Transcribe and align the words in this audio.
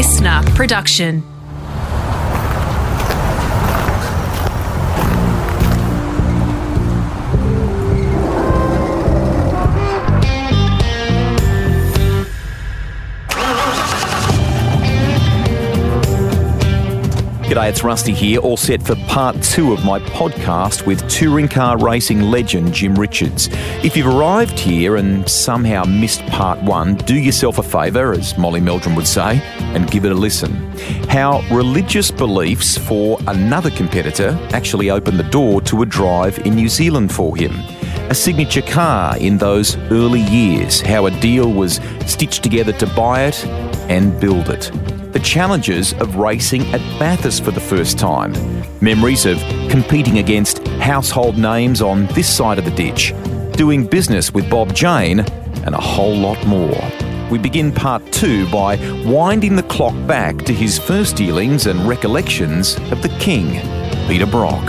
listener 0.00 0.40
production. 0.54 1.22
G'day, 17.50 17.68
it's 17.68 17.82
Rusty 17.82 18.12
here, 18.12 18.38
all 18.38 18.56
set 18.56 18.80
for 18.80 18.94
part 19.08 19.42
two 19.42 19.72
of 19.72 19.84
my 19.84 19.98
podcast 19.98 20.86
with 20.86 21.08
touring 21.08 21.48
car 21.48 21.76
racing 21.76 22.20
legend 22.20 22.72
Jim 22.72 22.94
Richards. 22.94 23.48
If 23.82 23.96
you've 23.96 24.06
arrived 24.06 24.56
here 24.56 24.94
and 24.94 25.28
somehow 25.28 25.82
missed 25.82 26.24
part 26.26 26.62
one, 26.62 26.94
do 26.94 27.16
yourself 27.18 27.58
a 27.58 27.64
favour, 27.64 28.12
as 28.12 28.38
Molly 28.38 28.60
Meldrum 28.60 28.94
would 28.94 29.08
say, 29.08 29.40
and 29.74 29.90
give 29.90 30.04
it 30.04 30.12
a 30.12 30.14
listen. 30.14 30.54
How 31.08 31.40
religious 31.50 32.12
beliefs 32.12 32.78
for 32.78 33.18
another 33.26 33.72
competitor 33.72 34.38
actually 34.52 34.90
opened 34.90 35.18
the 35.18 35.24
door 35.24 35.60
to 35.62 35.82
a 35.82 35.86
drive 35.86 36.38
in 36.46 36.54
New 36.54 36.68
Zealand 36.68 37.12
for 37.12 37.36
him. 37.36 37.50
A 38.10 38.14
signature 38.14 38.62
car 38.62 39.18
in 39.18 39.38
those 39.38 39.76
early 39.90 40.20
years, 40.20 40.80
how 40.80 41.06
a 41.06 41.10
deal 41.18 41.52
was 41.52 41.80
stitched 42.06 42.44
together 42.44 42.72
to 42.74 42.86
buy 42.94 43.24
it 43.24 43.44
and 43.90 44.20
build 44.20 44.50
it 44.50 44.70
the 45.12 45.20
challenges 45.20 45.92
of 45.94 46.16
racing 46.16 46.62
at 46.72 46.80
Bathurst 46.98 47.44
for 47.44 47.50
the 47.50 47.60
first 47.60 47.98
time, 47.98 48.32
memories 48.80 49.26
of 49.26 49.38
competing 49.68 50.18
against 50.18 50.66
household 50.78 51.36
names 51.36 51.82
on 51.82 52.06
this 52.08 52.32
side 52.34 52.58
of 52.58 52.64
the 52.64 52.70
ditch, 52.70 53.12
doing 53.56 53.86
business 53.86 54.32
with 54.32 54.48
Bob 54.48 54.72
Jane, 54.74 55.20
and 55.64 55.74
a 55.74 55.80
whole 55.80 56.14
lot 56.14 56.44
more. 56.46 56.80
We 57.30 57.38
begin 57.38 57.72
part 57.72 58.12
two 58.12 58.48
by 58.50 58.76
winding 59.04 59.56
the 59.56 59.62
clock 59.64 59.94
back 60.06 60.38
to 60.44 60.52
his 60.52 60.78
first 60.78 61.16
dealings 61.16 61.66
and 61.66 61.88
recollections 61.88 62.76
of 62.92 63.02
the 63.02 63.14
King, 63.20 63.60
Peter 64.06 64.26
Brock. 64.26 64.64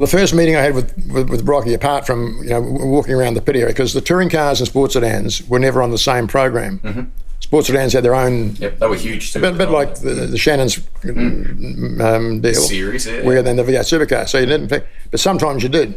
The 0.00 0.06
first 0.06 0.34
meeting 0.34 0.56
I 0.56 0.62
had 0.62 0.74
with, 0.74 0.96
with, 1.10 1.28
with 1.30 1.44
Brocky, 1.44 1.74
apart 1.74 2.06
from 2.06 2.38
you 2.42 2.50
know 2.50 2.60
walking 2.60 3.14
around 3.14 3.34
the 3.34 3.42
pit 3.42 3.56
area, 3.56 3.68
because 3.68 3.92
the 3.92 4.00
touring 4.00 4.30
cars 4.30 4.60
and 4.60 4.68
sports 4.68 4.94
sedans 4.94 5.46
were 5.48 5.58
never 5.58 5.82
on 5.82 5.90
the 5.90 5.98
same 5.98 6.26
program. 6.26 6.78
Mm-hmm. 6.80 7.02
Sports 7.40 7.68
sedans 7.68 7.92
had 7.92 8.04
their 8.04 8.14
own. 8.14 8.56
Yep, 8.56 8.78
they 8.78 8.86
were 8.86 8.96
huge. 8.96 9.34
A 9.34 9.40
bit, 9.40 9.56
bit 9.56 9.70
like 9.70 10.00
the, 10.00 10.10
the 10.10 10.38
Shannon's 10.38 10.76
mm. 10.76 12.00
um, 12.00 12.40
deal 12.40 12.54
series, 12.54 13.06
yeah, 13.06 13.22
where 13.22 13.42
then 13.42 13.56
the 13.56 13.62
V8 13.62 13.80
supercar. 13.80 14.28
So 14.28 14.38
you 14.38 14.46
didn't, 14.46 14.68
pick, 14.68 14.86
but 15.10 15.20
sometimes 15.20 15.62
you 15.62 15.68
did. 15.68 15.94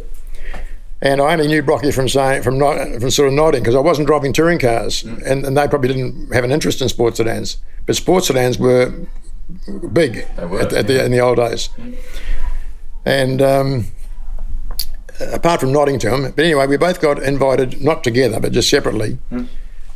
And 1.01 1.19
I 1.19 1.33
only 1.33 1.47
knew 1.47 1.63
Brocky 1.63 1.91
from 1.91 2.07
saying 2.07 2.43
from 2.43 2.59
not, 2.59 2.77
from 3.01 3.09
sort 3.09 3.27
of 3.27 3.33
nodding 3.33 3.61
because 3.61 3.75
I 3.75 3.79
wasn't 3.79 4.07
driving 4.07 4.33
touring 4.33 4.59
cars, 4.59 5.03
mm. 5.03 5.21
and, 5.25 5.45
and 5.45 5.57
they 5.57 5.67
probably 5.67 5.89
didn't 5.89 6.31
have 6.31 6.43
an 6.43 6.51
interest 6.51 6.81
in 6.81 6.89
sports 6.89 7.17
sedans. 7.17 7.57
But 7.85 7.95
sports 7.95 8.27
sedans 8.27 8.59
were 8.59 8.93
big 9.91 10.27
were, 10.37 10.61
at, 10.61 10.73
at 10.73 10.87
the, 10.87 11.03
in 11.03 11.11
the 11.11 11.19
old 11.19 11.37
days. 11.37 11.69
Mm. 11.77 11.97
And 13.05 13.41
um, 13.41 13.85
apart 15.19 15.59
from 15.59 15.71
nodding 15.71 15.99
to 15.99 16.13
him, 16.13 16.31
but 16.31 16.43
anyway, 16.43 16.67
we 16.67 16.77
both 16.77 17.01
got 17.01 17.21
invited, 17.21 17.81
not 17.81 18.03
together, 18.03 18.39
but 18.39 18.51
just 18.51 18.69
separately, 18.69 19.19
mm. 19.31 19.47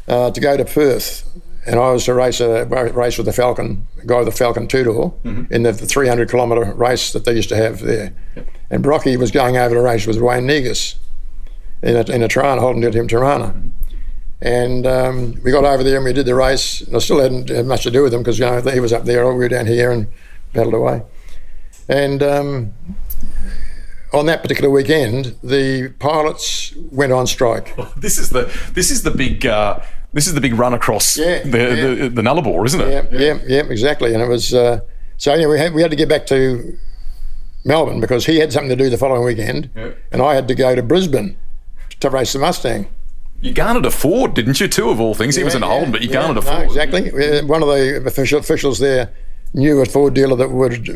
uh, 0.08 0.32
to 0.32 0.40
go 0.40 0.58
to 0.58 0.66
Perth. 0.66 1.30
And 1.68 1.80
I 1.80 1.92
was 1.92 2.06
to 2.06 2.14
race 2.14 2.40
a 2.42 2.66
race 2.66 3.18
with 3.18 3.26
the 3.26 3.34
Falcon, 3.34 3.88
guy 4.06 4.20
with 4.20 4.28
the 4.28 4.32
Falcon 4.32 4.68
two 4.68 4.84
door, 4.84 5.16
mm-hmm. 5.24 5.52
in 5.52 5.64
the 5.64 5.74
300 5.74 6.30
kilometre 6.30 6.74
race 6.76 7.12
that 7.14 7.26
they 7.26 7.34
used 7.34 7.50
to 7.50 7.56
have 7.56 7.80
there. 7.80 8.14
Yep. 8.36 8.48
And 8.70 8.84
Brocky 8.84 9.18
was 9.18 9.32
going 9.32 9.58
over 9.58 9.74
to 9.74 9.82
race 9.82 10.06
with 10.06 10.20
Wayne 10.20 10.46
Negus 10.46 10.96
in 11.82 11.96
a, 11.96 12.02
in 12.02 12.22
a 12.22 12.28
Torana, 12.28 12.60
Holden 12.60 12.84
him 12.84 13.08
Torana. 13.08 13.54
Mm-hmm. 13.54 13.70
And 14.42 14.86
um, 14.86 15.42
we 15.44 15.52
got 15.52 15.64
over 15.64 15.84
there 15.84 15.96
and 15.96 16.06
we 16.06 16.14
did 16.14 16.28
the 16.28 16.36
race. 16.36 16.82
And 16.82 16.96
I 16.96 17.00
still 17.00 17.20
hadn't 17.20 17.50
had 17.50 17.66
much 17.66 17.84
to 17.84 17.92
do 17.92 18.04
with 18.04 18.14
him 18.14 18.22
because 18.22 18.38
you 18.38 18.46
know 18.46 18.62
he 18.62 18.80
was 18.80 18.94
up 18.94 19.06
there, 19.06 19.26
we 19.28 19.36
were 19.36 19.50
down 19.50 19.66
here 19.66 19.92
and 19.92 20.08
battled 20.54 20.76
away. 20.76 21.02
And 21.88 22.24
um, 22.24 22.74
on 24.14 24.26
that 24.26 24.42
particular 24.42 24.70
weekend, 24.70 25.36
the 25.44 25.90
pilots 26.00 26.74
went 26.92 27.12
on 27.12 27.28
strike. 27.28 27.78
This 27.98 28.18
is 28.18 28.30
the 28.30 28.52
this 28.74 28.92
is 28.92 29.04
the 29.04 29.12
big 29.12 29.46
uh, 29.46 29.80
this 30.14 30.28
is 30.28 30.34
the 30.34 30.42
big 30.42 30.54
run 30.54 30.74
across 30.74 31.18
yeah, 31.18 31.44
the, 31.44 31.58
yeah. 31.58 31.96
the, 31.96 32.10
the 32.10 32.22
Nullarbor, 32.22 32.66
isn't 32.66 32.82
it? 32.82 33.12
Yeah, 33.12 33.20
yeah, 33.20 33.40
yeah, 33.48 33.64
exactly. 33.70 34.14
And 34.14 34.22
it 34.22 34.28
was 34.28 34.54
uh, 34.54 34.82
so 35.18 35.32
anyway, 35.32 35.54
we 35.54 35.60
had, 35.60 35.74
we 35.74 35.82
had 35.82 35.92
to 35.92 35.98
get 35.98 36.10
back 36.10 36.26
to 36.28 36.78
Melbourne 37.64 38.00
because 38.00 38.26
he 38.26 38.38
had 38.38 38.52
something 38.52 38.70
to 38.70 38.76
do 38.76 38.90
the 38.90 38.98
following 38.98 39.24
weekend, 39.24 39.70
and 40.12 40.22
I 40.22 40.36
had 40.36 40.48
to 40.48 40.56
go 40.56 40.76
to 40.76 40.84
Brisbane 40.84 41.36
to 42.00 42.10
race 42.10 42.34
the 42.34 42.40
Mustang. 42.40 42.88
You 43.42 43.54
garnered 43.54 43.86
a 43.86 43.92
Ford, 43.92 44.34
didn't 44.34 44.60
you? 44.60 44.68
Two 44.68 44.90
of 44.90 45.00
all 45.00 45.14
things. 45.14 45.36
He 45.36 45.44
was 45.44 45.56
in 45.56 45.64
a 45.64 45.68
Holden, 45.68 45.92
but 45.92 46.02
you 46.02 46.10
garnered 46.10 46.38
a 46.38 46.42
Ford. 46.42 46.60
No, 46.60 46.64
exactly. 46.64 47.12
One 47.44 47.62
of 47.62 47.68
the 47.68 48.04
official, 48.06 48.40
officials 48.40 48.80
there 48.80 49.12
knew 49.54 49.82
a 49.82 49.86
Ford 49.86 50.14
dealer 50.14 50.36
that 50.36 50.52
would 50.52 50.88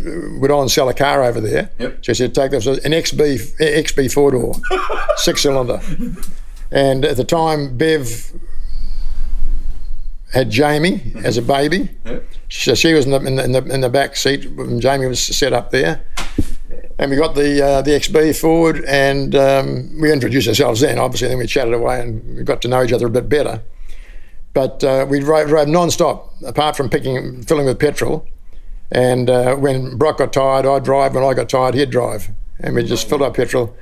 would 0.42 0.52
on 0.52 0.70
sell 0.70 0.90
a 0.90 0.94
car 0.94 1.24
over 1.24 1.40
there. 1.40 1.72
Yep. 1.80 2.04
She 2.04 2.14
said, 2.14 2.36
take 2.36 2.52
this 2.52 2.66
an 2.66 2.92
XB 2.92 3.58
XB 3.58 4.12
four 4.12 4.32
door, 4.32 4.54
six 5.18 5.42
cylinder. 5.42 5.82
And 6.72 7.06
at 7.06 7.18
the 7.18 7.24
time, 7.24 7.78
Bev 7.78 8.34
had 10.34 10.52
Jamie 10.52 11.14
as 11.24 11.38
a 11.38 11.42
baby. 11.42 11.90
Yep. 12.06 12.26
So 12.50 12.76
she 12.76 12.94
was 12.94 13.06
in 13.06 13.12
the, 13.12 13.20
in 13.20 13.36
the, 13.36 13.44
in 13.44 13.52
the 13.52 13.66
in 13.76 13.82
the 13.82 13.90
back 13.90 14.16
seat. 14.16 14.46
And 14.46 14.82
Jamie 14.82 15.08
was 15.08 15.22
set 15.22 15.54
up 15.54 15.72
there. 15.72 16.06
And 17.00 17.10
we 17.10 17.18
got 17.18 17.34
the 17.34 17.66
uh, 17.66 17.82
the 17.82 17.92
XB 17.92 18.40
Ford, 18.40 18.84
and 18.86 19.34
um, 19.34 20.02
we 20.02 20.12
introduced 20.12 20.50
ourselves 20.50 20.82
then. 20.82 21.00
Obviously, 21.00 21.30
then 21.30 21.38
we 21.38 21.48
chatted 21.48 21.74
away 21.74 22.02
and 22.02 22.38
we 22.38 22.44
got 22.44 22.62
to 22.64 22.68
know 22.68 22.84
each 22.84 22.92
other 22.92 23.08
a 23.08 23.10
bit 23.10 23.30
better. 23.30 23.64
But 24.54 24.84
uh, 24.84 25.06
we 25.08 25.20
drove, 25.20 25.48
drove 25.48 25.68
non-stop, 25.68 26.34
apart 26.46 26.76
from 26.76 26.90
picking, 26.90 27.44
filling 27.44 27.66
with 27.66 27.80
petrol. 27.80 28.28
And 28.92 29.30
uh, 29.30 29.56
when 29.56 29.98
Brock 29.98 30.18
got 30.18 30.34
tired, 30.34 30.66
I'd 30.66 30.84
drive. 30.84 31.14
When 31.14 31.24
I 31.24 31.34
got 31.34 31.50
tired, 31.50 31.76
he'd 31.76 31.92
drive. 31.92 32.30
And 32.60 32.76
we 32.76 32.84
just 32.84 33.08
filled 33.08 33.22
up 33.22 33.36
petrol. 33.36 33.76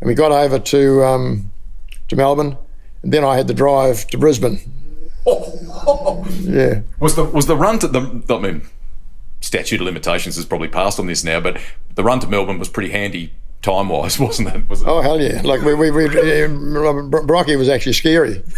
And 0.00 0.08
we 0.08 0.14
got 0.14 0.32
over 0.32 0.58
to 0.58 1.04
um, 1.04 1.50
to 2.08 2.16
Melbourne. 2.16 2.56
And 3.02 3.12
then 3.12 3.24
I 3.24 3.36
had 3.36 3.48
to 3.48 3.54
drive 3.54 4.06
to 4.08 4.18
Brisbane. 4.18 4.60
yeah. 5.26 6.82
Was 7.00 7.16
the 7.16 7.24
was 7.32 7.46
the 7.46 7.56
run 7.56 7.78
to 7.80 7.88
the 7.88 8.22
I 8.28 8.38
mean, 8.38 8.62
statute 9.40 9.80
of 9.80 9.84
limitations 9.84 10.36
has 10.36 10.44
probably 10.44 10.68
passed 10.68 10.98
on 10.98 11.06
this 11.06 11.22
now, 11.24 11.40
but 11.40 11.60
the 11.94 12.02
run 12.02 12.20
to 12.20 12.26
Melbourne 12.26 12.58
was 12.58 12.68
pretty 12.68 12.90
handy 12.90 13.32
time 13.62 13.88
wise, 13.88 14.18
wasn't 14.20 14.48
it? 14.48 14.68
Was 14.68 14.82
it? 14.82 14.88
Oh 14.88 15.00
hell 15.00 15.20
yeah! 15.20 15.40
Like 15.42 15.62
we 15.62 15.74
we, 15.74 15.90
we 15.90 16.08
Brocky 16.08 17.56
was 17.56 17.68
actually 17.68 17.92
scary. 17.92 18.42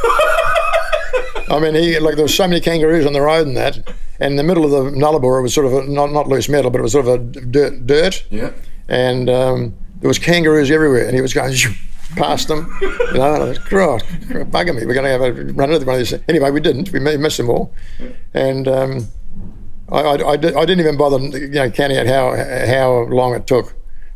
I 1.51 1.61
mean, 1.61 1.75
he 1.75 1.99
like 1.99 2.17
there 2.17 2.25
was 2.25 2.35
so 2.35 2.49
many 2.49 2.61
kangaroos 2.61 3.07
on 3.07 3.13
the 3.13 3.21
road 3.21 3.47
and 3.47 3.57
that, 3.57 3.95
and 4.21 4.33
in 4.33 4.37
the 4.37 4.43
middle 4.43 4.65
of 4.65 4.71
the 4.71 4.99
Nullarbor, 4.99 5.39
it 5.39 5.43
was 5.43 5.55
sort 5.55 5.67
of 5.67 5.73
a, 5.73 5.85
not 5.85 6.13
not 6.13 6.29
loose 6.29 6.49
metal, 6.49 6.71
but 6.71 6.79
it 6.79 6.83
was 6.83 6.93
sort 6.93 7.07
of 7.07 7.15
a 7.15 7.19
dirt, 7.19 7.87
dirt. 7.87 8.25
Yeah. 8.31 8.53
And 8.89 9.31
um, 9.31 9.75
there 10.01 10.09
was 10.09 10.19
kangaroos 10.19 10.71
everywhere, 10.71 11.07
and 11.07 11.15
he 11.15 11.21
was 11.21 11.33
going 11.33 11.55
past 12.17 12.49
them. 12.49 12.77
You 12.81 12.89
know, 13.15 13.35
and 13.35 13.43
I 13.43 13.49
was, 13.49 13.59
God, 13.59 14.03
bugging 14.51 14.77
me. 14.77 14.87
We're 14.87 14.95
going 14.95 15.05
to 15.05 15.11
have 15.11 15.23
a 15.23 15.33
run 15.53 15.73
into 15.73 15.87
one 15.87 16.01
of 16.01 16.09
these. 16.09 16.15
Anyway, 16.29 16.51
we 16.51 16.61
didn't. 16.61 16.93
We 16.93 17.01
missed 17.01 17.39
them 17.39 17.51
all, 17.51 17.73
and. 18.33 18.69
Um, 18.69 19.09
I, 19.93 20.01
I, 20.01 20.33
I, 20.33 20.37
didn't 20.37 20.81
even 20.81 20.97
bother, 20.97 21.19
you 21.19 21.49
know, 21.51 21.71
counting 21.71 21.99
out 21.99 22.07
how 22.07 22.35
how 22.67 22.91
long 23.03 23.35
it 23.35 23.47
took. 23.47 23.75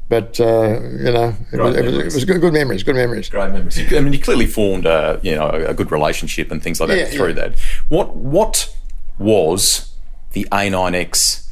But 0.09 0.41
uh, 0.41 0.81
you 0.81 1.13
know, 1.13 1.35
it 1.53 1.61
was, 1.61 1.77
it 1.77 1.85
was, 1.85 1.95
it 1.95 2.15
was, 2.15 2.25
good, 2.25 2.41
good 2.41 2.55
memories. 2.55 2.83
Good 2.83 2.95
memories. 2.95 3.29
Great 3.29 3.53
memories. 3.53 3.79
I 3.93 4.01
mean, 4.01 4.15
you 4.15 4.19
clearly 4.19 4.47
formed 4.47 4.87
a 4.87 5.21
you 5.23 5.35
know 5.35 5.51
a 5.51 5.75
good 5.75 5.93
relationship 5.93 6.51
and 6.51 6.63
things 6.63 6.81
like 6.81 6.89
that 6.89 6.99
yeah, 6.99 7.05
through 7.07 7.29
yeah. 7.29 7.49
that. 7.49 7.59
What 7.89 8.17
what 8.17 8.75
was 9.19 9.95
the 10.33 10.47
A9X 10.53 11.49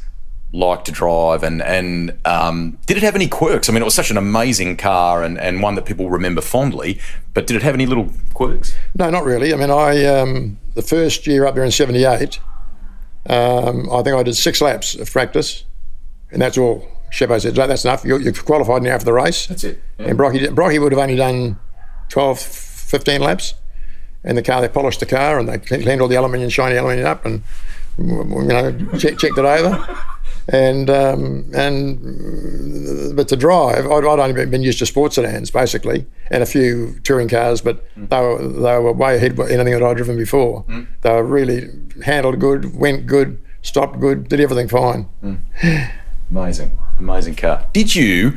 like 0.53 0.85
to 0.85 0.91
drive, 0.91 1.43
and 1.43 1.61
and 1.61 2.17
um, 2.25 2.77
did 2.85 2.97
it 2.97 3.03
have 3.03 3.15
any 3.15 3.27
quirks? 3.27 3.69
I 3.69 3.73
mean, 3.73 3.81
it 3.81 3.85
was 3.85 3.95
such 3.95 4.11
an 4.11 4.17
amazing 4.17 4.77
car 4.77 5.23
and, 5.23 5.37
and 5.37 5.61
one 5.61 5.75
that 5.75 5.85
people 5.85 6.09
remember 6.09 6.41
fondly. 6.41 6.99
But 7.33 7.47
did 7.47 7.55
it 7.55 7.63
have 7.63 7.73
any 7.73 7.85
little 7.85 8.11
quirks? 8.33 8.73
No, 8.95 9.09
not 9.09 9.25
really. 9.25 9.53
I 9.53 9.57
mean, 9.57 9.71
I 9.71 10.05
um, 10.05 10.57
the 10.73 10.81
first 10.81 11.27
year 11.27 11.45
up 11.45 11.55
there 11.55 11.63
in 11.63 11.71
'78, 11.71 12.39
um, 13.27 13.89
I 13.91 14.01
think 14.03 14.15
I 14.15 14.23
did 14.23 14.35
six 14.35 14.61
laps 14.61 14.95
of 14.95 15.11
practice, 15.11 15.65
and 16.31 16.41
that's 16.41 16.57
all. 16.57 16.87
Chepo 17.09 17.39
said, 17.39 17.55
that's 17.55 17.85
enough. 17.85 18.03
You're, 18.03 18.19
you're, 18.19 18.33
qualified 18.33 18.83
now 18.83 18.99
for 18.99 19.05
the 19.05 19.13
race. 19.13 19.47
That's 19.47 19.63
it. 19.63 19.81
Yeah. 19.97 20.07
And 20.07 20.17
Brocky, 20.17 20.45
Brocky 20.49 20.77
would 20.77 20.91
have 20.91 20.99
only 20.99 21.15
done 21.15 21.57
12, 22.09 22.37
15 22.37 23.21
laps. 23.21 23.53
And 24.27 24.37
the 24.37 24.43
car, 24.43 24.59
they 24.61 24.67
polished 24.67 24.99
the 24.99 25.05
car 25.05 25.39
and 25.39 25.47
they 25.47 25.57
cleaned 25.57 26.01
all 26.01 26.09
the 26.09 26.17
aluminium, 26.17 26.49
shiny 26.49 26.75
aluminium 26.75 27.07
up 27.07 27.25
and, 27.25 27.41
you 27.97 28.43
know, 28.43 28.71
check, 28.99 29.17
checked 29.17 29.37
it 29.37 29.45
over. 29.45 29.97
And, 30.49 30.89
um, 30.89 31.49
and 31.55 33.15
but 33.15 33.29
to 33.29 33.37
drive, 33.37 33.85
I'd, 33.85 34.05
I'd, 34.05 34.19
only 34.19 34.45
been 34.45 34.63
used 34.63 34.79
to 34.79 34.85
sports 34.85 35.15
sedans 35.15 35.49
basically 35.49 36.05
and 36.29 36.43
a 36.43 36.45
few 36.45 36.99
touring 37.03 37.29
cars, 37.29 37.61
but 37.61 37.83
mm. 37.95 38.09
they, 38.09 38.19
were, 38.19 38.47
they 38.47 38.79
were 38.79 38.93
way 38.93 39.15
ahead 39.15 39.31
of 39.31 39.39
anything 39.49 39.73
that 39.73 39.83
I'd 39.83 39.97
driven 39.97 40.17
before. 40.17 40.63
Mm. 40.65 40.87
They 41.01 41.11
were 41.11 41.23
really 41.23 41.69
handled 42.05 42.39
good, 42.39 42.75
went 42.75 43.07
good, 43.07 43.41
stopped 43.61 43.99
good, 43.99 44.27
did 44.27 44.41
everything 44.41 44.67
fine. 44.67 45.07
Mm. 45.23 45.91
Amazing, 46.29 46.77
amazing 46.99 47.35
car. 47.35 47.65
Did 47.71 47.95
you 47.95 48.33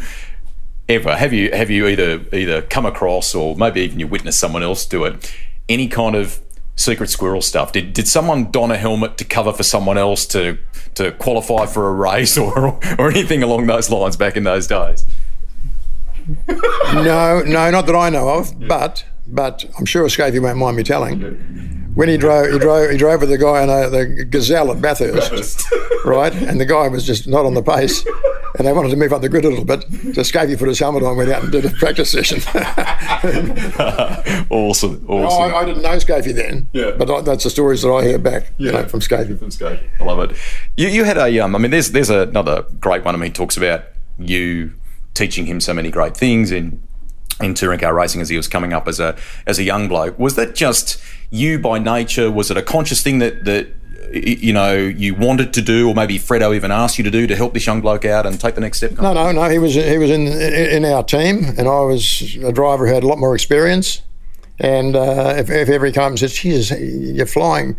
ever 0.89 1.17
have 1.17 1.33
you 1.33 1.51
have 1.53 1.71
you 1.71 1.89
either 1.89 2.25
either 2.33 2.63
come 2.63 2.87
across 2.87 3.35
or 3.35 3.57
maybe 3.57 3.81
even 3.81 3.99
you 3.99 4.07
witnessed 4.07 4.39
someone 4.39 4.63
else 4.63 4.87
do 4.87 5.05
it? 5.05 5.33
Any 5.69 5.89
kind 5.89 6.17
of 6.17 6.41
secret 6.77 7.11
squirrel 7.11 7.43
stuff? 7.43 7.73
Did 7.73 7.93
did 7.93 8.09
someone 8.09 8.51
don 8.51 8.71
a 8.71 8.77
helmet 8.77 9.17
to 9.19 9.25
cover 9.25 9.53
for 9.53 9.63
someone 9.63 9.99
else 9.99 10.27
to 10.27 10.59
to 10.95 11.13
qualify 11.13 11.67
for 11.67 11.89
a 11.89 11.93
race 11.93 12.37
or 12.39 12.79
or 12.99 13.11
anything 13.11 13.43
along 13.43 13.67
those 13.67 13.91
lines 13.91 14.17
back 14.17 14.37
in 14.37 14.45
those 14.45 14.67
days? 14.67 15.05
no, 16.95 17.43
no, 17.45 17.71
not 17.71 17.87
that 17.87 17.97
I 17.97 18.11
know 18.11 18.29
of. 18.29 18.69
But 18.69 19.05
but 19.31 19.65
I'm 19.79 19.85
sure 19.85 20.07
Skaife 20.07 20.41
won't 20.41 20.59
mind 20.59 20.77
me 20.77 20.83
telling. 20.83 21.21
When 21.95 22.09
he 22.09 22.17
drove, 22.17 22.53
he 22.53 22.59
drove, 22.59 22.91
he 22.91 22.97
drove 22.97 23.21
with 23.21 23.31
the 23.31 23.39
guy 23.39 23.63
in 23.63 23.69
a, 23.69 23.91
the 23.91 24.25
Gazelle 24.25 24.71
at 24.71 24.81
Bathurst, 24.81 25.65
right? 26.05 26.33
And 26.33 26.61
the 26.61 26.65
guy 26.65 26.87
was 26.89 27.05
just 27.05 27.27
not 27.27 27.45
on 27.45 27.55
the 27.55 27.63
pace, 27.63 28.07
and 28.57 28.67
they 28.67 28.73
wanted 28.73 28.91
to 28.91 28.97
move 28.97 29.13
up 29.13 29.23
the 29.23 29.29
grid 29.29 29.45
a 29.45 29.49
little 29.49 29.65
bit. 29.65 29.83
So 30.15 30.23
Skaife 30.23 30.57
put 30.57 30.69
his 30.69 30.79
helmet 30.79 31.03
on, 31.03 31.17
went 31.17 31.31
out 31.31 31.43
and 31.43 31.51
did 31.51 31.65
a 31.65 31.71
practice 31.71 32.13
session. 32.13 32.39
awesome, 34.51 35.05
awesome. 35.09 35.43
I, 35.43 35.57
I, 35.57 35.65
didn't 35.65 35.83
know 35.83 35.97
Skaife 35.97 36.33
then, 36.33 36.69
yeah. 36.73 36.93
but 36.93 37.11
I, 37.11 37.23
that's 37.23 37.43
the 37.43 37.51
stories 37.51 37.83
that 37.83 37.91
I 37.91 38.05
hear 38.05 38.19
back 38.19 38.53
yeah. 38.59 38.67
you 38.67 38.73
know, 38.73 38.89
from 38.89 39.01
Skaife. 39.01 39.37
From 39.39 39.51
Skaife, 39.51 39.83
I 40.01 40.05
love 40.05 40.21
it. 40.31 40.37
You, 40.77 40.89
you 40.89 41.05
had 41.05 41.19
a, 41.19 41.41
um, 41.41 41.57
I 41.57 41.59
mean, 41.59 41.73
there's 41.73 41.91
there's 41.91 42.11
another 42.11 42.65
great 42.79 43.05
one. 43.05 43.17
I 43.17 43.19
mean, 43.19 43.31
he 43.31 43.35
talks 43.35 43.57
about 43.57 43.83
you 44.17 44.73
teaching 45.15 45.47
him 45.47 45.61
so 45.61 45.75
many 45.75 45.91
great 45.91 46.17
things 46.17 46.53
in 46.53 46.81
in 47.41 47.55
touring 47.55 47.81
car 47.81 47.95
racing 47.95 48.21
as 48.21 48.29
he 48.29 48.37
was 48.37 48.49
coming 48.49 48.73
up 48.73 48.89
as 48.89 49.01
a 49.01 49.17
as 49.47 49.59
a 49.59 49.63
young 49.63 49.89
bloke. 49.89 50.19
Was 50.19 50.35
that 50.37 50.55
just 50.55 51.03
you 51.31 51.59
by 51.59 51.79
nature? 51.79 52.31
Was 52.31 52.51
it 52.51 52.57
a 52.57 52.63
conscious 52.63 53.03
thing 53.03 53.19
that 53.19 53.45
that 53.45 53.69
you 54.13 54.53
know 54.53 54.75
you 54.75 55.15
wanted 55.15 55.53
to 55.55 55.63
do, 55.63 55.89
or 55.89 55.95
maybe 55.95 56.19
Fredo 56.19 56.55
even 56.55 56.71
asked 56.71 56.99
you 56.99 57.05
to 57.05 57.11
do 57.11 57.27
to 57.27 57.37
help 57.37 57.55
this 57.55 57.67
young 57.67 57.81
bloke 57.81 58.05
out 58.05 58.27
and 58.27 58.41
take 58.41 58.55
the 58.55 58.61
next 58.61 58.79
step? 58.79 58.93
No, 58.93 59.13
no, 59.13 59.33
no. 59.33 59.49
He 59.49 59.59
was 59.59 59.75
he 59.75 59.99
was 59.99 60.11
in 60.11 60.27
in 60.27 60.85
our 60.85 61.03
team, 61.03 61.45
and 61.57 61.69
I 61.69 61.81
was 61.81 62.37
a 62.43 62.53
driver 62.53 62.87
who 62.87 62.95
had 62.95 63.05
a 63.05 63.07
lot 63.07 63.19
more 63.19 63.35
experience. 63.35 64.03
And 64.63 64.95
uh, 64.95 65.37
if, 65.39 65.49
if 65.49 65.71
every 65.71 65.91
car 65.91 66.15
says, 66.19 66.35
"Jesus, 66.35 66.79
you're 66.79 67.25
flying," 67.25 67.79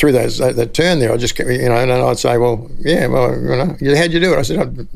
through 0.00 0.12
those 0.12 0.38
that, 0.38 0.56
that, 0.56 0.74
turn 0.74 0.98
there, 0.98 1.12
I 1.12 1.16
just 1.16 1.38
you 1.38 1.68
know, 1.68 1.76
and 1.76 1.92
I'd 1.92 2.18
say, 2.18 2.38
well, 2.38 2.70
yeah, 2.78 3.06
well, 3.06 3.32
you 3.32 3.48
know, 3.48 3.96
how'd 3.96 4.12
you 4.12 4.20
do 4.20 4.32
it? 4.32 4.38
I 4.38 4.42
said, 4.42 4.88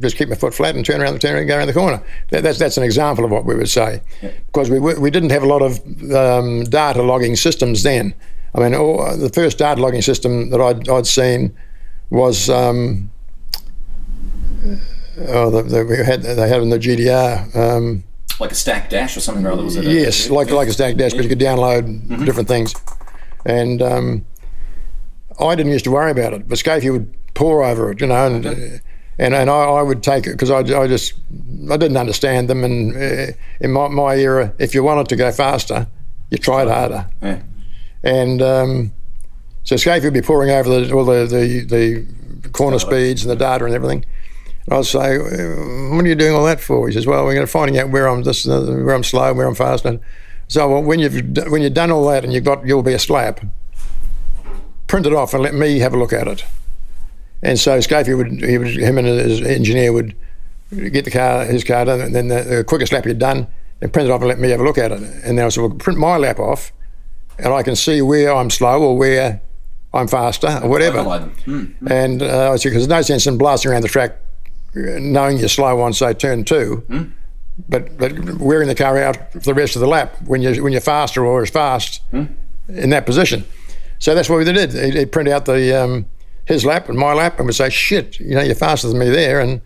just 0.00 0.16
keep 0.16 0.28
my 0.28 0.34
foot 0.34 0.54
flat 0.54 0.74
and 0.74 0.84
turn 0.84 1.00
around 1.00 1.14
the 1.14 1.18
turn 1.18 1.36
and 1.36 1.46
go 1.46 1.56
around 1.56 1.66
the 1.66 1.72
corner. 1.72 2.02
That, 2.30 2.42
that's 2.42 2.58
that's 2.58 2.76
an 2.76 2.82
example 2.82 3.24
of 3.24 3.30
what 3.30 3.44
we 3.44 3.54
would 3.54 3.68
say, 3.68 4.00
yeah. 4.22 4.32
because 4.46 4.70
we 4.70 4.78
we 4.78 5.10
didn't 5.10 5.30
have 5.30 5.42
a 5.42 5.46
lot 5.46 5.62
of 5.62 5.78
um, 6.12 6.64
data 6.64 7.02
logging 7.02 7.36
systems 7.36 7.82
then. 7.82 8.14
I 8.54 8.60
mean, 8.60 8.74
all, 8.74 9.16
the 9.16 9.28
first 9.28 9.58
data 9.58 9.80
logging 9.80 10.02
system 10.02 10.50
that 10.50 10.60
I'd, 10.60 10.88
I'd 10.88 11.06
seen 11.06 11.56
was 12.10 12.48
um, 12.48 13.10
oh, 15.28 15.50
the, 15.50 15.62
the, 15.62 15.84
we 15.84 15.96
had 15.98 16.22
they 16.22 16.48
had 16.48 16.62
in 16.62 16.70
the 16.70 16.78
GTR. 16.78 17.54
Um, 17.54 18.04
like 18.38 18.50
a 18.52 18.54
stack 18.54 18.90
dash 18.90 19.16
or 19.16 19.20
something 19.20 19.46
or 19.46 19.52
other, 19.52 19.62
was 19.62 19.76
it? 19.76 19.84
Yes, 19.84 20.28
a, 20.28 20.34
like 20.34 20.50
like 20.50 20.68
a 20.68 20.72
stack 20.72 20.96
dash, 20.96 21.12
but 21.14 21.22
you 21.22 21.28
could 21.28 21.40
download 21.40 21.82
mm-hmm. 21.82 22.24
different 22.24 22.48
things, 22.48 22.74
and 23.44 23.82
um, 23.82 24.26
I 25.40 25.54
didn't 25.54 25.72
used 25.72 25.84
to 25.84 25.90
worry 25.90 26.10
about 26.10 26.32
it, 26.32 26.48
but 26.48 26.58
Skaife 26.58 26.90
would 26.90 27.14
pour 27.34 27.62
over 27.62 27.92
it, 27.92 28.00
you 28.00 28.06
know, 28.06 28.26
and. 28.26 28.46
Okay. 28.46 28.80
Uh, 29.18 29.22
and 29.24 29.34
and 29.34 29.50
I, 29.50 29.64
I 29.64 29.82
would 29.82 30.02
take 30.02 30.26
it 30.26 30.32
because 30.32 30.50
I, 30.50 30.58
I 30.58 30.86
just 30.86 31.14
I 31.70 31.76
didn't 31.76 31.96
understand 31.96 32.48
them. 32.48 32.64
And 32.64 32.96
uh, 32.96 33.32
in 33.60 33.72
my, 33.72 33.88
my 33.88 34.16
era, 34.16 34.52
if 34.58 34.74
you 34.74 34.82
wanted 34.82 35.08
to 35.08 35.16
go 35.16 35.32
faster, 35.32 35.86
you 36.30 36.38
tried 36.38 36.68
harder. 36.68 37.08
Yeah. 37.22 37.42
And 38.02 38.42
um, 38.42 38.92
so 39.64 39.74
Skaife 39.74 40.04
would 40.04 40.14
be 40.14 40.22
pouring 40.22 40.50
over 40.50 40.68
the, 40.68 40.94
all 40.94 41.04
the, 41.04 41.26
the, 41.26 41.64
the 42.42 42.48
corner 42.50 42.78
speeds 42.78 43.24
and 43.24 43.30
the 43.30 43.36
data 43.36 43.64
and 43.64 43.74
everything. 43.74 44.04
And 44.66 44.78
I'd 44.78 44.86
say, 44.86 45.18
"What 45.18 46.04
are 46.04 46.08
you 46.08 46.14
doing 46.14 46.34
all 46.34 46.44
that 46.44 46.60
for?" 46.60 46.86
He 46.86 46.94
says, 46.94 47.06
"Well, 47.06 47.24
we're 47.24 47.34
going 47.34 47.46
to 47.46 47.50
finding 47.50 47.78
out 47.78 47.90
where 47.90 48.08
I'm 48.08 48.22
this, 48.22 48.46
where 48.46 48.94
I'm 48.94 49.04
slow, 49.04 49.32
where 49.34 49.46
I'm 49.46 49.54
fast." 49.54 49.84
And 49.84 50.00
so 50.48 50.68
well, 50.68 50.82
when 50.82 50.98
you've 50.98 51.36
when 51.50 51.62
you've 51.62 51.74
done 51.74 51.90
all 51.90 52.06
that 52.08 52.24
and 52.24 52.32
you've 52.32 52.44
got 52.44 52.66
you'll 52.66 52.82
be 52.82 52.92
a 52.92 52.98
slap, 52.98 53.40
print 54.86 55.06
it 55.06 55.12
off 55.12 55.34
and 55.34 55.42
let 55.42 55.54
me 55.54 55.78
have 55.78 55.94
a 55.94 55.98
look 55.98 56.12
at 56.12 56.28
it. 56.28 56.44
And 57.46 57.60
so 57.60 57.78
Skaife 57.78 58.16
would, 58.16 58.42
he 58.42 58.58
would, 58.58 58.66
him 58.66 58.98
and 58.98 59.06
his 59.06 59.40
engineer 59.40 59.92
would 59.92 60.16
get 60.72 61.04
the 61.04 61.12
car, 61.12 61.44
his 61.44 61.62
car 61.62 61.84
done, 61.84 62.00
and 62.00 62.12
then 62.12 62.26
the, 62.26 62.42
the 62.42 62.64
quickest 62.64 62.92
lap 62.92 63.04
he'd 63.04 63.20
done, 63.20 63.46
and 63.80 63.92
print 63.92 64.08
it 64.08 64.12
off 64.12 64.20
and 64.20 64.28
let 64.28 64.40
me 64.40 64.50
have 64.50 64.58
a 64.58 64.64
look 64.64 64.78
at 64.78 64.90
it. 64.90 65.00
And 65.00 65.38
then 65.38 65.46
I 65.46 65.48
said, 65.50 65.60
well, 65.60 65.70
print 65.70 65.96
my 65.96 66.16
lap 66.16 66.40
off, 66.40 66.72
and 67.38 67.54
I 67.54 67.62
can 67.62 67.76
see 67.76 68.02
where 68.02 68.34
I'm 68.34 68.50
slow 68.50 68.82
or 68.82 68.98
where 68.98 69.40
I'm 69.94 70.08
faster 70.08 70.58
or 70.60 70.68
whatever. 70.68 70.98
Mm-hmm. 70.98 71.86
And 71.86 72.20
uh, 72.20 72.50
I 72.52 72.56
said, 72.56 72.70
because 72.70 72.88
there's 72.88 72.98
no 72.98 73.02
sense 73.02 73.28
in 73.28 73.38
blasting 73.38 73.70
around 73.70 73.82
the 73.82 73.88
track 73.88 74.18
knowing 74.74 75.38
you're 75.38 75.48
slow 75.48 75.80
on, 75.82 75.92
say, 75.92 76.14
turn 76.14 76.44
2 76.44 76.84
mm. 76.88 77.12
But, 77.68 77.96
but 77.96 78.12
wearing 78.34 78.68
the 78.68 78.74
car 78.74 78.98
out 78.98 79.32
for 79.32 79.38
the 79.38 79.54
rest 79.54 79.76
of 79.76 79.80
the 79.80 79.86
lap 79.86 80.16
when 80.26 80.42
you're, 80.42 80.62
when 80.62 80.72
you're 80.72 80.82
faster 80.82 81.24
or 81.24 81.42
as 81.42 81.48
fast 81.48 82.02
mm. 82.12 82.28
in 82.68 82.90
that 82.90 83.06
position. 83.06 83.44
So 83.98 84.14
that's 84.14 84.28
what 84.28 84.36
we 84.36 84.44
did. 84.44 84.72
He 84.94 85.06
print 85.06 85.28
out 85.30 85.46
the 85.46 85.72
um, 85.72 86.06
his 86.46 86.64
lap 86.64 86.88
and 86.88 86.96
my 86.96 87.12
lap 87.12 87.38
and 87.38 87.46
we'd 87.46 87.54
say, 87.54 87.68
shit, 87.68 88.18
you 88.20 88.34
know, 88.34 88.42
you're 88.42 88.54
faster 88.54 88.88
than 88.88 88.98
me 88.98 89.10
there. 89.10 89.40
And, 89.40 89.60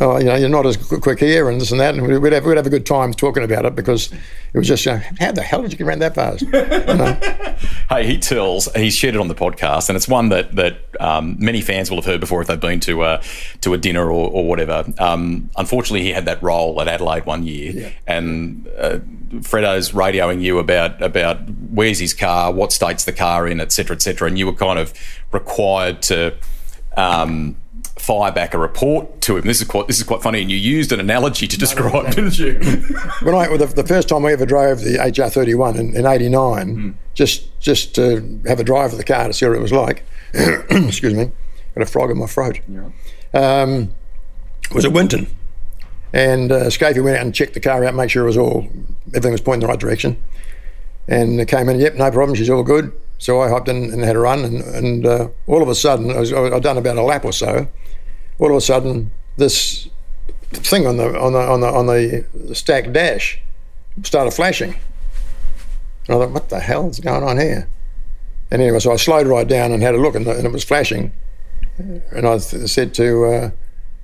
oh, 0.00 0.16
you 0.18 0.24
know, 0.24 0.36
you're 0.36 0.48
not 0.48 0.64
as 0.64 0.76
quick 0.76 1.18
here 1.18 1.50
and 1.50 1.60
this 1.60 1.72
and 1.72 1.80
that. 1.80 1.94
And 1.94 2.06
we'd 2.06 2.32
have, 2.32 2.46
we'd 2.46 2.56
have 2.56 2.66
a 2.66 2.70
good 2.70 2.86
time 2.86 3.12
talking 3.12 3.42
about 3.42 3.64
it 3.64 3.74
because 3.74 4.12
it 4.12 4.58
was 4.58 4.68
just, 4.68 4.86
you 4.86 4.92
know, 4.92 5.02
how 5.18 5.32
the 5.32 5.42
hell 5.42 5.62
did 5.62 5.72
you 5.72 5.78
get 5.78 5.88
around 5.88 5.98
that 5.98 6.14
fast? 6.14 6.42
You 6.42 6.50
know? 6.50 7.18
hey, 7.88 8.06
he 8.06 8.16
tells, 8.18 8.72
he's 8.74 8.94
shared 8.94 9.16
it 9.16 9.20
on 9.20 9.26
the 9.26 9.34
podcast, 9.34 9.88
and 9.88 9.96
it's 9.96 10.06
one 10.08 10.28
that, 10.28 10.54
that 10.54 10.78
um, 11.00 11.36
many 11.40 11.60
fans 11.60 11.90
will 11.90 11.98
have 11.98 12.06
heard 12.06 12.20
before 12.20 12.40
if 12.40 12.46
they've 12.46 12.60
been 12.60 12.80
to 12.80 13.02
a, 13.02 13.20
to 13.62 13.74
a 13.74 13.78
dinner 13.78 14.04
or, 14.04 14.30
or 14.30 14.46
whatever. 14.46 14.84
Um, 14.98 15.50
unfortunately, 15.56 16.02
he 16.02 16.10
had 16.10 16.26
that 16.26 16.40
role 16.42 16.80
at 16.80 16.86
Adelaide 16.86 17.26
one 17.26 17.42
year. 17.42 17.72
Yeah. 17.72 17.90
And, 18.06 18.68
uh, 18.78 19.00
Fredo's 19.42 19.92
radioing 19.92 20.42
you 20.42 20.58
about 20.58 21.00
about 21.00 21.48
where's 21.70 22.00
his 22.00 22.14
car, 22.14 22.52
what 22.52 22.72
state's 22.72 23.04
the 23.04 23.12
car 23.12 23.46
in, 23.46 23.60
etc., 23.60 23.94
etc., 23.94 24.26
and 24.26 24.38
you 24.38 24.46
were 24.46 24.52
kind 24.52 24.78
of 24.78 24.92
required 25.32 26.02
to 26.02 26.34
um, 26.96 27.56
fire 27.96 28.32
back 28.32 28.54
a 28.54 28.58
report 28.58 29.20
to 29.22 29.36
him. 29.36 29.44
This 29.44 29.60
is 29.60 29.68
quite 29.68 29.86
this 29.86 29.98
is 29.98 30.04
quite 30.04 30.20
funny, 30.20 30.42
and 30.42 30.50
you 30.50 30.56
used 30.56 30.90
an 30.90 30.98
analogy 30.98 31.46
to 31.46 31.56
describe, 31.56 32.04
no, 32.06 32.10
didn't 32.10 32.38
you? 32.38 32.54
when 33.22 33.34
I 33.34 33.56
the, 33.56 33.66
the, 33.66 33.86
first 33.86 34.08
time 34.08 34.26
I 34.26 34.32
ever 34.32 34.46
drove 34.46 34.80
the 34.80 34.96
HR31 34.96 35.78
in, 35.78 35.96
in 35.96 36.06
'89, 36.06 36.76
mm. 36.76 36.94
just 37.14 37.58
just 37.60 37.94
to 37.94 38.40
have 38.46 38.58
a 38.58 38.64
drive 38.64 38.90
of 38.92 38.98
the 38.98 39.04
car 39.04 39.28
to 39.28 39.32
see 39.32 39.46
what 39.46 39.56
it 39.56 39.62
was 39.62 39.72
like. 39.72 40.02
excuse 40.34 41.14
me, 41.14 41.30
got 41.74 41.82
a 41.82 41.86
frog 41.86 42.10
in 42.10 42.18
my 42.18 42.26
throat. 42.26 42.60
Um, 43.32 43.94
was 44.74 44.84
it 44.84 44.92
Winton 44.92 45.28
and 46.12 46.50
uh, 46.50 46.64
Skaife 46.66 47.02
went 47.02 47.16
out 47.16 47.24
and 47.24 47.34
checked 47.34 47.54
the 47.54 47.60
car 47.60 47.84
out, 47.84 47.94
make 47.94 48.10
sure 48.10 48.24
it 48.24 48.26
was 48.26 48.36
all, 48.36 48.68
everything 49.08 49.32
was 49.32 49.40
pointing 49.40 49.60
the 49.60 49.66
right 49.66 49.78
direction. 49.78 50.22
And 51.08 51.46
came 51.48 51.68
in, 51.68 51.80
yep, 51.80 51.94
no 51.94 52.10
problem, 52.10 52.36
she's 52.36 52.50
all 52.50 52.62
good. 52.62 52.92
So 53.18 53.40
I 53.42 53.48
hopped 53.48 53.68
in 53.68 53.92
and 53.92 54.02
had 54.02 54.16
a 54.16 54.20
run, 54.20 54.44
and, 54.44 54.62
and 54.62 55.06
uh, 55.06 55.28
all 55.46 55.62
of 55.62 55.68
a 55.68 55.74
sudden, 55.74 56.10
I 56.10 56.20
was, 56.20 56.32
I'd 56.32 56.62
done 56.62 56.78
about 56.78 56.96
a 56.96 57.02
lap 57.02 57.24
or 57.24 57.32
so. 57.32 57.68
All 58.38 58.50
of 58.50 58.56
a 58.56 58.60
sudden, 58.60 59.10
this 59.36 59.88
thing 60.52 60.86
on 60.86 60.96
the 60.96 61.18
on 61.20 61.32
the 61.32 61.38
on 61.38 61.60
the 61.60 61.66
on 61.68 61.86
the 61.86 62.54
stack 62.54 62.92
dash 62.92 63.40
started 64.02 64.30
flashing. 64.30 64.74
And 66.08 66.16
I 66.16 66.18
thought, 66.18 66.30
what 66.30 66.48
the 66.48 66.60
hell's 66.60 66.98
going 66.98 67.22
on 67.22 67.36
here? 67.36 67.68
And 68.50 68.62
anyway, 68.62 68.78
so 68.78 68.92
I 68.92 68.96
slowed 68.96 69.26
right 69.26 69.46
down 69.46 69.70
and 69.70 69.82
had 69.82 69.94
a 69.94 69.98
look, 69.98 70.14
and, 70.14 70.26
and 70.26 70.46
it 70.46 70.52
was 70.52 70.64
flashing. 70.64 71.12
And 71.78 72.26
I 72.26 72.38
th- 72.38 72.68
said 72.68 72.94
to 72.94 73.24
uh, 73.24 73.50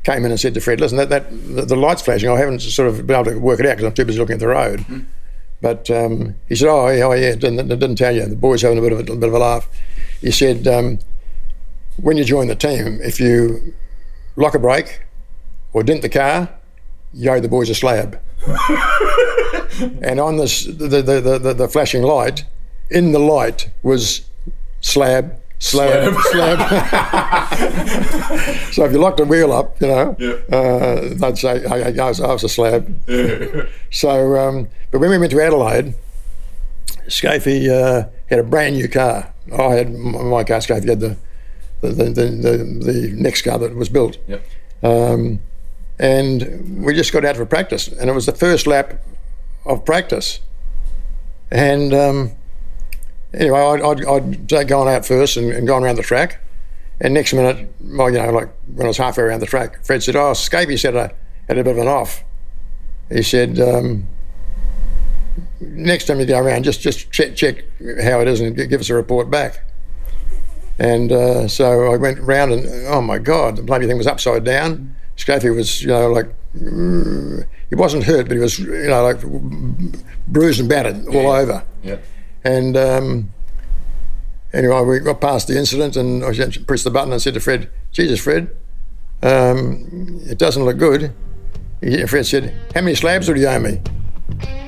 came 0.07 0.25
in 0.25 0.31
and 0.31 0.39
said 0.39 0.55
to 0.55 0.61
Fred, 0.61 0.81
"Listen, 0.81 0.99
that, 0.99 1.09
that 1.09 1.29
the, 1.31 1.63
the 1.63 1.77
light's 1.77 2.01
flashing. 2.01 2.31
I 2.31 2.39
haven't 2.39 2.61
sort 2.61 2.89
of 2.89 3.07
been 3.09 3.17
able 3.17 3.33
to 3.33 3.39
work 3.39 3.59
it 3.59 3.67
out 3.67 3.77
because 3.77 3.85
I'm 3.85 3.93
too 3.93 4.05
busy 4.05 4.21
looking 4.21 4.35
at 4.35 4.41
the 4.41 4.47
road." 4.47 4.81
Mm. 4.81 5.05
But 5.61 5.91
um, 5.91 6.37
he 6.49 6.55
said, 6.55 6.69
"Oh, 6.69 6.89
yeah, 6.89 7.05
oh, 7.05 7.13
yeah, 7.13 7.35
didn't, 7.35 7.67
didn't 7.69 7.97
tell 7.97 8.15
you." 8.15 8.25
The 8.25 8.37
boys 8.37 8.63
having 8.63 8.79
a 8.79 8.83
bit 8.83 8.93
of 8.93 8.99
a, 9.01 9.13
a 9.13 9.17
bit 9.17 9.29
of 9.29 9.35
a 9.35 9.39
laugh. 9.39 9.69
He 10.21 10.31
said, 10.31 10.69
um, 10.69 11.01
"When 11.97 12.17
you 12.17 12.25
join 12.25 12.47
the 12.47 12.55
team, 12.55 13.01
if 13.03 13.19
you 13.19 13.75
lock 14.37 14.55
a 14.55 14.61
brake 14.61 15.03
or 15.73 15.83
dent 15.83 16.03
the 16.03 16.09
car, 16.09 16.51
you 17.13 17.29
owe 17.33 17.41
the 17.41 17.49
boys 17.49 17.69
a 17.69 17.75
slab." 17.75 18.21
and 20.03 20.21
on 20.21 20.37
this, 20.37 20.67
the, 20.67 21.03
the, 21.03 21.39
the, 21.43 21.53
the 21.53 21.69
flashing 21.69 22.03
light, 22.03 22.45
in 22.93 23.11
the 23.11 23.19
light 23.19 23.71
was 23.83 24.31
slab 24.81 25.41
slab, 25.59 26.15
slab. 26.31 26.59
so 28.73 28.85
if 28.85 28.93
you 28.93 28.99
locked 28.99 29.21
a 29.21 29.25
wheel 29.25 29.53
up, 29.53 29.81
you 29.81 29.89
know, 29.89 30.17
uh, 30.53 31.15
they'd 31.15 31.39
say, 31.39 31.61
hey, 31.61 31.99
I 31.99 32.09
was, 32.09 32.21
I 32.21 32.33
was 32.33 32.45
a 32.45 32.49
slab. 32.49 33.01
Yeah. 33.07 33.67
So, 33.91 34.37
um, 34.37 34.69
but 34.91 35.01
when 35.01 35.11
we 35.11 35.19
went 35.19 35.31
to 35.33 35.41
Adelaide, 35.41 35.95
Skaife 37.09 37.71
uh, 37.71 38.09
had 38.27 38.39
a 38.39 38.43
brand 38.43 38.77
new 38.77 38.89
car. 38.89 39.33
I 39.53 39.75
had 39.75 39.93
my 39.95 40.45
car, 40.45 40.59
Skaife 40.59 40.89
had 40.89 41.01
the 41.01 41.17
the, 41.81 41.93
the, 41.93 42.11
the, 42.11 42.57
the 42.93 43.13
next 43.17 43.43
car 43.43 43.59
that 43.59 43.75
was 43.75 43.89
built. 43.89 44.19
Yep. 44.27 44.45
Um, 44.83 45.41
and 45.99 46.85
we 46.85 46.95
just 46.95 47.13
got 47.13 47.25
out 47.25 47.37
for 47.37 47.47
practice, 47.47 47.89
and 47.89 48.11
it 48.11 48.13
was 48.13 48.27
the 48.27 48.33
first 48.33 48.67
lap 48.67 49.03
of 49.65 49.85
practice. 49.85 50.41
And 51.51 51.95
um, 51.95 52.33
anyway, 53.35 53.59
I'd, 53.61 54.05
I'd, 54.05 54.53
I'd 54.53 54.69
gone 54.69 54.89
out 54.89 55.07
first 55.07 55.37
and, 55.37 55.51
and 55.53 55.67
gone 55.67 55.83
around 55.83 55.97
the 55.97 56.03
track. 56.03 56.41
And 57.01 57.13
next 57.13 57.35
minute, 57.35 57.73
well, 57.81 58.11
you 58.11 58.19
know, 58.19 58.31
like 58.31 58.49
when 58.75 58.87
I 58.87 58.89
was 58.89 58.97
halfway 58.97 59.25
around 59.25 59.41
the 59.41 59.47
track, 59.47 59.85
Fred 59.85 60.03
said, 60.03 60.17
"Oh, 60.17 60.33
Skaife 60.33 60.79
said 60.79 60.97
I 60.97 61.13
had 61.47 61.59
a 61.59 61.65
bit 61.65 61.73
of 61.73 61.79
an 61.79 61.89
off." 61.89 62.25
He 63.11 63.23
said, 63.23 63.61
um, 63.61 64.09
next 65.61 66.07
time 66.07 66.21
you 66.21 66.27
go 66.27 66.39
around, 66.39 66.65
just 66.65 66.81
just 66.81 67.11
check 67.13 67.37
check 67.37 67.65
how 68.03 68.21
it 68.21 68.29
is 68.29 68.41
and 68.41 68.57
give 68.57 68.81
us 68.81 68.91
a 68.91 68.95
report 68.95 69.31
back. 69.31 69.63
And 70.79 71.13
uh, 71.13 71.49
so 71.49 71.93
I 71.93 71.97
went 71.97 72.19
round 72.21 72.53
and 72.53 72.87
oh 72.87 73.01
my 73.01 73.19
God, 73.19 73.57
the 73.57 73.63
bloody 73.63 73.87
thing 73.87 73.97
was 73.97 74.07
upside 74.07 74.45
down. 74.45 74.95
Skaife 75.17 75.55
was, 75.55 75.83
you 75.83 75.89
know, 75.89 76.11
like 76.11 76.27
he 76.55 77.75
wasn't 77.75 78.05
hurt, 78.05 78.29
but 78.29 78.35
he 78.35 78.41
was, 78.41 78.59
you 78.59 78.89
know, 78.89 79.03
like 79.03 79.23
bruised 80.29 80.61
and 80.61 80.69
battered 80.69 81.07
all 81.09 81.31
over. 81.31 81.65
Yeah. 81.83 81.97
And 82.47 82.77
um, 82.77 83.33
anyway, 84.53 84.83
we 84.83 85.01
got 85.01 85.21
past 85.21 85.49
the 85.49 85.59
incident, 85.59 85.97
and 85.97 86.25
I 86.25 86.33
pressed 86.65 86.85
the 86.85 86.91
button 86.91 87.13
and 87.13 87.21
said 87.21 87.35
to 87.35 87.41
Fred, 87.41 87.69
"Jesus, 87.91 88.21
Fred, 88.21 88.55
um, 89.23 90.21
it 90.25 90.39
doesn't 90.39 90.65
look 90.65 90.79
good." 90.79 91.13
He, 91.81 92.07
Fred 92.07 92.25
said, 92.25 92.55
"How 92.73 92.83
many 92.83 92.95
slabs 92.95 93.27
would 93.27 93.37
you 93.37 93.49
owe 93.49 93.59
me?" 93.59 93.81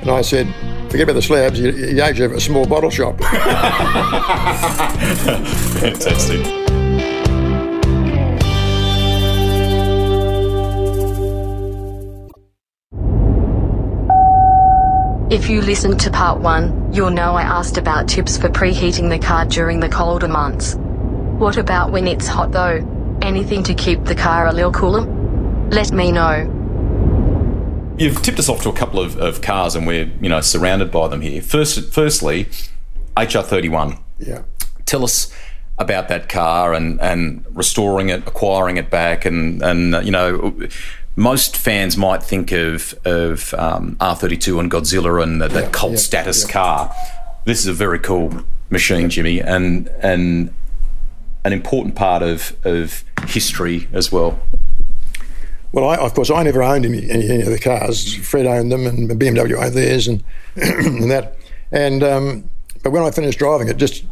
And 0.01 0.11
I 0.11 0.23
said, 0.23 0.53
forget 0.91 1.05
about 1.05 1.15
the 1.15 1.23
slabs, 1.23 1.61
you, 1.61 1.71
you 1.71 2.01
owed 2.01 2.19
you 2.19 2.35
a 2.35 2.41
small 2.41 2.67
bottle 2.67 2.91
shop. 2.91 3.19
Fantastic. 5.81 6.78
If 15.31 15.51
you 15.51 15.61
listened 15.61 16.01
to 16.01 16.11
part 16.11 16.41
one, 16.41 16.91
you'll 16.91 17.11
know 17.11 17.35
I 17.35 17.43
asked 17.43 17.77
about 17.77 18.09
tips 18.09 18.39
for 18.39 18.49
preheating 18.49 19.11
the 19.11 19.19
car 19.19 19.45
during 19.45 19.79
the 19.79 19.89
colder 19.91 20.27
months. 20.27 20.75
What 20.75 21.59
about 21.59 21.93
when 21.93 22.07
it's 22.07 22.27
hot 22.27 22.51
though? 22.51 23.19
Anything 23.21 23.63
to 23.65 23.75
keep 23.75 24.05
the 24.05 24.15
car 24.15 24.47
a 24.47 24.55
little 24.55 24.73
cooler? 24.73 25.03
Let 25.69 25.93
me 25.93 26.13
know. 26.13 26.55
You've 27.99 28.23
tipped 28.23 28.39
us 28.39 28.49
off 28.49 28.63
to 28.63 28.71
a 28.71 28.73
couple 28.73 29.01
of, 29.01 29.19
of 29.19 29.43
cars, 29.43 29.75
and 29.75 29.87
we're 29.87 30.11
you 30.19 30.31
know 30.31 30.41
surrounded 30.41 30.91
by 30.91 31.09
them 31.09 31.21
here. 31.21 31.43
First, 31.43 31.93
firstly, 31.93 32.47
HR31. 33.19 34.01
Yeah. 34.19 34.45
Tell 34.87 35.05
us 35.05 35.31
about 35.77 36.09
that 36.09 36.31
car 36.31 36.73
and 36.73 36.99
and 37.03 37.45
restoring 37.51 38.09
it, 38.09 38.27
acquiring 38.27 38.79
it 38.79 38.89
back, 38.89 39.27
and 39.27 39.61
and 39.63 39.95
uh, 39.95 40.01
you 40.01 40.11
know. 40.11 40.55
Most 41.19 41.57
fans 41.57 41.97
might 41.97 42.23
think 42.23 42.53
of 42.53 42.95
of 43.05 43.53
um, 43.55 43.97
R32 43.97 44.61
and 44.61 44.71
Godzilla 44.71 45.21
and 45.21 45.43
that, 45.43 45.51
Yeah, 45.51 45.69
cult 45.71 45.95
yeah, 45.95 45.99
status 45.99 46.45
yeah. 46.47 46.53
car. 46.53 46.95
This 47.45 47.59
is 47.59 47.67
a 47.67 47.73
very 47.73 47.99
cool 47.99 48.45
machine, 48.71 49.11
Jimmy, 49.11 49.41
and 49.41 49.89
and 50.01 50.55
an 51.45 51.53
important 51.53 51.97
part 51.97 52.23
of 52.23 52.55
of 52.65 53.03
history 53.27 53.89
as 53.93 54.13
well. 54.13 54.39
Well, 55.73 55.89
I, 55.91 55.97
of 55.97 56.15
course, 56.15 56.31
I 56.31 56.45
never 56.45 56.63
owned 56.63 56.87
any, 56.87 57.11
any, 57.11 57.29
any 57.29 57.43
of 57.43 57.51
the 57.51 57.59
cars. 57.59 58.15
Fred 58.15 58.47
owned 58.47 58.71
them, 58.71 58.87
and 58.87 59.11
BMW 59.11 59.61
owned 59.61 59.75
theirs, 59.75 60.07
and 60.07 60.23
and 60.55 61.11
that. 61.11 61.37
And 61.73 62.05
um, 62.05 62.49
but 62.85 62.93
when 62.93 63.03
I 63.03 63.11
finished 63.11 63.41
driving 63.41 63.67
it, 63.67 63.77
just 63.77 64.05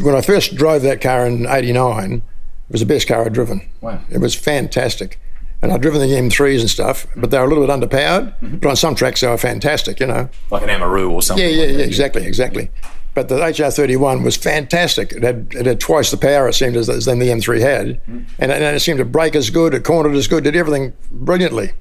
when 0.00 0.16
I 0.16 0.22
first 0.22 0.56
drove 0.56 0.80
that 0.82 1.02
car 1.02 1.26
in 1.26 1.46
'89, 1.46 2.12
it 2.14 2.22
was 2.70 2.80
the 2.80 2.86
best 2.86 3.06
car 3.06 3.26
I'd 3.26 3.34
driven. 3.34 3.68
Wow. 3.82 4.00
It 4.10 4.18
was 4.22 4.34
fantastic. 4.34 5.20
And 5.62 5.70
I'd 5.72 5.82
driven 5.82 6.00
the 6.00 6.06
M3s 6.06 6.60
and 6.60 6.70
stuff, 6.70 7.06
but 7.16 7.30
they 7.30 7.38
were 7.38 7.44
a 7.44 7.48
little 7.48 7.66
bit 7.66 7.72
underpowered. 7.72 8.32
Mm-hmm. 8.40 8.56
But 8.58 8.70
on 8.70 8.76
some 8.76 8.94
tracks, 8.94 9.20
they 9.20 9.26
were 9.28 9.36
fantastic, 9.36 10.00
you 10.00 10.06
know. 10.06 10.30
Like 10.50 10.62
an 10.62 10.70
Amaroo 10.70 11.10
or 11.10 11.20
something. 11.22 11.44
Yeah, 11.44 11.50
yeah, 11.52 11.66
yeah, 11.78 11.84
exactly, 11.84 12.24
exactly. 12.24 12.70
But 13.12 13.28
the 13.28 13.36
HR31 13.38 14.24
was 14.24 14.36
fantastic. 14.36 15.12
It 15.12 15.22
had, 15.22 15.48
it 15.54 15.66
had 15.66 15.78
twice 15.80 16.10
the 16.10 16.16
power, 16.16 16.48
it 16.48 16.54
seemed, 16.54 16.76
as, 16.76 16.88
as 16.88 17.04
than 17.04 17.18
the 17.18 17.28
M3 17.28 17.60
had. 17.60 17.86
Mm-hmm. 17.88 18.18
And, 18.38 18.50
it- 18.52 18.62
and 18.62 18.76
it 18.76 18.80
seemed 18.80 18.98
to 19.00 19.04
brake 19.04 19.34
as 19.36 19.50
good, 19.50 19.74
it 19.74 19.84
cornered 19.84 20.14
as 20.14 20.28
good, 20.28 20.44
did 20.44 20.56
everything 20.56 20.94
brilliantly. 21.10 21.72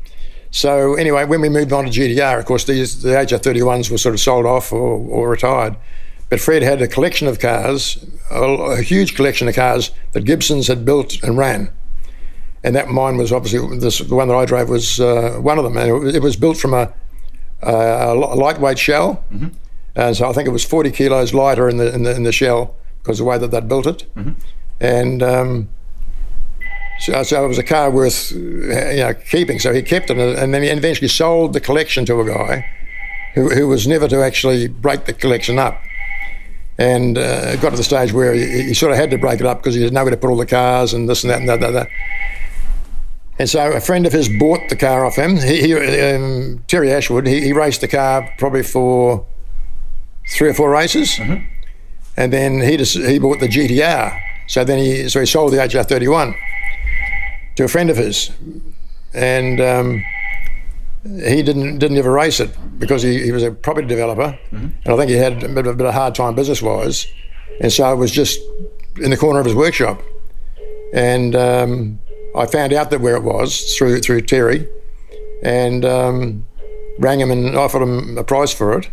So 0.52 0.96
anyway, 0.96 1.26
when 1.26 1.42
we 1.42 1.48
moved 1.50 1.72
on 1.72 1.86
to 1.86 1.92
GTR, 1.92 2.40
of 2.40 2.46
course, 2.46 2.64
these 2.66 3.04
the 3.04 3.10
HR31s 3.10 3.92
were 3.92 4.00
sort 4.00 4.16
of 4.16 4.20
sold 4.20 4.46
off 4.46 4.74
or, 4.74 4.80
or 4.98 5.30
retired. 5.30 5.78
But 6.30 6.40
Fred 6.42 6.64
had 6.64 6.82
a 6.82 6.88
collection 6.88 7.28
of 7.28 7.40
cars, 7.40 8.04
a, 8.32 8.42
a 8.44 8.82
huge 8.82 9.16
collection 9.16 9.48
of 9.48 9.56
cars 9.56 9.92
that 10.14 10.26
Gibsons 10.26 10.68
had 10.68 10.84
built 10.86 11.22
and 11.24 11.38
ran. 11.38 11.72
And 12.64 12.76
that 12.76 12.90
mine 12.90 13.18
was 13.18 13.32
obviously 13.32 13.78
this, 13.80 14.00
the 14.00 14.16
one 14.16 14.28
that 14.28 14.36
I 14.36 14.46
drove 14.46 14.70
was 14.70 15.00
uh, 15.00 15.38
one 15.42 15.58
of 15.58 15.64
them. 15.64 15.78
And 15.78 15.90
it 15.90 15.94
was, 15.94 16.16
it 16.16 16.22
was 16.22 16.36
built 16.36 16.58
from 16.58 16.74
a, 16.74 16.94
a, 17.62 18.14
lightweight 18.14 18.78
shell. 18.78 19.24
And 19.96 20.16
so 20.16 20.30
I 20.30 20.34
think 20.34 20.48
it 20.48 20.52
was 20.52 20.66
40 20.66 20.92
kilos 20.92 21.34
lighter 21.34 21.70
in 21.70 21.78
the 21.78 21.94
in 21.94 22.04
the, 22.04 22.16
in 22.16 22.24
the 22.24 22.32
shell 22.32 22.76
because 23.02 23.20
of 23.20 23.26
the 23.26 23.30
way 23.30 23.38
that 23.38 23.52
they'd 23.52 23.68
built 23.68 23.88
it. 23.88 24.06
And 24.80 25.24
um, 25.24 25.70
so, 27.00 27.24
so 27.24 27.46
it 27.46 27.48
was 27.48 27.58
a 27.58 27.64
car 27.64 27.90
worth 27.90 28.32
you 28.32 28.68
know 28.98 29.14
keeping. 29.30 29.60
So 29.60 29.74
he 29.74 29.82
kept 29.82 30.10
it, 30.10 30.18
and 30.18 30.54
then 30.54 30.64
he 30.64 30.70
eventually 30.70 31.08
sold 31.08 31.54
the 31.54 31.62
collection 31.62 32.06
to 32.06 32.20
a 32.20 32.26
guy 32.26 32.70
who, 33.36 33.50
who 33.50 33.68
was 33.68 33.88
never 33.88 34.08
to 34.08 34.24
actually 34.24 34.68
break 34.68 35.06
the 35.06 35.14
collection 35.14 35.60
up. 35.60 35.82
And 36.78 37.18
uh, 37.18 37.52
it 37.54 37.62
got 37.62 37.72
to 37.72 37.78
the 37.78 37.84
stage 37.84 38.14
where 38.14 38.34
he, 38.34 38.68
he 38.68 38.74
sort 38.74 38.92
of 38.92 38.98
had 38.98 39.12
to 39.12 39.18
break 39.18 39.40
it 39.42 39.46
up 39.46 39.60
because 39.60 39.76
he 39.76 39.84
had 39.84 39.92
nowhere 39.92 40.12
to 40.12 40.18
put 40.18 40.30
all 40.30 40.38
the 40.38 40.46
cars 40.46 40.94
and 40.94 41.10
this 41.10 41.24
and 41.24 41.32
that 41.32 41.40
and 41.40 41.50
that. 41.50 41.60
that, 41.60 41.72
that. 41.72 41.88
And 43.40 43.50
so 43.50 43.72
a 43.72 43.80
friend 43.80 44.06
of 44.06 44.12
his 44.12 44.28
bought 44.28 44.68
the 44.70 44.76
car 44.76 45.06
off 45.06 45.16
him. 45.16 45.38
He, 45.38 45.62
he, 45.62 45.74
um, 45.74 46.62
Terry 46.68 46.92
Ashwood, 46.92 47.26
he, 47.26 47.40
he 47.42 47.54
raced 47.54 47.80
the 47.82 47.88
car 47.88 48.30
probably 48.38 48.64
for 48.64 49.26
three 50.32 50.50
or 50.50 50.54
four 50.54 50.70
races, 50.70 51.18
and 52.18 52.34
then 52.34 52.60
he 52.60 52.76
just, 52.76 52.98
he 52.98 53.18
bought 53.18 53.40
the 53.40 53.48
GTR. 53.48 54.20
So 54.48 54.64
then 54.66 54.78
he 54.80 55.08
so 55.10 55.20
he 55.22 55.26
sold 55.26 55.54
the 55.54 55.58
HR31 55.58 56.36
to 57.56 57.64
a 57.64 57.68
friend 57.70 57.90
of 57.90 57.96
his, 57.98 58.30
and 59.14 59.62
um, 59.62 60.04
he 61.04 61.42
didn't 61.42 61.78
didn't 61.80 61.98
ever 61.98 62.12
race 62.12 62.40
it 62.42 62.50
because 62.78 63.04
he, 63.04 63.24
he 63.24 63.32
was 63.32 63.44
a 63.44 63.52
property 63.52 63.88
developer, 63.88 64.38
and 64.52 64.74
I 64.86 64.98
think 64.98 65.10
he 65.12 65.16
had 65.18 65.44
a 65.44 65.48
bit, 65.48 65.66
of- 65.66 65.74
a 65.74 65.78
bit 65.78 65.86
of 65.86 65.90
a 65.96 65.98
hard 65.98 66.14
time 66.16 66.36
business 66.36 66.62
wise, 66.62 67.08
and 67.62 67.72
so 67.72 67.90
it 67.94 67.96
was 67.96 68.12
just 68.12 68.38
in 68.98 69.12
the 69.12 69.18
corner 69.18 69.40
of 69.40 69.46
his 69.46 69.56
workshop, 69.56 70.02
and 70.94 71.36
um, 71.36 72.00
I 72.36 72.46
found 72.46 72.74
out 72.74 72.90
that 72.92 73.02
where 73.02 73.16
it 73.16 73.24
was 73.24 73.76
through 73.76 74.02
through 74.02 74.22
Terry, 74.22 74.68
and 75.44 75.84
um, 75.86 76.46
rang 77.00 77.20
him 77.20 77.32
and 77.32 77.56
offered 77.58 77.82
him 77.82 78.18
a 78.18 78.24
price 78.24 78.54
for 78.54 78.78
it 78.78 78.90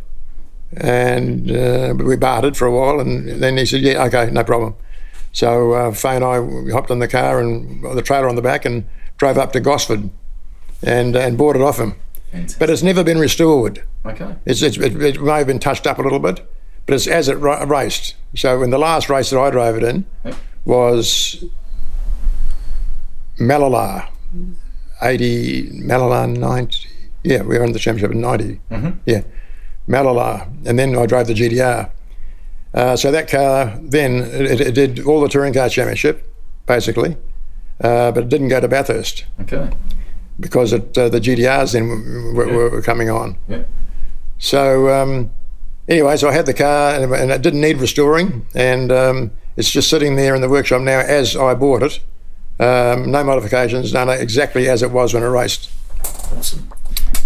and 0.73 1.51
uh, 1.51 1.95
we 1.97 2.17
bartered 2.17 2.57
for 2.57 2.67
a 2.67 2.73
while, 2.73 3.01
and 3.01 3.29
then 3.43 3.57
he 3.57 3.65
said, 3.67 3.81
"Yeah, 3.81 4.05
okay, 4.05 4.31
no 4.31 4.45
problem." 4.45 4.75
So 5.33 5.73
uh, 5.73 5.93
Faye 5.93 6.17
and 6.17 6.25
I 6.25 6.73
hopped 6.73 6.91
in 6.91 6.99
the 6.99 7.09
car 7.09 7.41
and 7.41 7.83
the 7.85 8.03
trailer 8.03 8.29
on 8.29 8.37
the 8.37 8.43
back 8.43 8.65
and 8.65 8.85
drove 9.19 9.39
up 9.39 9.53
to 9.53 9.61
Gosford, 9.61 10.11
and 10.83 11.15
and 11.17 11.39
bought 11.39 11.57
it 11.57 11.63
off 11.63 11.79
him. 11.79 11.95
But 12.59 12.69
it's 12.71 12.83
never 12.83 13.03
been 13.05 13.19
restored. 13.19 13.83
Okay. 14.05 14.35
It's, 14.45 14.61
it's, 14.61 14.77
it, 14.77 15.01
it 15.01 15.23
may 15.23 15.39
have 15.39 15.47
been 15.47 15.59
touched 15.59 15.87
up 15.87 15.99
a 15.99 16.03
little 16.03 16.19
bit, 16.19 16.47
but 16.85 16.95
it's 16.95 17.07
as 17.07 17.29
it 17.29 17.37
ra- 17.37 17.63
raced. 17.63 18.15
So 18.35 18.63
in 18.63 18.71
the 18.71 18.79
last 18.79 19.09
race 19.09 19.31
that 19.31 19.39
I 19.39 19.51
drove 19.51 19.77
it 19.77 19.83
in 19.83 20.05
was 20.65 21.45
Mallala, 23.39 24.09
80, 25.03 25.71
Mallala 25.83 26.37
90. 26.37 26.89
Yeah, 27.25 27.43
we 27.43 27.59
were 27.59 27.65
in 27.65 27.73
the 27.73 27.79
championship 27.79 28.13
in 28.15 28.21
90. 28.21 28.61
Yeah, 29.05 29.23
Mallala. 29.89 30.47
And 30.67 30.79
then 30.79 30.97
I 30.97 31.07
drove 31.07 31.27
the 31.27 31.35
GTR. 31.35 31.91
Uh, 32.75 32.97
so 32.97 33.11
that 33.11 33.29
car 33.29 33.79
then, 33.83 34.17
it, 34.23 34.61
it 34.61 34.75
did 34.75 35.01
all 35.07 35.21
the 35.21 35.29
touring 35.29 35.53
car 35.55 35.69
championship, 35.69 36.27
basically, 36.67 37.17
uh, 37.81 38.13
but 38.13 38.25
it 38.25 38.29
didn't 38.29 38.49
go 38.49 38.61
to 38.61 38.69
Bathurst 38.69 39.25
Okay. 39.41 39.71
because 40.39 40.73
it, 40.73 40.97
uh, 40.99 41.09
the 41.09 41.21
GTRs 41.21 41.73
then 41.73 42.35
were, 42.35 42.71
were 42.71 42.83
coming 42.83 43.09
on. 43.11 43.39
Yeah. 43.49 43.63
So 44.39 44.91
um, 44.91 45.31
anyway, 45.89 46.17
so 46.19 46.29
I 46.29 46.33
had 46.33 46.45
the 46.47 46.53
car 46.55 46.95
and, 46.95 47.13
and 47.15 47.31
it 47.31 47.41
didn't 47.41 47.63
need 47.63 47.79
restoring, 47.79 48.47
and 48.55 48.93
um, 48.93 49.31
it's 49.57 49.71
just 49.71 49.89
sitting 49.89 50.17
there 50.17 50.35
in 50.35 50.43
the 50.43 50.49
workshop 50.49 50.83
now 50.83 50.99
as 51.01 51.35
I 51.37 51.55
bought 51.55 51.83
it. 51.83 52.01
Um, 52.59 53.11
no 53.11 53.23
modifications, 53.23 53.93
done 53.93 54.09
exactly 54.09 54.69
as 54.69 54.83
it 54.83 54.91
was 54.91 55.13
when 55.13 55.23
it 55.23 55.27
raced. 55.27 55.71
Awesome. 56.37 56.71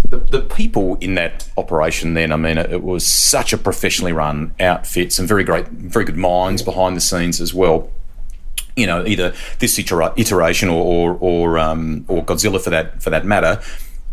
The, 0.08 0.18
the 0.18 0.40
people 0.40 0.96
in 0.96 1.14
that 1.14 1.48
operation 1.56 2.14
then, 2.14 2.32
I 2.32 2.36
mean, 2.36 2.58
it, 2.58 2.72
it 2.72 2.82
was 2.82 3.06
such 3.06 3.52
a 3.52 3.58
professionally 3.58 4.12
run 4.12 4.54
outfit, 4.58 5.12
some 5.12 5.26
very 5.26 5.44
great, 5.44 5.68
very 5.68 6.04
good 6.04 6.16
minds 6.16 6.62
behind 6.62 6.96
the 6.96 7.00
scenes 7.00 7.40
as 7.40 7.54
well. 7.54 7.90
You 8.76 8.86
know, 8.86 9.06
either 9.06 9.34
this 9.58 9.78
iteration 9.78 10.68
or 10.68 10.82
or 10.82 11.18
or, 11.20 11.58
um, 11.58 12.04
or 12.08 12.24
Godzilla 12.24 12.60
for 12.60 12.70
that 12.70 13.02
for 13.02 13.10
that 13.10 13.24
matter. 13.24 13.60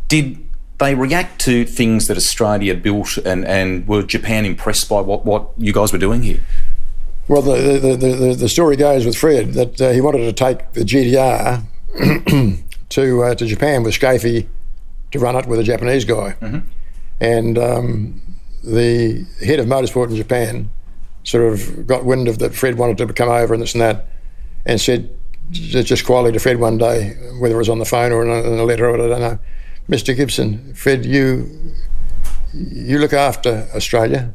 Did 0.08 0.48
they 0.80 0.94
react 0.94 1.42
to 1.42 1.66
things 1.66 2.08
that 2.08 2.18
Australia 2.18 2.76
built, 2.76 3.18
and, 3.18 3.46
and 3.46 3.88
were 3.88 4.04
Japan 4.04 4.46
impressed 4.46 4.88
by 4.88 5.02
what, 5.02 5.26
what 5.26 5.50
you 5.58 5.74
guys 5.74 5.92
were 5.92 5.98
doing 5.98 6.22
here? 6.22 6.40
Well, 7.28 7.42
the, 7.42 7.80
the, 7.80 7.96
the, 7.98 8.36
the, 8.36 8.50
story 8.50 8.78
goes 8.78 9.06
with 9.06 9.18
Fred 9.18 9.54
that 9.54 9.82
uh, 9.82 9.92
he 9.92 10.00
wanted 10.00 10.20
to 10.20 10.32
take 10.32 10.72
the 10.72 10.82
GTR 10.82 11.62
to 12.90 13.24
uh, 13.24 13.36
to 13.36 13.46
Japan 13.46 13.84
with 13.84 14.00
Skaife 14.00 14.48
to 15.12 15.20
run 15.20 15.36
it 15.36 15.46
with 15.46 15.60
a 15.60 15.64
Japanese 15.64 16.06
guy. 16.06 16.36
And 17.20 17.58
um, 17.58 18.22
the 18.64 19.26
head 19.46 19.60
of 19.60 19.66
motorsport 19.68 20.10
in 20.10 20.16
Japan 20.16 20.70
sort 21.24 21.52
of 21.52 21.86
got 21.86 22.06
wind 22.06 22.30
of 22.30 22.40
that 22.40 22.56
Fred 22.56 22.78
wanted 22.78 22.98
to 22.98 23.14
come 23.14 23.30
over 23.30 23.54
and 23.54 23.62
this 23.62 23.74
and 23.74 23.82
that, 23.82 24.08
and 24.66 24.80
said 24.80 25.10
just 25.52 26.06
quietly 26.06 26.32
to 26.32 26.40
Fred 26.40 26.60
one 26.60 26.78
day, 26.78 27.14
whether 27.40 27.56
it 27.56 27.58
was 27.58 27.70
on 27.70 27.80
the 27.80 27.86
phone 27.86 28.12
or 28.12 28.24
in 28.24 28.30
a, 28.30 28.54
in 28.54 28.60
a 28.60 28.64
letter 28.64 28.90
or 28.90 28.96
I 28.96 29.08
don't 29.08 29.22
know, 29.22 29.40
Mr. 29.90 30.16
Gibson, 30.16 30.74
Fred, 30.74 31.06
you 31.06 31.50
you 32.54 33.00
look 33.00 33.14
after 33.14 33.68
Australia, 33.76 34.34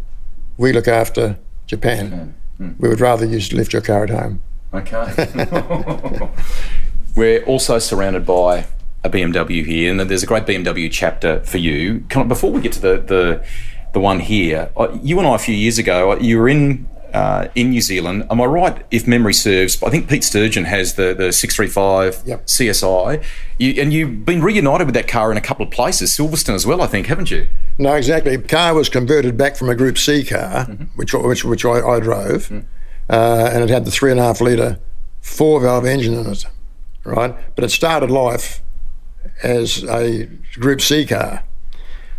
we 0.59 0.73
look 0.73 0.89
after 0.89 1.39
Japan. 1.67 2.35
Hmm. 2.59 2.71
We 2.79 2.89
would 2.89 3.01
rather 3.01 3.25
you 3.25 3.39
lift 3.57 3.73
your 3.73 3.83
car 3.83 4.05
at 4.05 4.11
home. 4.11 4.43
Okay. 4.75 6.29
We're 7.17 7.45
also 7.45 7.79
surrounded 7.79 8.25
by 8.25 8.67
a 9.05 9.11
BMW 9.11 9.65
here, 9.67 9.91
and 9.91 10.01
there's 10.01 10.23
a 10.23 10.27
great 10.27 10.47
BMW 10.47 10.91
chapter 10.91 11.41
for 11.41 11.59
you. 11.59 12.05
Can 12.09 12.23
I, 12.23 12.25
before 12.25 12.51
we 12.51 12.61
get 12.61 12.73
to 12.73 12.81
the, 12.81 12.99
the 12.99 13.47
the 13.93 14.01
one 14.01 14.21
here, 14.21 14.71
you 15.03 15.19
and 15.19 15.29
I 15.29 15.35
a 15.35 15.39
few 15.39 15.55
years 15.55 15.79
ago, 15.79 16.17
you 16.19 16.39
were 16.39 16.49
in 16.49 16.89
uh, 17.13 17.49
in 17.55 17.71
New 17.71 17.81
Zealand. 17.81 18.27
Am 18.31 18.41
I 18.41 18.45
right? 18.45 18.85
If 18.91 19.07
memory 19.07 19.35
serves, 19.35 19.83
I 19.83 19.91
think 19.91 20.09
Pete 20.09 20.25
Sturgeon 20.25 20.65
has 20.65 20.95
the 20.95 21.15
the 21.15 21.33
six 21.33 21.55
three 21.57 21.67
five 21.69 22.23
Yep. 22.27 22.47
CSI, 22.47 23.23
you, 23.59 23.81
and 23.81 23.93
you've 23.93 24.25
been 24.25 24.43
reunited 24.43 24.87
with 24.87 24.95
that 24.95 25.09
car 25.09 25.31
in 25.31 25.37
a 25.37 25.41
couple 25.41 25.65
of 25.65 25.71
places, 25.73 26.11
Silverstone 26.17 26.55
as 26.55 26.67
well, 26.67 26.81
I 26.83 26.87
think, 26.87 27.07
haven't 27.07 27.31
you? 27.31 27.49
No, 27.79 27.95
exactly. 27.95 28.37
The 28.37 28.49
car 28.49 28.75
was 28.75 28.89
converted 28.89 29.37
back 29.37 29.57
from 29.57 29.69
a 29.69 29.75
Group 29.75 29.99
C 29.99 30.25
car, 30.25 30.65
which 30.97 31.13
which 31.15 31.45
which 31.45 31.65
I, 31.65 31.81
I 31.81 32.01
drove, 32.01 32.51
uh, 33.11 33.51
and 33.53 33.63
it 33.65 33.71
had 33.71 33.85
the 33.85 33.91
three 33.91 34.11
and 34.11 34.21
a 34.21 34.23
half 34.25 34.41
litre 34.41 34.79
four 35.21 35.61
valve 35.61 35.87
engine 35.87 36.15
in 36.15 36.27
it, 36.27 36.47
right? 37.05 37.35
But 37.55 37.65
it 37.65 37.71
started 37.71 38.11
life 38.11 38.61
as 39.43 39.85
a 39.85 40.27
Group 40.55 40.81
C 40.81 41.07
car. 41.07 41.45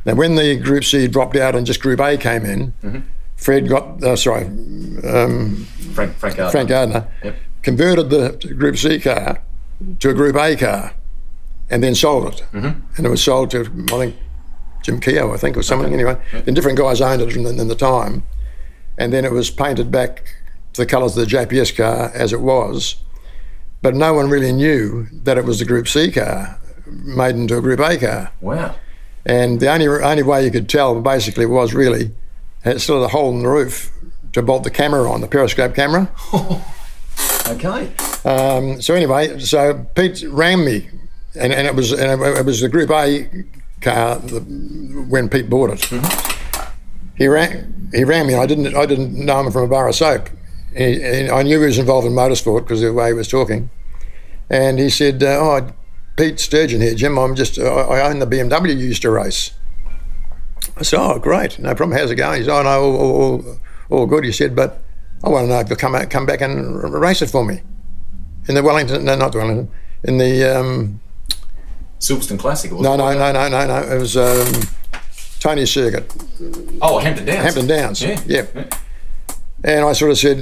Now, 0.05 0.15
when 0.15 0.35
the 0.35 0.57
Group 0.57 0.83
C 0.83 1.07
dropped 1.07 1.35
out 1.35 1.55
and 1.55 1.65
just 1.65 1.81
Group 1.81 1.99
A 2.01 2.17
came 2.17 2.45
in, 2.45 3.05
Fred 3.43 3.67
got 3.67 4.01
uh, 4.01 4.15
sorry, 4.15 4.45
um, 4.45 5.65
Frank 5.93 6.15
Frank 6.15 6.37
Gardner. 6.37 6.51
Frank 6.51 6.69
Gardner 6.69 7.07
Yep. 7.23 7.35
converted 7.61 8.09
the 8.09 8.53
Group 8.57 8.77
C 8.77 8.99
car 8.99 9.41
to 9.99 10.09
a 10.09 10.13
Group 10.13 10.37
A 10.37 10.55
car, 10.55 10.93
and 11.69 11.83
then 11.83 11.93
sold 11.93 12.33
it. 12.33 12.43
Mm-hmm. 12.53 12.79
And 12.95 13.05
it 13.05 13.09
was 13.09 13.21
sold 13.21 13.51
to 13.51 13.61
I 13.91 13.97
think 13.97 14.15
Jim 14.81 15.01
Keogh, 15.01 15.33
I 15.33 15.37
think, 15.37 15.57
or 15.57 15.63
something. 15.63 15.93
Anyway, 15.93 16.17
then 16.31 16.53
different 16.53 16.77
guys 16.77 17.01
owned 17.01 17.21
it 17.21 17.35
in 17.35 17.43
the, 17.43 17.49
in 17.49 17.67
the 17.67 17.75
time, 17.75 18.23
and 18.97 19.11
then 19.11 19.25
it 19.25 19.31
was 19.33 19.49
painted 19.49 19.91
back 19.91 20.35
to 20.71 20.81
the 20.81 20.85
colours 20.85 21.17
of 21.17 21.27
the 21.27 21.35
JPS 21.35 21.75
car 21.75 22.11
as 22.13 22.31
it 22.31 22.39
was, 22.39 22.95
but 23.81 23.93
no 23.93 24.13
one 24.13 24.29
really 24.29 24.53
knew 24.53 25.07
that 25.11 25.37
it 25.37 25.43
was 25.43 25.59
the 25.59 25.65
Group 25.65 25.89
C 25.89 26.11
car 26.11 26.59
made 26.85 27.35
into 27.35 27.57
a 27.57 27.61
Group 27.61 27.81
A 27.81 27.97
car. 27.97 28.31
Wow. 28.39 28.75
And 29.25 29.59
the 29.59 29.69
only 29.69 29.87
only 29.87 30.23
way 30.23 30.45
you 30.45 30.51
could 30.51 30.69
tell 30.69 31.01
basically 31.01 31.45
was 31.45 31.73
really 31.73 32.11
it 32.65 32.79
still 32.79 33.01
had 33.01 33.05
a 33.05 33.09
hole 33.09 33.31
in 33.31 33.43
the 33.43 33.49
roof 33.49 33.91
to 34.33 34.41
bolt 34.41 34.63
the 34.63 34.71
camera 34.71 35.09
on, 35.11 35.21
the 35.21 35.27
periscope 35.27 35.75
camera. 35.75 36.11
Okay. 37.47 37.91
Um, 38.23 38.81
so 38.81 38.95
anyway, 38.95 39.37
so 39.39 39.85
Pete 39.95 40.23
rang 40.29 40.63
me, 40.63 40.89
and, 41.35 41.51
and 41.51 41.67
it 41.67 41.75
was 41.75 41.91
and 41.91 42.21
it, 42.21 42.37
it 42.37 42.45
was 42.45 42.61
the 42.61 42.69
Group 42.69 42.89
A 42.89 43.27
car 43.81 44.17
the, 44.19 44.39
when 45.09 45.27
Pete 45.27 45.49
bought 45.49 45.71
it. 45.71 45.83
He 47.15 47.27
rang 47.27 47.89
he 47.93 48.03
rang 48.05 48.27
me. 48.27 48.35
I 48.35 48.45
didn't 48.45 48.75
I 48.75 48.85
didn't 48.85 49.13
know 49.13 49.41
him 49.41 49.51
from 49.51 49.63
a 49.63 49.67
bar 49.67 49.89
of 49.89 49.95
soap. 49.95 50.29
He, 50.75 51.03
and 51.03 51.31
I 51.31 51.43
knew 51.43 51.59
he 51.59 51.65
was 51.65 51.77
involved 51.77 52.07
in 52.07 52.13
motorsport 52.13 52.61
because 52.61 52.81
of 52.81 52.87
the 52.87 52.93
way 52.93 53.07
he 53.07 53.13
was 53.13 53.27
talking. 53.27 53.69
And 54.49 54.79
he 54.79 54.89
said, 54.89 55.21
uh, 55.21 55.37
"Oh, 55.39 55.73
Pete 56.15 56.39
Sturgeon 56.39 56.81
here, 56.81 56.95
Jim. 56.95 57.19
I'm 57.19 57.35
just 57.35 57.59
I, 57.59 57.65
I 57.65 58.09
own 58.09 58.19
the 58.19 58.27
BMW 58.27 58.69
you 58.69 58.87
used 58.87 59.01
to 59.01 59.11
race." 59.11 59.51
I 60.77 60.83
said, 60.83 60.99
"Oh, 60.99 61.19
great, 61.19 61.59
no 61.59 61.75
problem. 61.75 61.97
How's 61.97 62.11
it 62.11 62.15
going?" 62.15 62.39
He 62.39 62.45
said, 62.45 62.53
"Oh 62.59 62.63
no, 62.63 62.81
all, 62.81 63.21
all, 63.21 63.57
all, 63.89 64.05
good." 64.05 64.23
He 64.23 64.31
said, 64.31 64.55
"But 64.55 64.81
I 65.23 65.29
want 65.29 65.45
to 65.45 65.49
know 65.49 65.59
if 65.59 65.69
you'll 65.69 65.77
come 65.77 65.95
out, 65.95 66.09
come 66.09 66.25
back 66.25 66.41
and 66.41 66.83
r- 66.83 66.99
race 66.99 67.21
it 67.21 67.29
for 67.29 67.45
me." 67.45 67.61
in 68.47 68.55
the 68.55 68.63
Wellington, 68.63 69.05
no, 69.05 69.15
not 69.15 69.31
the 69.31 69.37
Wellington, 69.37 69.71
in 70.03 70.17
the 70.17 70.59
um, 70.59 70.99
Silverstone 71.99 72.39
Classic. 72.39 72.71
No, 72.71 72.95
no, 72.95 73.13
no, 73.13 73.31
no, 73.31 73.47
no, 73.47 73.67
no. 73.67 73.95
It 73.95 73.97
was 73.97 74.17
um, 74.17 74.63
Tony's 75.39 75.71
circuit, 75.71 76.11
Oh, 76.81 76.99
Hampton 76.99 77.25
Downs. 77.25 77.43
Hampton 77.43 77.67
Downs. 77.67 78.01
Yeah. 78.01 78.19
yeah. 78.25 78.45
And 79.63 79.85
I 79.85 79.93
sort 79.93 80.11
of 80.11 80.17
said, 80.17 80.39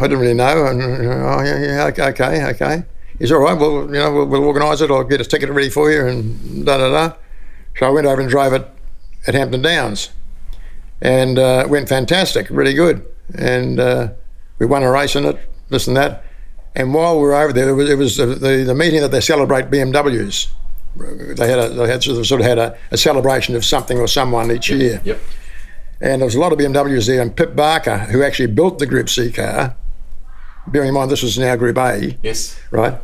I 0.00 0.04
didn't 0.04 0.20
really 0.20 0.34
know, 0.34 0.66
and 0.66 0.82
oh 0.82 1.42
yeah, 1.42 1.58
yeah, 1.60 1.84
okay, 1.88 2.04
okay, 2.04 2.44
okay. 2.46 2.84
He's 3.18 3.30
all 3.30 3.40
right. 3.40 3.56
Well, 3.56 3.84
you 3.86 3.92
know, 3.92 4.10
we'll, 4.12 4.26
we'll 4.26 4.44
organise 4.44 4.80
it. 4.80 4.90
I'll 4.90 5.04
get 5.04 5.20
a 5.20 5.24
ticket 5.24 5.50
ready 5.50 5.68
for 5.68 5.90
you, 5.90 6.06
and 6.06 6.64
da 6.64 6.78
da 6.78 6.90
da. 6.90 7.16
So 7.78 7.86
I 7.86 7.90
went 7.90 8.06
over 8.06 8.22
and 8.22 8.30
drove 8.30 8.54
it 8.54 8.66
at 9.26 9.34
Hampton 9.34 9.62
Downs, 9.62 10.10
and 11.00 11.38
uh, 11.38 11.62
it 11.66 11.70
went 11.70 11.88
fantastic, 11.88 12.48
really 12.50 12.74
good. 12.74 13.06
And 13.38 13.80
uh, 13.80 14.08
we 14.58 14.66
won 14.66 14.82
a 14.82 14.90
race 14.90 15.16
in 15.16 15.24
it, 15.24 15.38
this 15.70 15.86
and 15.86 15.96
that. 15.96 16.24
And 16.74 16.92
while 16.92 17.16
we 17.16 17.22
were 17.22 17.34
over 17.34 17.52
there, 17.52 17.68
it 17.68 17.72
was, 17.72 17.88
it 17.90 17.94
was 17.98 18.16
the, 18.16 18.26
the, 18.26 18.64
the 18.66 18.74
meeting 18.74 19.00
that 19.00 19.10
they 19.10 19.20
celebrate 19.20 19.70
BMWs. 19.70 20.48
They 21.36 21.48
had 21.48 21.58
a, 21.58 21.68
they 21.70 21.88
had 21.88 22.02
sort 22.02 22.18
of, 22.18 22.26
sort 22.26 22.40
of 22.40 22.46
had 22.46 22.58
a, 22.58 22.76
a 22.90 22.96
celebration 22.96 23.54
of 23.56 23.64
something 23.64 23.98
or 23.98 24.06
someone 24.08 24.50
each 24.52 24.70
year. 24.70 25.00
Yep. 25.04 25.20
And 26.00 26.20
there 26.20 26.26
was 26.26 26.34
a 26.34 26.40
lot 26.40 26.52
of 26.52 26.58
BMWs 26.58 27.06
there. 27.06 27.22
And 27.22 27.34
Pip 27.34 27.56
Barker, 27.56 27.98
who 27.98 28.22
actually 28.22 28.48
built 28.48 28.78
the 28.78 28.86
Group 28.86 29.08
C 29.08 29.30
car, 29.32 29.74
bearing 30.66 30.88
in 30.88 30.94
mind 30.94 31.10
this 31.10 31.22
was 31.22 31.38
now 31.38 31.56
Group 31.56 31.78
A, 31.78 32.16
Yes. 32.22 32.58
right? 32.70 32.94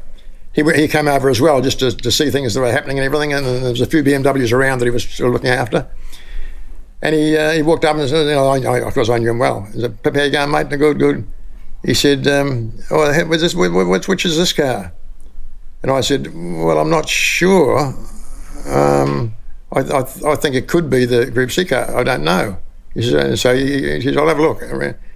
He, 0.53 0.63
he 0.75 0.89
came 0.89 1.07
over 1.07 1.31
as 1.31 1.41
well 1.41 1.61
just 1.61 1.79
to, 1.79 1.93
to 1.93 2.11
see 2.11 2.29
things 2.31 2.55
that 2.55 2.61
were 2.61 2.73
happening 2.73 2.99
and 2.99 3.05
everything. 3.05 3.33
And 3.33 3.47
there 3.47 3.71
was 3.71 3.81
a 3.81 3.87
few 3.87 4.03
BMWs 4.03 4.53
around 4.53 4.81
that 4.81 4.87
he 4.87 4.91
was 4.91 5.21
of 5.21 5.33
looking 5.33 5.51
after. 5.51 5.89
And 7.03 7.15
he 7.15 7.37
uh, 7.37 7.53
he 7.53 7.63
walked 7.63 7.85
up 7.85 7.97
and 7.97 8.09
said, 8.09 8.27
you 8.27 8.35
know, 8.35 8.49
I, 8.49 8.59
I, 8.61 8.81
of 8.87 8.93
course 8.93 9.09
I 9.09 9.19
knew 9.19 9.31
him 9.31 9.39
well. 9.39 9.63
He 9.73 9.81
said, 9.81 10.03
Pip, 10.03 10.15
how 10.15 10.23
you 10.23 10.31
going, 10.31 10.51
mate? 10.51 10.69
Good, 10.69 10.99
good. 10.99 11.27
He 11.85 11.95
said, 11.95 12.27
um, 12.27 12.75
oh, 12.91 13.25
what's 13.25 13.41
this, 13.41 13.55
wh- 13.55 13.71
wh- 13.73 13.89
which, 13.89 14.07
which 14.07 14.27
is 14.27 14.37
this 14.37 14.53
car? 14.53 14.93
And 15.83 15.91
I 15.91 16.03
said, 16.03 16.27
well, 16.35 16.79
I'm 16.79 16.91
not 16.91 17.09
sure. 17.09 17.95
Um, 18.67 19.35
I, 19.73 19.81
I, 19.81 20.01
I 20.27 20.37
think 20.37 20.55
it 20.55 20.69
could 20.69 20.91
be 20.91 21.07
the 21.07 21.31
Group 21.31 21.51
C 21.53 21.65
car. 21.65 21.97
I 21.97 22.03
don't 22.03 22.23
know. 22.23 22.59
He 22.93 23.03
said, 23.03 23.39
so 23.39 23.55
he, 23.55 23.93
he 23.93 24.01
says, 24.03 24.17
I'll 24.17 24.29
have 24.29 24.39
a 24.39 24.43
look. 24.43 24.61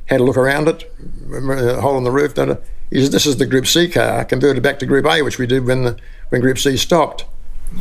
Had 0.07 0.21
a 0.21 0.25
look 0.25 0.39
around 0.39 0.69
it, 0.69 0.91
a 1.31 1.81
hole 1.81 1.99
in 1.99 2.05
the 2.05 2.11
roof. 2.11 2.35
da. 2.35 2.57
He 2.91 3.01
says, 3.01 3.11
this 3.11 3.27
is 3.27 3.37
the 3.39 3.47
Group 3.47 3.67
C 3.67 3.89
car 3.89 4.25
converted 4.25 4.63
back 4.63 4.79
to 4.81 4.87
Group 4.87 5.07
A, 5.07 5.23
which 5.23 5.39
we 5.39 5.47
did 5.47 5.67
when 5.67 5.85
the 5.85 5.97
when 6.29 6.41
Group 6.41 6.59
C 6.59 6.77
stopped. 6.77 7.25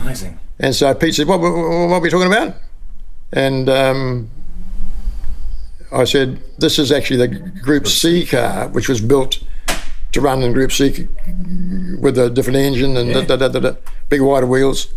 Amazing. 0.02 0.39
And 0.60 0.74
so 0.74 0.94
Pete 0.94 1.16
said, 1.16 1.28
what, 1.28 1.39
what, 1.39 1.52
what 1.52 1.96
are 1.96 2.00
we 2.00 2.10
talking 2.10 2.28
about? 2.28 2.56
And 3.32 3.70
um, 3.70 4.30
I 5.92 6.04
said, 6.06 6.42
this 6.58 6.80
is 6.80 6.92
actually 6.92 7.18
the 7.18 7.28
Group 7.28 7.88
C 7.88 8.26
car, 8.26 8.68
which 8.70 8.88
was 8.88 9.02
built 9.02 9.44
to 10.12 10.22
run 10.22 10.42
in 10.44 10.54
Group 10.54 10.72
C 10.72 11.08
with 12.00 12.18
a 12.18 12.30
different 12.30 12.58
engine 12.58 12.96
and 12.98 13.13
da, 13.13 13.36
da, 13.36 13.48
da, 13.48 13.60
da, 13.60 13.76
big 14.10 14.22
wider 14.22 14.46
wheels. 14.46 14.94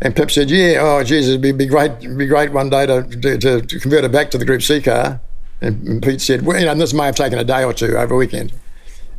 And 0.00 0.16
Pip 0.16 0.32
said, 0.32 0.50
yeah, 0.50 0.78
oh, 0.80 1.04
Jesus, 1.04 1.30
it'd 1.30 1.40
be, 1.40 1.52
be 1.52 1.66
great 1.66 1.92
it'd 1.92 2.18
be 2.18 2.26
great 2.26 2.52
one 2.52 2.70
day 2.70 2.86
to, 2.86 3.04
to, 3.04 3.60
to 3.60 3.80
convert 3.80 4.02
it 4.02 4.10
back 4.10 4.32
to 4.32 4.38
the 4.38 4.44
Group 4.44 4.62
C 4.62 4.80
car. 4.80 5.20
And, 5.60 6.02
Pete 6.02 6.20
said, 6.20 6.44
well, 6.44 6.58
you 6.58 6.66
know, 6.66 6.72
and 6.72 6.80
this 6.80 6.92
may 6.92 7.04
have 7.04 7.14
taken 7.14 7.38
a 7.38 7.44
day 7.44 7.62
or 7.62 7.72
two 7.72 7.96
over 7.96 8.14
a 8.14 8.16
weekend. 8.16 8.52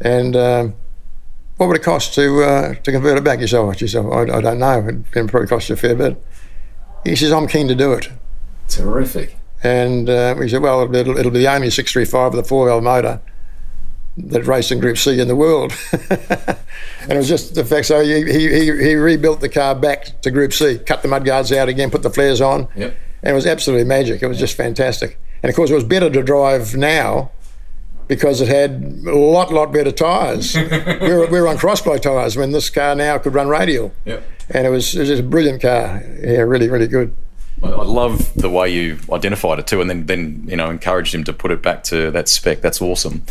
And 0.01 0.36
um, 0.36 0.75
what 1.58 1.67
would 1.67 1.77
it 1.77 1.84
cost 1.84 2.13
to 2.15 2.43
uh, 2.43 2.73
to 2.75 2.91
convert 2.91 3.17
it 3.17 3.23
back? 3.23 3.39
He 3.39 3.47
said, 3.47 3.60
oh, 3.60 4.12
I, 4.12 4.38
I 4.38 4.41
don't 4.41 4.60
know. 4.60 4.79
It'd 4.79 5.29
probably 5.29 5.47
cost 5.47 5.69
you 5.69 5.73
a 5.73 5.77
fair 5.77 5.95
bit. 5.95 6.21
He 7.03 7.15
says, 7.15 7.32
I'm 7.32 7.47
keen 7.47 7.67
to 7.67 7.75
do 7.75 7.93
it. 7.93 8.10
Terrific. 8.67 9.38
And 9.63 10.10
uh, 10.10 10.36
we 10.38 10.49
said, 10.49 10.62
well, 10.62 10.93
it'll, 10.93 11.17
it'll 11.17 11.32
be 11.32 11.39
the 11.39 11.47
only 11.47 11.69
635 11.69 12.34
with 12.34 12.45
a 12.45 12.47
four 12.47 12.67
valve 12.67 12.84
motor 12.84 13.21
that 14.17 14.45
raced 14.45 14.71
in 14.71 14.79
Group 14.79 14.97
C 14.97 15.19
in 15.19 15.27
the 15.27 15.36
world. 15.36 15.73
and 15.91 17.12
it 17.12 17.17
was 17.17 17.27
just 17.27 17.56
the 17.56 17.65
fact, 17.65 17.88
so 17.88 18.03
he, 18.03 18.23
he, 18.25 18.49
he, 18.49 18.65
he 18.65 18.95
rebuilt 18.95 19.39
the 19.39 19.49
car 19.49 19.73
back 19.73 20.21
to 20.21 20.32
Group 20.32 20.53
C, 20.53 20.77
cut 20.77 21.01
the 21.01 21.08
mudguards 21.08 21.51
out 21.51 21.69
again, 21.69 21.89
put 21.89 22.03
the 22.03 22.10
flares 22.10 22.41
on. 22.41 22.67
Yep. 22.75 22.95
And 23.23 23.32
it 23.32 23.34
was 23.34 23.45
absolutely 23.45 23.86
magic. 23.86 24.21
It 24.21 24.27
was 24.27 24.38
just 24.38 24.56
fantastic. 24.56 25.17
And 25.41 25.49
of 25.49 25.56
course, 25.56 25.71
it 25.71 25.75
was 25.75 25.84
better 25.86 26.10
to 26.10 26.21
drive 26.21 26.75
now 26.75 27.32
because 28.07 28.41
it 28.41 28.47
had 28.47 29.03
a 29.07 29.15
lot, 29.15 29.51
lot 29.51 29.71
better 29.71 29.91
tyres. 29.91 30.55
we, 30.55 30.63
were, 30.63 31.27
we 31.27 31.41
were 31.41 31.47
on 31.47 31.57
crossply 31.57 32.01
tyres 32.01 32.35
when 32.35 32.51
this 32.51 32.69
car 32.69 32.95
now 32.95 33.17
could 33.17 33.33
run 33.33 33.47
radial. 33.47 33.93
Yep. 34.05 34.23
And 34.49 34.67
it 34.67 34.69
was, 34.69 34.95
it 34.95 34.99
was 34.99 35.07
just 35.09 35.21
a 35.21 35.25
brilliant 35.25 35.61
car. 35.61 36.03
Yeah, 36.21 36.39
really, 36.39 36.69
really 36.69 36.87
good. 36.87 37.15
I 37.63 37.69
I 37.69 37.83
love 37.83 38.33
the 38.35 38.49
way 38.49 38.69
you 38.69 38.99
identified 39.11 39.59
it 39.59 39.67
too, 39.67 39.79
and 39.79 39.89
then 39.89 40.05
then 40.05 40.45
you 40.47 40.57
know 40.57 40.69
encouraged 40.69 41.15
him 41.15 41.23
to 41.23 41.33
put 41.33 41.51
it 41.51 41.61
back 41.61 41.83
to 41.85 42.11
that 42.11 42.27
spec. 42.27 42.61
That's 42.61 42.81
awesome. 42.81 43.23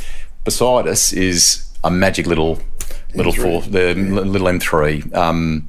Beside 0.45 0.87
us 0.89 1.13
is 1.13 1.71
a 1.85 1.91
magic 1.91 2.27
little 2.27 2.59
little 3.15 3.33
four, 3.33 3.63
the 3.63 3.91
l- 3.91 4.25
little 4.25 4.49
M3. 4.49 5.15
Um, 5.15 5.69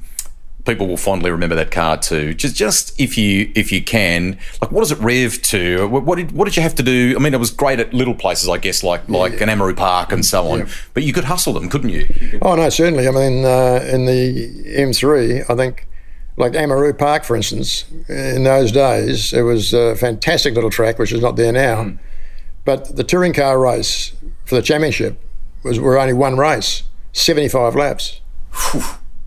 people 0.64 0.86
will 0.86 0.96
fondly 0.96 1.30
remember 1.30 1.54
that 1.54 1.70
car 1.70 1.96
too. 1.96 2.34
Just 2.34 2.56
just 2.56 2.98
if 2.98 3.18
you 3.18 3.52
if 3.54 3.70
you 3.70 3.82
can, 3.82 4.38
like 4.60 4.72
what 4.72 4.80
does 4.80 4.92
it 4.92 4.98
rev 4.98 5.40
to? 5.42 5.88
What, 5.88 6.04
what 6.04 6.16
did 6.16 6.32
what 6.32 6.46
did 6.46 6.56
you 6.56 6.62
have 6.62 6.74
to 6.76 6.82
do? 6.82 7.14
I 7.16 7.20
mean, 7.20 7.34
it 7.34 7.40
was 7.40 7.50
great 7.50 7.80
at 7.80 7.92
little 7.92 8.14
places, 8.14 8.48
I 8.48 8.58
guess, 8.58 8.82
like 8.82 9.08
like 9.08 9.40
an 9.40 9.48
Amaroo 9.48 9.76
Park 9.76 10.12
and 10.12 10.24
so 10.24 10.46
on. 10.48 10.68
But 10.94 11.02
you 11.02 11.12
could 11.12 11.24
hustle 11.24 11.52
them, 11.52 11.68
couldn't 11.68 11.90
you? 11.90 12.38
Oh 12.42 12.54
no, 12.54 12.68
certainly. 12.68 13.06
I 13.08 13.10
mean, 13.10 13.44
uh, 13.44 13.86
in 13.92 14.06
the 14.06 14.64
M3, 14.76 15.50
I 15.50 15.56
think, 15.56 15.86
like 16.36 16.52
Amaroo 16.52 16.96
Park, 16.96 17.24
for 17.24 17.36
instance, 17.36 17.84
in 18.08 18.44
those 18.44 18.72
days, 18.72 19.32
it 19.32 19.42
was 19.42 19.72
a 19.74 19.94
fantastic 19.96 20.54
little 20.54 20.70
track, 20.70 20.98
which 20.98 21.12
is 21.12 21.20
not 21.20 21.36
there 21.36 21.52
now. 21.52 21.92
But 22.64 22.96
the 22.96 23.04
touring 23.04 23.34
car 23.34 23.60
race 23.60 24.12
for 24.46 24.54
the 24.54 24.62
championship 24.62 25.20
was 25.62 25.78
were 25.78 25.98
only 25.98 26.14
one 26.14 26.38
race, 26.38 26.84
seventy-five 27.12 27.74
laps. 27.74 28.20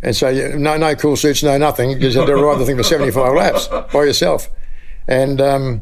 And 0.08 0.16
so, 0.16 0.30
you, 0.30 0.58
no, 0.58 0.78
no 0.78 0.96
cool 0.96 1.18
suits, 1.18 1.44
no 1.44 1.58
nothing. 1.58 1.90
You 1.90 2.00
just 2.00 2.16
had 2.16 2.28
to 2.28 2.36
ride 2.38 2.60
the 2.60 2.66
thing 2.66 2.78
for 2.78 2.84
75 2.84 3.34
laps 3.34 3.68
by 3.92 4.06
yourself. 4.06 4.48
and 5.06 5.42
um, 5.42 5.82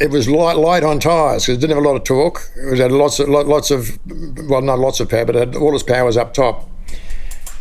it 0.00 0.10
was 0.10 0.28
light, 0.28 0.56
light 0.56 0.82
on 0.82 0.98
tyres 0.98 1.44
because 1.44 1.58
it 1.58 1.60
didn't 1.60 1.76
have 1.76 1.84
a 1.84 1.88
lot 1.88 1.94
of 1.94 2.02
torque. 2.02 2.50
It 2.56 2.78
had 2.78 2.90
lots 2.90 3.20
of 3.20 3.28
lots 3.28 3.70
of 3.70 3.96
well, 4.48 4.62
not 4.62 4.80
lots 4.80 4.98
of 4.98 5.08
power, 5.08 5.26
but 5.26 5.36
it 5.36 5.38
had, 5.38 5.54
all 5.54 5.72
its 5.76 5.84
power 5.84 6.04
was 6.04 6.16
up 6.16 6.34
top. 6.34 6.68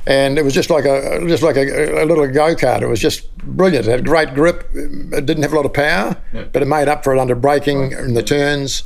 And 0.08 0.40
it 0.40 0.42
was 0.44 0.56
just 0.56 0.72
like 0.72 0.86
a 0.86 1.24
just 1.28 1.44
like 1.44 1.56
a, 1.56 2.04
a 2.04 2.06
little 2.06 2.26
go 2.26 2.56
kart. 2.56 2.82
It 2.82 2.88
was 2.88 3.00
just 3.00 3.38
brilliant. 3.38 3.86
It 3.86 3.92
had 3.92 4.06
great 4.06 4.34
grip. 4.34 4.68
It 4.74 5.28
didn't 5.28 5.44
have 5.44 5.54
a 5.54 5.56
lot 5.56 5.68
of 5.68 5.74
power, 5.74 6.18
yeah. 6.34 6.46
but 6.52 6.64
it 6.64 6.66
made 6.66 6.88
up 6.88 7.04
for 7.04 7.14
it 7.16 7.20
under 7.20 7.36
braking 7.36 7.92
in 7.92 8.16
the 8.16 8.24
turns. 8.24 8.86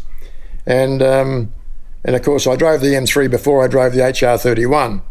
And 0.65 1.01
um, 1.01 1.53
and 2.03 2.13
of 2.13 2.23
course, 2.23 2.45
I 2.45 2.57
drove 2.57 2.81
the 2.81 2.87
M3 2.87 3.31
before 3.31 3.63
I 3.63 3.69
drove 3.69 3.93
the 3.93 4.01
HR31. 4.01 5.01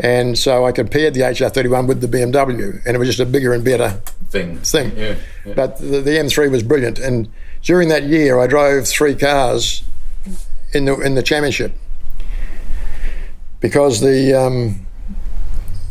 And 0.00 0.38
so 0.38 0.64
I 0.64 0.72
compared 0.72 1.14
the 1.14 1.20
HR31 1.20 1.88
with 1.88 2.00
the 2.00 2.06
BMW, 2.06 2.80
and 2.86 2.94
it 2.94 2.98
was 2.98 3.08
just 3.08 3.18
a 3.18 3.26
bigger 3.26 3.52
and 3.52 3.64
better 3.64 4.00
thing. 4.28 4.58
thing. 4.58 4.96
Yeah, 4.96 5.16
yeah. 5.44 5.54
But 5.54 5.78
the, 5.78 6.00
the, 6.00 6.10
M3 6.12 6.50
was 6.50 6.62
brilliant. 6.62 6.98
And 7.00 7.28
during 7.62 7.88
that 7.88 8.04
year, 8.04 8.38
I 8.38 8.46
drove 8.46 8.86
three 8.86 9.16
cars 9.16 9.82
in 10.72 10.84
the 10.84 11.00
in 11.00 11.14
the 11.14 11.22
championship 11.22 11.72
because 13.60 14.00
the 14.00 14.34
um, 14.34 14.86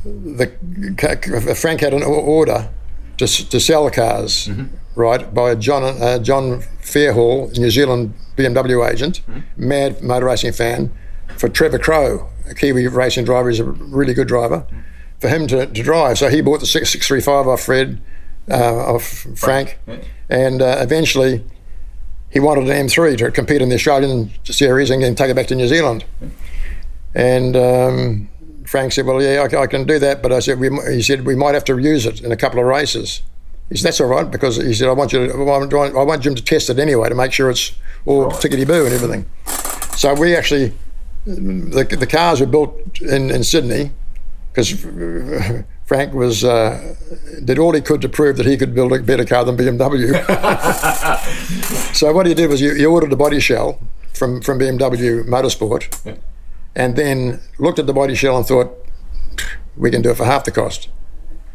the 0.05 1.55
Frank 1.59 1.81
had 1.81 1.93
an 1.93 2.03
order 2.03 2.69
to, 3.17 3.27
to 3.27 3.59
sell 3.59 3.89
cars, 3.89 4.47
mm-hmm. 4.47 4.67
right, 4.95 5.33
by 5.33 5.55
John 5.55 5.83
uh, 5.83 6.19
John 6.19 6.61
Fairhall, 6.81 7.57
New 7.57 7.71
Zealand 7.71 8.13
BMW 8.37 8.89
agent, 8.89 9.21
mm-hmm. 9.27 9.67
mad 9.67 10.01
motor 10.01 10.27
racing 10.27 10.53
fan, 10.53 10.91
for 11.37 11.49
Trevor 11.49 11.79
Crowe, 11.79 12.29
a 12.49 12.53
Kiwi 12.53 12.87
racing 12.87 13.25
driver, 13.25 13.49
he's 13.49 13.59
a 13.59 13.65
really 13.65 14.13
good 14.13 14.27
driver, 14.27 14.65
for 15.19 15.29
him 15.29 15.47
to, 15.47 15.65
to 15.65 15.83
drive. 15.83 16.17
So 16.17 16.29
he 16.29 16.41
bought 16.41 16.59
the 16.59 16.65
635 16.65 17.47
off 17.47 17.61
Fred, 17.61 18.01
uh, 18.49 18.93
off 18.93 19.03
Frank, 19.35 19.77
Frank. 19.85 20.05
and 20.29 20.61
uh, 20.61 20.77
eventually 20.79 21.43
he 22.29 22.39
wanted 22.39 22.69
an 22.69 22.87
M3 22.87 23.17
to 23.17 23.31
compete 23.31 23.61
in 23.61 23.69
the 23.69 23.75
Australian 23.75 24.31
series 24.43 24.89
and 24.89 25.01
then 25.01 25.15
take 25.15 25.29
it 25.29 25.35
back 25.35 25.47
to 25.47 25.55
New 25.55 25.67
Zealand. 25.67 26.05
And 27.15 27.55
um, 27.55 28.29
Frank 28.65 28.91
said, 28.91 29.05
"Well, 29.05 29.21
yeah, 29.21 29.47
I, 29.51 29.61
I, 29.61 29.67
can 29.67 29.85
do 29.85 29.97
that," 29.99 30.21
but 30.21 30.31
I 30.31 30.39
said, 30.39 30.59
we, 30.59 30.69
"He 30.91 31.01
said 31.01 31.25
we 31.25 31.35
might 31.35 31.55
have 31.55 31.63
to 31.65 31.77
use 31.77 32.05
it 32.05 32.21
in 32.21 32.31
a 32.31 32.37
couple 32.37 32.59
of 32.59 32.65
races." 32.65 33.21
He 33.69 33.77
said, 33.77 33.87
"That's 33.87 34.01
all 34.01 34.07
right," 34.07 34.29
because 34.29 34.57
he 34.57 34.73
said, 34.73 34.89
"I 34.89 34.91
want 34.91 35.13
you, 35.13 35.27
to, 35.27 35.33
I 35.33 36.03
want 36.03 36.21
Jim 36.21 36.35
to 36.35 36.43
test 36.43 36.69
it 36.69 36.77
anyway 36.77 37.09
to 37.09 37.15
make 37.15 37.31
sure 37.31 37.49
it's 37.49 37.71
all 38.05 38.25
right. 38.25 38.35
tickety 38.35 38.67
boo 38.67 38.85
and 38.85 38.93
everything." 38.93 39.25
So 39.95 40.13
we 40.13 40.35
actually, 40.35 40.73
the, 41.27 41.97
the 41.99 42.07
cars 42.07 42.39
were 42.39 42.47
built 42.47 43.01
in, 43.01 43.29
in 43.29 43.43
Sydney 43.43 43.91
because 44.51 44.71
Frank 45.85 46.13
was 46.13 46.43
uh, 46.43 46.95
did 47.43 47.59
all 47.59 47.73
he 47.73 47.81
could 47.81 48.01
to 48.01 48.09
prove 48.09 48.37
that 48.37 48.45
he 48.45 48.57
could 48.57 48.73
build 48.73 48.91
a 48.93 48.99
better 48.99 49.25
car 49.25 49.43
than 49.45 49.57
BMW. 49.57 50.13
so 51.95 52.11
what 52.13 52.25
he 52.25 52.33
did 52.33 52.49
was 52.49 52.59
he, 52.59 52.85
ordered 52.85 53.11
a 53.11 53.15
body 53.15 53.39
shell 53.39 53.79
from 54.13 54.41
from 54.41 54.59
BMW 54.59 55.23
Motorsport. 55.25 56.19
And 56.75 56.95
then 56.95 57.39
looked 57.57 57.79
at 57.79 57.87
the 57.87 57.93
body 57.93 58.13
shell 58.13 58.37
and 58.37 58.45
thought, 58.45 58.71
we 59.75 59.89
can 59.89 60.03
do 60.03 60.11
it 60.11 60.17
for 60.17 60.25
half 60.25 60.43
the 60.43 60.51
cost. 60.51 60.89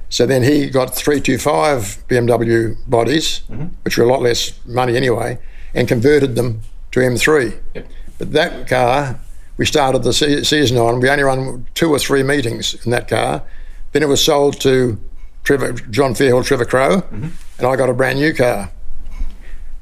So 0.09 0.27
then 0.27 0.43
he 0.43 0.69
got 0.69 0.95
325 0.95 2.05
BMW 2.09 2.77
bodies, 2.89 3.43
mm-hmm. 3.49 3.67
which 3.85 3.97
were 3.97 4.05
a 4.05 4.09
lot 4.09 4.21
less 4.21 4.59
money 4.67 4.97
anyway, 4.97 5.39
and 5.75 5.87
converted 5.87 6.35
them 6.35 6.63
to 6.91 7.01
M3. 7.01 7.61
Yep. 7.75 7.89
But 8.19 8.33
that 8.33 8.69
car, 8.69 9.21
we 9.63 9.67
started 9.67 10.03
the 10.03 10.13
se- 10.13 10.43
season 10.43 10.77
on, 10.77 10.99
we 10.99 11.09
only 11.09 11.23
ran 11.23 11.65
two 11.75 11.89
or 11.89 11.97
three 11.97 12.25
meetings 12.25 12.75
in 12.85 12.91
that 12.91 13.07
car. 13.07 13.45
Then 13.93 14.03
it 14.03 14.09
was 14.09 14.25
sold 14.25 14.61
to 14.63 14.99
Trevor, 15.45 15.75
John 15.75 16.15
Fairhall, 16.15 16.45
Trevor 16.45 16.65
Crowe, 16.65 17.03
mm-hmm. 17.03 17.29
and 17.59 17.67
I 17.69 17.77
got 17.77 17.89
a 17.89 17.95
brand 17.95 18.19
new 18.19 18.35
car. 18.35 18.73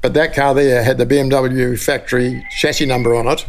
But 0.03 0.13
that 0.13 0.35
car 0.35 0.53
there 0.53 0.83
had 0.83 0.99
the 0.99 1.07
BMW 1.07 1.83
factory 1.83 2.45
chassis 2.51 2.85
number 2.85 3.15
on 3.15 3.25
it, 3.25 3.47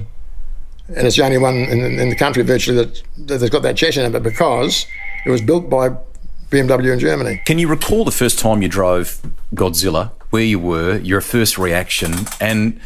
and 0.88 1.06
it's 1.06 1.16
the 1.16 1.24
only 1.26 1.36
one 1.36 1.54
in, 1.54 2.00
in 2.00 2.08
the 2.08 2.16
country 2.16 2.42
virtually 2.42 2.82
that, 2.82 3.02
that's 3.18 3.50
got 3.50 3.60
that 3.60 3.76
chassis 3.76 4.00
number 4.00 4.18
because 4.18 4.86
it 5.26 5.30
was 5.30 5.42
built 5.42 5.68
by 5.68 5.90
BMW 6.48 6.94
in 6.94 6.98
Germany. 6.98 7.42
Can 7.44 7.58
you 7.58 7.68
recall 7.68 8.06
the 8.06 8.10
first 8.10 8.38
time 8.38 8.62
you 8.62 8.68
drove 8.68 9.20
Godzilla, 9.54 10.12
where 10.30 10.44
you 10.44 10.58
were, 10.58 10.96
your 11.00 11.20
first 11.20 11.58
reaction, 11.58 12.14
and 12.40 12.80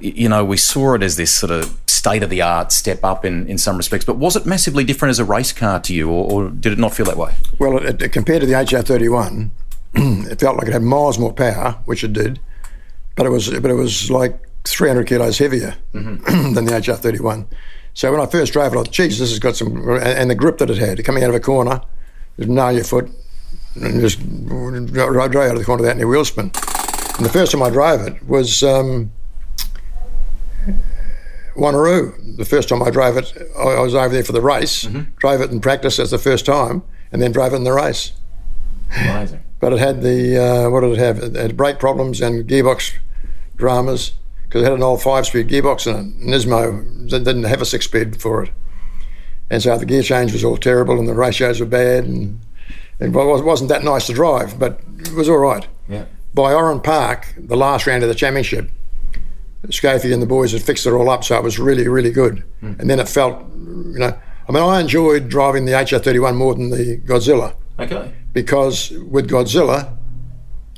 you 0.00 0.28
know 0.28 0.44
we 0.44 0.56
saw 0.56 0.94
it 0.94 1.02
as 1.02 1.16
this 1.16 1.34
sort 1.34 1.50
of 1.50 1.78
state 1.86 2.22
of 2.22 2.30
the 2.30 2.42
art 2.42 2.72
step 2.72 3.02
up 3.02 3.24
in, 3.24 3.46
in 3.46 3.56
some 3.58 3.76
respects, 3.76 4.04
but 4.04 4.16
was 4.16 4.36
it 4.36 4.44
massively 4.44 4.84
different 4.84 5.10
as 5.10 5.18
a 5.18 5.24
race 5.24 5.52
car 5.52 5.80
to 5.80 5.94
you, 5.94 6.10
or, 6.10 6.30
or 6.30 6.50
did 6.50 6.72
it 6.72 6.78
not 6.78 6.94
feel 6.94 7.06
that 7.06 7.16
way? 7.16 7.34
Well, 7.58 7.78
it, 7.78 8.02
it, 8.02 8.12
compared 8.12 8.40
to 8.40 8.46
the 8.46 8.52
HR31, 8.52 9.50
it 10.30 10.40
felt 10.40 10.56
like 10.56 10.68
it 10.68 10.72
had 10.72 10.82
miles 10.82 11.18
more 11.18 11.32
power, 11.32 11.78
which 11.84 12.04
it 12.04 12.12
did, 12.12 12.40
but 13.16 13.26
it 13.26 13.30
was 13.30 13.48
but 13.48 13.70
it 13.70 13.74
was 13.74 14.10
like 14.10 14.38
300 14.64 15.06
kilos 15.06 15.38
heavier 15.38 15.76
mm-hmm. 15.92 16.52
than 16.54 16.64
the 16.64 16.72
HR31. 16.72 17.46
So 17.94 18.10
when 18.10 18.20
I 18.20 18.26
first 18.26 18.52
drove 18.52 18.72
it, 18.72 18.76
I 18.76 18.82
thought, 18.82 18.90
geez, 18.90 19.18
this 19.18 19.30
has 19.30 19.38
got 19.38 19.54
some, 19.54 19.88
and 19.98 20.28
the 20.28 20.34
grip 20.34 20.58
that 20.58 20.68
it 20.68 20.78
had, 20.78 21.02
coming 21.04 21.22
out 21.22 21.30
of 21.30 21.36
a 21.36 21.40
corner, 21.40 21.80
just 22.36 22.48
nail 22.48 22.72
your 22.72 22.82
foot, 22.82 23.08
and 23.76 24.00
just 24.00 24.18
drove 24.20 25.16
out 25.16 25.52
of 25.52 25.58
the 25.58 25.64
corner 25.64 25.82
without 25.82 25.96
any 25.96 26.04
wheel 26.04 26.24
spin. 26.24 26.50
And 27.16 27.24
the 27.24 27.30
first 27.32 27.52
time 27.52 27.62
I 27.62 27.70
drove 27.70 28.00
it 28.00 28.26
was 28.26 28.64
um, 28.64 29.12
Wanneroo. 31.56 32.36
The 32.36 32.44
first 32.44 32.68
time 32.68 32.82
I 32.82 32.90
drove 32.90 33.16
it, 33.16 33.32
I 33.56 33.80
was 33.80 33.94
over 33.94 34.12
there 34.12 34.24
for 34.24 34.32
the 34.32 34.40
race, 34.40 34.84
mm-hmm. 34.84 35.10
drove 35.16 35.40
it 35.40 35.50
in 35.50 35.60
practice 35.60 35.98
as 35.98 36.10
the 36.10 36.18
first 36.18 36.46
time, 36.46 36.82
and 37.12 37.22
then 37.22 37.32
drove 37.32 37.52
it 37.52 37.56
in 37.56 37.64
the 37.64 37.72
race. 37.72 38.12
Amazing. 38.96 39.42
but 39.60 39.72
it 39.72 39.78
had 39.78 40.02
the, 40.02 40.42
uh, 40.42 40.70
what 40.70 40.80
did 40.80 40.92
it 40.92 40.98
have? 40.98 41.18
It 41.18 41.36
had 41.36 41.56
brake 41.56 41.78
problems 41.78 42.20
and 42.20 42.46
gearbox 42.46 42.92
dramas 43.56 44.12
because 44.44 44.62
it 44.62 44.64
had 44.64 44.74
an 44.74 44.82
old 44.82 45.02
five-speed 45.02 45.48
gearbox 45.48 45.86
in 45.86 45.96
it. 45.96 46.20
Nismo 46.20 47.08
didn't 47.08 47.44
have 47.44 47.62
a 47.62 47.64
six-speed 47.64 48.20
for 48.20 48.44
it, 48.44 48.50
and 49.50 49.62
so 49.62 49.76
the 49.78 49.86
gear 49.86 50.02
change 50.02 50.32
was 50.32 50.44
all 50.44 50.56
terrible, 50.56 50.98
and 50.98 51.08
the 51.08 51.14
ratios 51.14 51.60
were 51.60 51.66
bad, 51.66 52.04
and 52.04 52.40
it 53.00 53.10
wasn't 53.10 53.68
that 53.68 53.84
nice 53.84 54.06
to 54.06 54.12
drive, 54.12 54.58
but 54.58 54.80
it 54.98 55.12
was 55.12 55.28
all 55.28 55.38
right. 55.38 55.66
Yeah. 55.88 56.06
By 56.32 56.52
Oran 56.52 56.80
Park, 56.80 57.34
the 57.36 57.56
last 57.56 57.86
round 57.86 58.02
of 58.02 58.08
the 58.08 58.14
championship, 58.14 58.70
Skaife 59.68 60.12
and 60.12 60.22
the 60.22 60.26
boys 60.26 60.52
had 60.52 60.62
fixed 60.62 60.86
it 60.86 60.92
all 60.92 61.10
up, 61.10 61.24
so 61.24 61.36
it 61.36 61.42
was 61.42 61.58
really, 61.58 61.88
really 61.88 62.10
good. 62.10 62.44
Mm. 62.62 62.80
And 62.80 62.90
then 62.90 63.00
it 63.00 63.08
felt, 63.08 63.40
you 63.54 63.98
know, 63.98 64.18
I 64.48 64.52
mean, 64.52 64.62
I 64.62 64.80
enjoyed 64.80 65.28
driving 65.28 65.64
the 65.64 65.72
HR31 65.72 66.36
more 66.36 66.54
than 66.54 66.70
the 66.70 66.98
Godzilla. 66.98 67.54
Okay. 67.78 68.12
Because 68.32 68.90
with 68.90 69.28
Godzilla, 69.28 69.96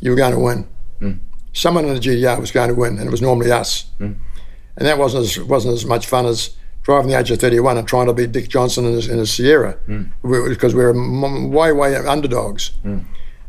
you 0.00 0.10
were 0.10 0.16
going 0.16 0.32
to 0.32 0.38
win. 0.38 0.68
Mm 1.00 1.18
someone 1.56 1.86
in 1.86 1.94
the 1.94 2.00
GTR 2.00 2.38
was 2.38 2.50
going 2.50 2.68
to 2.68 2.74
win, 2.74 2.98
and 2.98 3.08
it 3.08 3.10
was 3.10 3.22
normally 3.22 3.50
us. 3.50 3.86
Mm. 3.98 4.16
And 4.76 4.86
that 4.86 4.98
wasn't 4.98 5.24
as, 5.24 5.40
wasn't 5.40 5.74
as 5.74 5.86
much 5.86 6.06
fun 6.06 6.26
as 6.26 6.54
driving 6.82 7.10
the 7.10 7.16
HR31 7.16 7.78
and 7.78 7.88
trying 7.88 8.06
to 8.06 8.12
beat 8.12 8.30
Dick 8.30 8.48
Johnson 8.48 8.84
in 8.84 8.92
his, 8.92 9.08
in 9.08 9.18
his 9.18 9.32
Sierra 9.32 9.78
mm. 9.88 10.10
because 10.22 10.74
we 10.74 10.84
were 10.84 11.48
way, 11.48 11.72
way 11.72 11.96
underdogs. 11.96 12.72
Mm. 12.84 13.04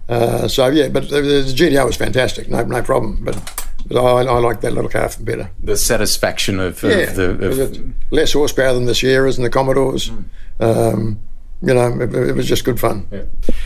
Uh, 0.08 0.48
so, 0.48 0.68
yeah, 0.68 0.88
but 0.88 1.10
the, 1.10 1.22
the, 1.22 1.54
GTR 1.54 1.86
was 1.86 1.98
fantastic, 1.98 2.50
no, 2.50 2.64
no 2.64 2.82
problem. 2.82 3.20
But, 3.24 3.67
but 3.88 3.98
I, 3.98 4.24
I 4.24 4.40
like 4.40 4.62
that 4.62 4.74
little 4.74 4.90
car 4.90 5.10
better. 5.20 5.52
The 5.62 5.78
satisfaction 5.78 6.60
of, 6.60 6.84
of 6.84 6.92
yeah, 6.92 7.12
the. 7.12 7.62
Of... 7.64 7.94
Less 8.12 8.34
horsepower 8.34 8.74
than 8.74 8.86
the 8.86 8.96
Sierras 8.96 9.38
and 9.38 9.46
the 9.46 9.50
Commodores. 9.50 10.10
Mm. 10.10 10.26
Um, 10.60 11.20
you 11.62 11.74
know, 11.74 12.02
it, 12.02 12.14
it, 12.14 12.36
was 12.36 12.48
just 12.48 12.66
good 12.66 12.80
fun. 12.80 13.08
Yeah. 13.12 13.24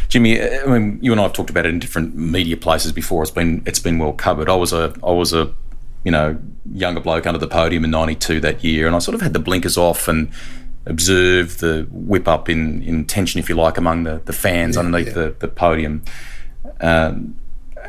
Jimmy, 0.07 0.41
I 0.41 0.65
mean, 0.65 0.99
you 1.01 1.11
and 1.11 1.19
I 1.19 1.23
have 1.23 1.33
talked 1.33 1.49
about 1.49 1.65
it 1.65 1.69
in 1.69 1.79
different 1.79 2.15
media 2.15 2.55
places 2.55 2.91
before. 2.91 3.23
It's 3.23 3.31
been 3.31 3.63
it's 3.65 3.79
been 3.79 3.99
well 3.99 4.13
covered. 4.13 4.47
I 4.49 4.55
was 4.55 4.71
a 4.71 4.93
I 5.03 5.11
was 5.11 5.33
a 5.33 5.53
you 6.03 6.11
know 6.11 6.39
younger 6.71 7.01
bloke 7.01 7.25
under 7.27 7.39
the 7.39 7.47
podium 7.47 7.83
in 7.83 7.91
'92 7.91 8.39
that 8.41 8.63
year, 8.63 8.87
and 8.87 8.95
I 8.95 8.99
sort 8.99 9.15
of 9.15 9.21
had 9.21 9.33
the 9.33 9.39
blinkers 9.39 9.77
off 9.77 10.07
and 10.07 10.31
observed 10.85 11.59
the 11.59 11.87
whip 11.91 12.27
up 12.27 12.49
in, 12.49 12.81
in 12.83 13.05
tension, 13.05 13.39
if 13.39 13.49
you 13.49 13.55
like, 13.55 13.77
among 13.77 14.03
the, 14.03 14.21
the 14.25 14.33
fans 14.33 14.75
yeah, 14.75 14.79
underneath 14.79 15.07
yeah. 15.07 15.13
The, 15.13 15.35
the 15.39 15.47
podium. 15.47 16.03
Um, 16.79 17.35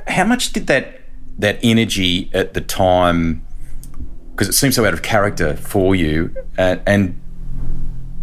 how 0.06 0.24
much 0.24 0.52
did 0.52 0.66
that 0.66 1.00
that 1.42 1.58
energy 1.62 2.30
at 2.32 2.54
the 2.54 2.60
time? 2.60 3.46
Because 4.32 4.48
it 4.48 4.54
seems 4.54 4.74
so 4.74 4.84
out 4.86 4.94
of 4.94 5.02
character 5.02 5.56
for 5.56 5.94
you, 5.94 6.34
uh, 6.56 6.76
and 6.86 7.20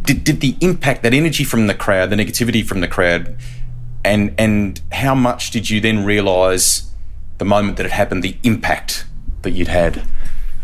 did, 0.03 0.23
did 0.23 0.41
the 0.41 0.57
impact, 0.59 1.03
that 1.03 1.13
energy 1.13 1.43
from 1.43 1.67
the 1.67 1.75
crowd, 1.75 2.09
the 2.09 2.15
negativity 2.15 2.65
from 2.65 2.81
the 2.81 2.87
crowd, 2.87 3.37
and 4.03 4.33
and 4.39 4.81
how 4.91 5.13
much 5.13 5.51
did 5.51 5.69
you 5.69 5.79
then 5.79 6.03
realise 6.03 6.91
the 7.37 7.45
moment 7.45 7.77
that 7.77 7.85
it 7.85 7.91
happened, 7.91 8.23
the 8.23 8.37
impact 8.43 9.05
that 9.43 9.51
you'd 9.51 9.67
had? 9.67 10.03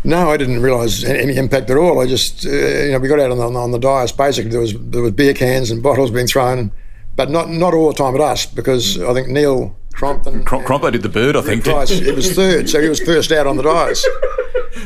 No, 0.02 0.30
I 0.30 0.36
didn't 0.36 0.62
realise 0.62 1.04
any 1.04 1.36
impact 1.36 1.68
at 1.70 1.76
all. 1.76 2.00
I 2.00 2.06
just, 2.06 2.46
uh, 2.46 2.50
you 2.50 2.92
know, 2.92 2.98
we 2.98 3.08
got 3.08 3.18
out 3.18 3.30
on 3.32 3.38
the, 3.38 3.58
on 3.58 3.70
the 3.72 3.78
dais. 3.78 4.12
Basically, 4.12 4.50
there 4.50 4.60
was 4.60 4.74
there 4.78 5.02
was 5.02 5.12
beer 5.12 5.34
cans 5.34 5.70
and 5.70 5.82
bottles 5.82 6.10
being 6.10 6.26
thrown, 6.26 6.72
but 7.14 7.30
not 7.30 7.50
not 7.50 7.74
all 7.74 7.88
the 7.88 7.94
time 7.94 8.14
at 8.14 8.20
us 8.20 8.46
because 8.46 9.00
I 9.02 9.12
think 9.14 9.28
Neil 9.28 9.75
Crompton. 9.96 10.44
Crompo 10.44 10.92
did 10.92 11.02
the 11.02 11.08
bird, 11.08 11.36
I 11.36 11.40
think. 11.40 11.64
Price, 11.64 11.90
it 11.90 12.14
was 12.14 12.30
third, 12.32 12.68
so 12.68 12.82
he 12.82 12.88
was 12.88 13.00
first 13.00 13.32
out 13.32 13.46
on 13.46 13.56
the 13.56 13.62
dice. 13.62 14.06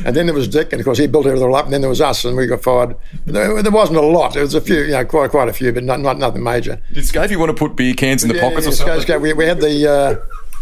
And 0.05 0.15
then 0.15 0.25
there 0.25 0.33
was 0.33 0.47
Dick, 0.47 0.71
and 0.71 0.79
of 0.79 0.85
course 0.85 0.97
he 0.97 1.05
built 1.05 1.25
everything 1.25 1.53
up. 1.53 1.65
And 1.65 1.73
then 1.73 1.81
there 1.81 1.89
was 1.89 1.99
us, 1.99 2.23
and 2.23 2.37
we 2.37 2.47
got 2.47 2.63
fired. 2.63 2.95
There, 3.25 3.61
there, 3.61 3.71
wasn't 3.73 3.97
a 3.97 4.01
lot. 4.01 4.33
There 4.33 4.41
was 4.41 4.55
a 4.55 4.61
few, 4.61 4.83
you 4.83 4.91
know, 4.91 5.03
quite 5.03 5.29
quite 5.29 5.49
a 5.49 5.53
few, 5.53 5.73
but 5.73 5.83
not, 5.83 5.99
not 5.99 6.17
nothing 6.17 6.43
major. 6.43 6.81
Did 6.93 7.03
Skaife 7.03 7.35
want 7.35 7.49
to 7.49 7.53
put 7.53 7.75
beer 7.75 7.93
cans 7.93 8.23
in 8.23 8.29
the 8.29 8.35
yeah, 8.35 8.41
pockets 8.41 8.65
yeah, 8.65 8.71
or 8.71 8.75
something? 8.75 9.15
Skaife, 9.15 9.21
we, 9.21 9.33
we 9.33 9.45
had 9.45 9.59
the 9.59 9.91
uh, 9.91 10.15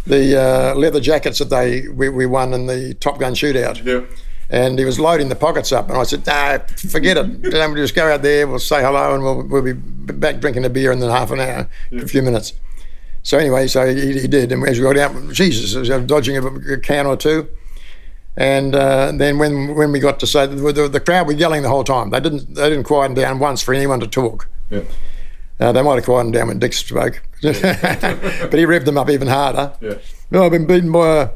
the 0.08 0.42
uh, 0.42 0.76
leather 0.76 1.00
jackets 1.00 1.38
that 1.38 1.52
they 1.52 1.88
we, 1.88 2.10
we 2.10 2.26
won 2.26 2.52
in 2.54 2.66
the 2.66 2.96
Top 2.96 3.20
Gun 3.20 3.34
shootout. 3.34 3.86
Yeah. 3.86 4.02
And 4.50 4.80
he 4.80 4.86
was 4.86 5.00
loading 5.00 5.30
the 5.30 5.36
pockets 5.36 5.72
up, 5.72 5.90
and 5.90 5.98
I 5.98 6.04
said, 6.04 6.26
"Nah, 6.26 6.58
forget 6.90 7.18
it. 7.18 7.28
We'll 7.54 7.76
just 7.76 7.94
go 7.94 8.12
out 8.12 8.24
there. 8.24 8.48
We'll 8.48 8.58
say 8.58 8.82
hello, 8.82 9.14
and 9.14 9.24
we'll, 9.24 9.44
we'll 9.44 9.62
be 9.62 9.74
back 9.74 10.40
drinking 10.40 10.66
a 10.66 10.72
beer 10.72 10.92
in 10.92 11.00
half 11.02 11.30
an 11.30 11.40
hour, 11.40 11.70
a 11.92 12.08
few 12.08 12.24
minutes." 12.24 12.54
So 13.30 13.38
anyway, 13.38 13.68
so 13.68 13.86
he, 13.86 14.22
he 14.22 14.28
did, 14.28 14.52
and 14.52 14.68
as 14.68 14.80
we 14.80 14.86
got 14.86 14.98
out, 14.98 15.32
Jesus, 15.32 15.76
I 15.76 15.98
was 15.98 16.08
dodging 16.08 16.36
a, 16.38 16.44
a 16.48 16.80
can 16.80 17.06
or 17.06 17.16
two. 17.16 17.48
And 18.36 18.74
uh, 18.74 19.12
then 19.12 19.38
when 19.38 19.76
when 19.76 19.92
we 19.92 20.00
got 20.00 20.20
to 20.22 20.26
say 20.26 20.48
the, 20.48 20.56
the, 20.74 20.88
the, 20.88 21.00
crowd 21.00 21.28
were 21.28 21.34
yelling 21.34 21.62
the 21.62 21.70
whole 21.70 21.84
time. 21.84 22.10
They 22.10 22.20
didn't 22.20 22.56
they 22.56 22.72
didn't 22.72 22.86
quieten 22.86 23.14
down 23.14 23.38
once 23.38 23.62
for 23.62 23.76
anyone 23.76 24.00
to 24.00 24.08
talk. 24.08 24.48
Yeah. 24.72 24.82
Uh, 25.60 25.72
they 25.72 25.84
might 25.84 25.94
have 25.98 26.06
quietened 26.06 26.34
down 26.34 26.48
when 26.48 26.58
Dick 26.58 26.74
spoke, 26.74 27.22
but 27.44 27.54
he 27.54 28.66
revved 28.66 28.86
them 28.86 28.98
up 28.98 29.12
even 29.12 29.28
harder. 29.28 29.74
Yeah. 29.80 30.00
No, 30.32 30.46
I've 30.46 30.52
been 30.52 30.66
beaten 30.66 30.92
by 30.92 31.08
a 31.16 31.30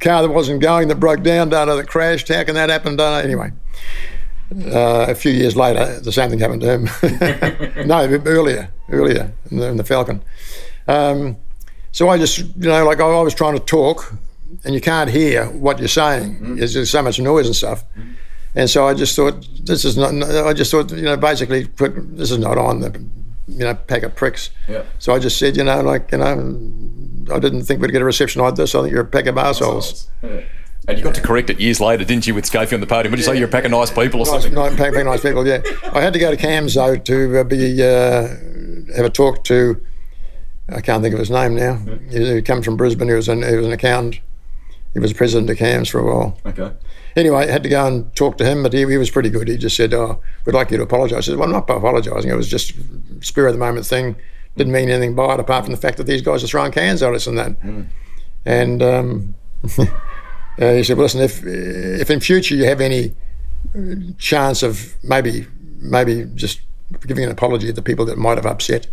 car 0.00 0.22
that 0.22 0.30
wasn't 0.30 0.60
going 0.60 0.88
that 0.88 0.98
broke 0.98 1.22
down, 1.22 1.50
don't 1.50 1.68
know, 1.68 1.76
that 1.76 1.86
crashed. 1.86 2.30
How 2.30 2.42
can 2.42 2.56
that 2.56 2.68
happen? 2.68 2.96
Don't 2.96 3.12
know. 3.12 3.20
Anyway, 3.20 3.52
uh, 4.74 5.06
a 5.08 5.14
few 5.14 5.30
years 5.30 5.54
later, 5.54 6.00
the 6.00 6.10
same 6.10 6.30
thing 6.30 6.40
happened 6.40 6.62
to 6.62 6.72
him. 6.72 7.86
no, 7.86 8.02
earlier, 8.26 8.72
earlier 8.90 9.32
in 9.52 9.58
the, 9.58 9.68
in 9.68 9.76
the 9.76 9.84
Falcon. 9.84 10.20
Um, 10.88 11.36
so 11.92 12.08
I 12.08 12.18
just, 12.18 12.38
you 12.38 12.68
know, 12.68 12.84
like 12.84 13.00
I, 13.00 13.04
I, 13.04 13.22
was 13.22 13.34
trying 13.34 13.54
to 13.54 13.64
talk, 13.64 14.14
and 14.64 14.74
you 14.74 14.80
can't 14.80 15.10
hear 15.10 15.46
what 15.46 15.78
you're 15.78 15.88
saying. 15.88 16.38
Mm. 16.38 16.58
There's 16.58 16.72
just 16.72 16.92
so 16.92 17.02
much 17.02 17.20
noise 17.20 17.46
and 17.46 17.54
stuff. 17.54 17.84
Mm. 17.96 18.14
And 18.54 18.70
so 18.70 18.86
I 18.86 18.94
just 18.94 19.16
thought, 19.16 19.46
this 19.64 19.84
is 19.84 19.96
not. 19.96 20.12
I 20.46 20.52
just 20.52 20.70
thought, 20.70 20.90
you 20.90 21.02
know, 21.02 21.16
basically, 21.16 21.66
put, 21.66 22.16
this 22.16 22.30
is 22.30 22.38
not 22.38 22.58
on 22.58 22.80
the, 22.80 23.04
you 23.48 23.64
know, 23.64 23.74
pack 23.74 24.02
of 24.02 24.14
pricks. 24.14 24.50
Yeah. 24.68 24.84
So 24.98 25.14
I 25.14 25.18
just 25.18 25.38
said, 25.38 25.56
you 25.56 25.64
know, 25.64 25.80
like, 25.82 26.12
you 26.12 26.18
know, 26.18 27.34
I 27.34 27.38
didn't 27.38 27.62
think 27.62 27.80
we'd 27.80 27.92
get 27.92 28.02
a 28.02 28.04
reception 28.04 28.42
like 28.42 28.56
this. 28.56 28.74
I 28.74 28.82
think 28.82 28.92
you're 28.92 29.02
a 29.02 29.06
pack 29.06 29.26
of 29.26 29.38
assholes. 29.38 30.08
Yeah. 30.22 30.42
And 30.88 30.98
you 30.98 31.04
got 31.04 31.14
to 31.14 31.20
correct 31.20 31.48
it 31.48 31.60
years 31.60 31.80
later, 31.80 32.04
didn't 32.04 32.26
you, 32.26 32.34
with 32.34 32.44
Skaife 32.44 32.72
on 32.72 32.80
the 32.80 32.86
podium? 32.88 33.12
Would 33.12 33.20
you 33.20 33.24
say 33.24 33.38
you're 33.38 33.48
a 33.48 33.50
pack 33.50 33.64
of 33.64 33.70
nice 33.70 33.90
people 33.90 34.20
or 34.20 34.26
nice, 34.26 34.42
something? 34.42 34.52
Nice, 34.52 34.74
pack, 34.74 34.92
pack 34.92 35.04
nice 35.04 35.22
people, 35.22 35.46
yeah. 35.46 35.62
I 35.92 36.00
had 36.00 36.12
to 36.12 36.18
go 36.18 36.30
to 36.30 36.36
CAMS, 36.36 36.74
though, 36.74 36.96
to 36.96 37.38
uh, 37.38 37.44
be 37.44 37.80
uh, 37.80 38.28
have 38.96 39.06
a 39.06 39.10
talk 39.10 39.44
to, 39.44 39.80
I 40.68 40.80
can't 40.80 41.02
think 41.02 41.12
of 41.12 41.18
his 41.18 41.30
name 41.30 41.54
now. 41.54 41.76
He, 42.10 42.34
he 42.34 42.42
comes 42.42 42.64
from 42.64 42.76
Brisbane. 42.76 43.08
He 43.08 43.14
was, 43.14 43.28
an, 43.28 43.42
he 43.42 43.56
was 43.56 43.66
an 43.66 43.72
accountant. 43.72 44.20
He 44.92 44.98
was 44.98 45.12
president 45.12 45.50
of 45.50 45.56
CAMS 45.56 45.88
for 45.88 46.00
a 46.00 46.04
while. 46.04 46.38
Okay. 46.44 46.70
Anyway, 47.16 47.44
I 47.44 47.50
had 47.50 47.62
to 47.62 47.68
go 47.68 47.86
and 47.86 48.14
talk 48.14 48.38
to 48.38 48.44
him, 48.44 48.62
but 48.62 48.72
he, 48.72 48.80
he 48.80 48.96
was 48.96 49.10
pretty 49.10 49.30
good. 49.30 49.48
He 49.48 49.56
just 49.56 49.76
said, 49.76 49.92
oh, 49.92 50.20
we'd 50.44 50.54
like 50.54 50.70
you 50.70 50.76
to 50.76 50.82
apologise. 50.82 51.18
I 51.18 51.20
said, 51.20 51.36
well, 51.36 51.46
I'm 51.46 51.52
not 51.52 51.68
apologising. 51.68 52.30
It 52.30 52.36
was 52.36 52.48
just 52.48 52.74
spur 53.20 53.46
of 53.46 53.54
the 53.54 53.58
moment 53.58 53.86
thing. 53.86 54.16
Didn't 54.56 54.72
mean 54.72 54.90
anything 54.90 55.14
by 55.14 55.34
it 55.34 55.40
apart 55.40 55.64
from 55.64 55.74
the 55.74 55.80
fact 55.80 55.96
that 55.96 56.04
these 56.04 56.22
guys 56.22 56.44
are 56.44 56.46
throwing 56.46 56.72
cans 56.72 57.02
at 57.02 57.14
us 57.14 57.26
and 57.26 57.38
that. 57.38 57.60
Mm. 57.60 57.86
And 58.44 58.82
um, 58.82 59.34
uh, 59.78 60.72
he 60.72 60.84
said, 60.84 60.96
well, 60.96 61.04
listen, 61.04 61.22
if, 61.22 61.42
if 61.44 62.10
in 62.10 62.20
future 62.20 62.54
you 62.54 62.64
have 62.64 62.80
any 62.80 63.14
chance 64.18 64.62
of 64.62 64.94
maybe 65.02 65.46
maybe 65.78 66.24
just 66.34 66.60
giving 67.06 67.24
an 67.24 67.30
apology 67.30 67.66
to 67.66 67.72
the 67.72 67.82
people 67.82 68.04
that 68.04 68.18
might 68.18 68.36
have 68.36 68.46
upset, 68.46 68.86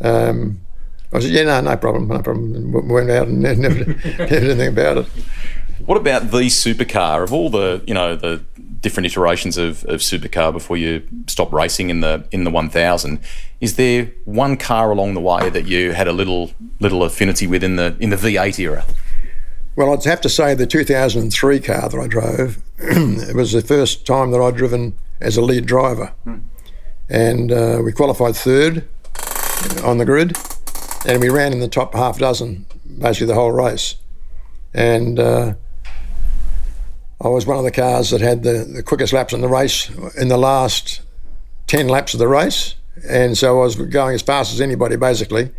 um, 0.00 0.60
I 1.12 1.20
said, 1.20 1.30
yeah, 1.30 1.44
no, 1.44 1.60
no 1.60 1.76
problem, 1.76 2.08
no 2.08 2.20
problem. 2.22 2.88
Went 2.88 3.10
out 3.10 3.28
and 3.28 3.40
never, 3.42 3.56
never 3.56 3.84
did 3.84 4.32
anything 4.44 4.68
about 4.68 4.96
it. 4.98 5.06
What 5.86 5.96
about 5.96 6.30
the 6.30 6.46
supercar? 6.46 7.22
Of 7.24 7.32
all 7.32 7.50
the 7.50 7.82
you 7.86 7.94
know 7.94 8.16
the 8.16 8.42
different 8.80 9.06
iterations 9.06 9.56
of, 9.56 9.84
of 9.86 10.00
supercar 10.00 10.52
before 10.52 10.76
you 10.76 11.06
stop 11.26 11.52
racing 11.52 11.90
in 11.90 12.00
the 12.00 12.26
in 12.30 12.44
the 12.44 12.50
1000, 12.50 13.18
is 13.60 13.76
there 13.76 14.10
one 14.24 14.56
car 14.56 14.90
along 14.90 15.14
the 15.14 15.20
way 15.20 15.50
that 15.50 15.66
you 15.66 15.92
had 15.92 16.06
a 16.08 16.12
little 16.12 16.52
little 16.80 17.02
affinity 17.02 17.46
with 17.46 17.62
in 17.62 17.76
the 17.76 17.96
in 18.00 18.10
the 18.10 18.16
V8 18.16 18.58
era? 18.58 18.84
Well, 19.76 19.92
I'd 19.92 20.04
have 20.04 20.20
to 20.22 20.28
say 20.28 20.54
the 20.54 20.66
2003 20.66 21.60
car 21.60 21.88
that 21.88 21.98
I 21.98 22.06
drove. 22.06 22.62
it 22.78 23.34
was 23.34 23.52
the 23.52 23.60
first 23.60 24.06
time 24.06 24.30
that 24.30 24.40
I'd 24.40 24.56
driven 24.56 24.96
as 25.20 25.36
a 25.36 25.42
lead 25.42 25.66
driver, 25.66 26.12
Hmm. 26.24 26.38
and 27.08 27.50
uh, 27.52 27.80
we 27.84 27.92
qualified 27.92 28.36
third 28.36 28.86
on 29.82 29.98
the 29.98 30.04
grid, 30.04 30.36
and 31.06 31.20
we 31.20 31.28
ran 31.28 31.52
in 31.52 31.60
the 31.60 31.68
top 31.68 31.94
half 31.94 32.18
dozen 32.18 32.66
basically 32.98 33.26
the 33.26 33.34
whole 33.34 33.52
race, 33.52 33.96
and. 34.72 35.18
Uh, 35.18 35.54
I 37.20 37.28
was 37.28 37.46
one 37.46 37.56
of 37.56 37.64
the 37.64 37.70
cars 37.70 38.10
that 38.10 38.20
had 38.20 38.42
the, 38.42 38.64
the 38.70 38.82
quickest 38.82 39.14
laps 39.14 39.32
in 39.32 39.40
the 39.40 39.48
race 39.48 39.88
in 40.16 40.28
the 40.28 40.36
last 40.36 41.00
10 41.68 41.88
laps 41.88 42.12
of 42.12 42.18
the 42.18 42.28
race. 42.28 42.74
And 43.08 43.36
so 43.36 43.60
I 43.60 43.64
was 43.64 43.76
going 43.76 44.14
as 44.14 44.22
fast 44.22 44.52
as 44.52 44.60
anybody, 44.60 44.96
basically. 44.96 45.50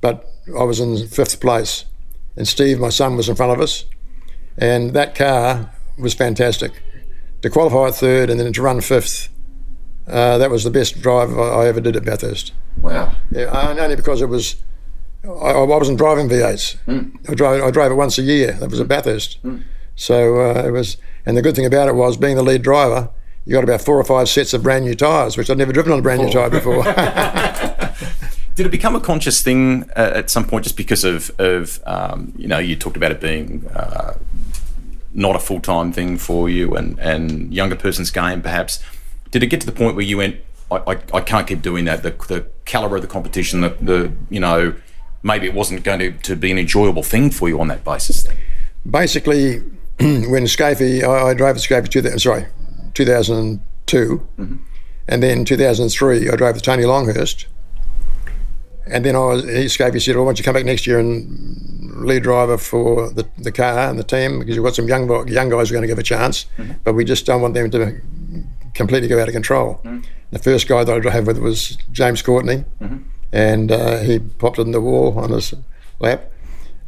But 0.00 0.28
I 0.58 0.64
was 0.64 0.80
in 0.80 1.06
fifth 1.06 1.40
place. 1.40 1.84
And 2.36 2.48
Steve, 2.48 2.80
my 2.80 2.88
son, 2.88 3.16
was 3.16 3.28
in 3.28 3.36
front 3.36 3.52
of 3.52 3.60
us. 3.60 3.84
And 4.58 4.94
that 4.94 5.14
car 5.14 5.70
was 5.98 6.14
fantastic. 6.14 6.72
To 7.42 7.50
qualify 7.50 7.90
third 7.90 8.28
and 8.28 8.40
then 8.40 8.52
to 8.52 8.62
run 8.62 8.80
fifth, 8.80 9.28
uh, 10.08 10.38
that 10.38 10.50
was 10.50 10.64
the 10.64 10.70
best 10.70 11.00
drive 11.00 11.38
I 11.38 11.66
ever 11.68 11.80
did 11.80 11.96
at 11.96 12.04
Bathurst. 12.04 12.52
Wow. 12.80 13.14
Yeah, 13.30 13.76
only 13.78 13.96
because 13.96 14.20
it 14.20 14.28
was. 14.28 14.56
I, 15.24 15.28
I 15.28 15.62
wasn't 15.64 15.98
driving 15.98 16.28
V8s. 16.28 16.76
Mm. 16.86 17.30
I 17.30 17.34
drove. 17.34 17.62
I 17.62 17.70
drove 17.70 17.92
it 17.92 17.94
once 17.94 18.18
a 18.18 18.22
year. 18.22 18.52
That 18.52 18.70
was 18.70 18.80
at 18.80 18.88
Bathurst. 18.88 19.42
Mm. 19.42 19.62
So 19.94 20.40
uh, 20.40 20.62
it 20.66 20.70
was, 20.70 20.96
and 21.26 21.36
the 21.36 21.42
good 21.42 21.54
thing 21.54 21.66
about 21.66 21.88
it 21.88 21.94
was 21.94 22.16
being 22.16 22.36
the 22.36 22.42
lead 22.42 22.62
driver, 22.62 23.10
you 23.44 23.52
got 23.52 23.64
about 23.64 23.80
four 23.80 23.98
or 23.98 24.04
five 24.04 24.28
sets 24.28 24.54
of 24.54 24.62
brand 24.62 24.84
new 24.84 24.94
tyres, 24.94 25.36
which 25.36 25.50
I'd 25.50 25.58
never 25.58 25.72
driven 25.72 25.92
on 25.92 25.98
a 25.98 26.02
brand 26.02 26.22
new 26.22 26.30
tyre 26.30 26.50
before. 26.50 26.82
Did 28.54 28.66
it 28.66 28.70
become 28.70 28.94
a 28.94 29.00
conscious 29.00 29.42
thing 29.42 29.84
uh, 29.96 30.12
at 30.14 30.30
some 30.30 30.44
point, 30.44 30.64
just 30.64 30.76
because 30.76 31.04
of, 31.04 31.30
of 31.38 31.80
um, 31.86 32.32
you 32.36 32.48
know, 32.48 32.58
you 32.58 32.76
talked 32.76 32.96
about 32.96 33.10
it 33.10 33.20
being 33.20 33.66
uh, 33.68 34.18
not 35.14 35.36
a 35.36 35.38
full 35.38 35.60
time 35.60 35.92
thing 35.92 36.18
for 36.18 36.48
you 36.48 36.74
and, 36.74 36.98
and 36.98 37.52
younger 37.52 37.76
person's 37.76 38.10
game, 38.10 38.42
perhaps? 38.42 38.80
Did 39.30 39.42
it 39.42 39.46
get 39.46 39.60
to 39.62 39.66
the 39.66 39.72
point 39.72 39.96
where 39.96 40.04
you 40.04 40.18
went, 40.18 40.36
I, 40.70 40.76
I, 40.76 40.98
I 41.14 41.20
can't 41.20 41.46
keep 41.46 41.62
doing 41.62 41.86
that? 41.86 42.02
The, 42.02 42.10
the 42.28 42.46
calibre 42.64 42.98
of 42.98 43.02
the 43.02 43.08
competition, 43.08 43.62
the, 43.62 43.70
the, 43.80 44.12
you 44.28 44.40
know, 44.40 44.74
maybe 45.22 45.46
it 45.46 45.54
wasn't 45.54 45.82
going 45.84 45.98
to, 46.00 46.10
to 46.12 46.36
be 46.36 46.50
an 46.50 46.58
enjoyable 46.58 47.02
thing 47.02 47.30
for 47.30 47.48
you 47.48 47.60
on 47.60 47.68
that 47.68 47.84
basis 47.84 48.22
then? 48.24 48.36
Basically, 48.88 49.58
when 49.98 50.44
Skaife, 50.44 51.02
I, 51.04 51.28
I 51.30 51.34
drove 51.34 51.54
the 51.56 51.60
Skaife, 51.60 51.88
two, 51.88 52.18
sorry, 52.18 52.46
2002, 52.94 54.28
Mm-hmm. 54.38 54.56
and 55.08 55.22
then 55.22 55.44
2003, 55.44 56.30
I 56.30 56.36
drove 56.36 56.54
the 56.54 56.60
Tony 56.60 56.84
Longhurst. 56.84 57.46
And 58.86 59.04
then 59.04 59.14
I 59.14 59.18
was, 59.20 59.44
he, 59.44 59.66
Skaife 59.66 60.00
said, 60.02 60.16
well, 60.16 60.24
why 60.24 60.30
don't 60.30 60.38
you 60.38 60.44
come 60.44 60.54
back 60.54 60.64
next 60.64 60.86
year 60.86 60.98
and 60.98 62.04
lead 62.04 62.24
driver 62.24 62.58
for 62.58 63.10
the, 63.10 63.26
the 63.38 63.52
car 63.52 63.88
and 63.88 63.98
the 63.98 64.02
team 64.04 64.40
because 64.40 64.56
you've 64.56 64.64
got 64.64 64.74
some 64.74 64.88
young, 64.88 65.08
young 65.28 65.48
guys 65.50 65.68
who 65.68 65.74
are 65.74 65.78
going 65.78 65.82
to 65.82 65.86
give 65.88 65.98
a 65.98 66.02
chance, 66.02 66.46
Mm-hmm. 66.58 66.72
but 66.84 66.94
we 66.94 67.04
just 67.04 67.24
don't 67.26 67.40
want 67.42 67.54
them 67.54 67.70
to 67.70 68.00
completely 68.74 69.08
go 69.08 69.20
out 69.20 69.28
of 69.28 69.34
control. 69.34 69.80
Mm. 69.84 70.04
The 70.30 70.38
first 70.38 70.66
guy 70.66 70.82
that 70.82 70.94
I 70.96 70.98
drove 70.98 71.26
with 71.26 71.38
was 71.38 71.76
James 71.92 72.22
Courtney, 72.22 72.64
Mm-hmm. 72.80 72.98
And 73.32 73.72
uh, 73.72 73.98
he 74.00 74.18
popped 74.18 74.58
it 74.58 74.62
in 74.62 74.72
the 74.72 74.80
wall 74.80 75.18
on 75.18 75.30
his 75.30 75.54
lap. 76.00 76.30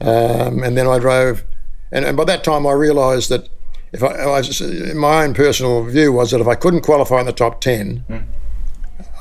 Um, 0.01 0.63
and 0.63 0.77
then 0.77 0.87
I 0.87 0.99
drove, 0.99 1.45
and, 1.91 2.05
and 2.05 2.17
by 2.17 2.25
that 2.25 2.45
time 2.45 2.67
I 2.67 2.73
realised 2.73 3.31
that 3.31 3.49
if 3.93 4.03
I, 4.03 4.09
I 4.09 4.27
was, 4.27 4.61
my 4.95 5.23
own 5.25 5.33
personal 5.35 5.85
view 5.85 6.13
was 6.13 6.33
that 6.33 6.41
if 6.41 6.49
I 6.49 6.55
couldn't 6.57 6.83
qualify 6.83 7.21
in 7.21 7.27
the 7.27 7.33
top 7.33 7.61
ten, 7.61 8.05
Mm. 8.11 8.25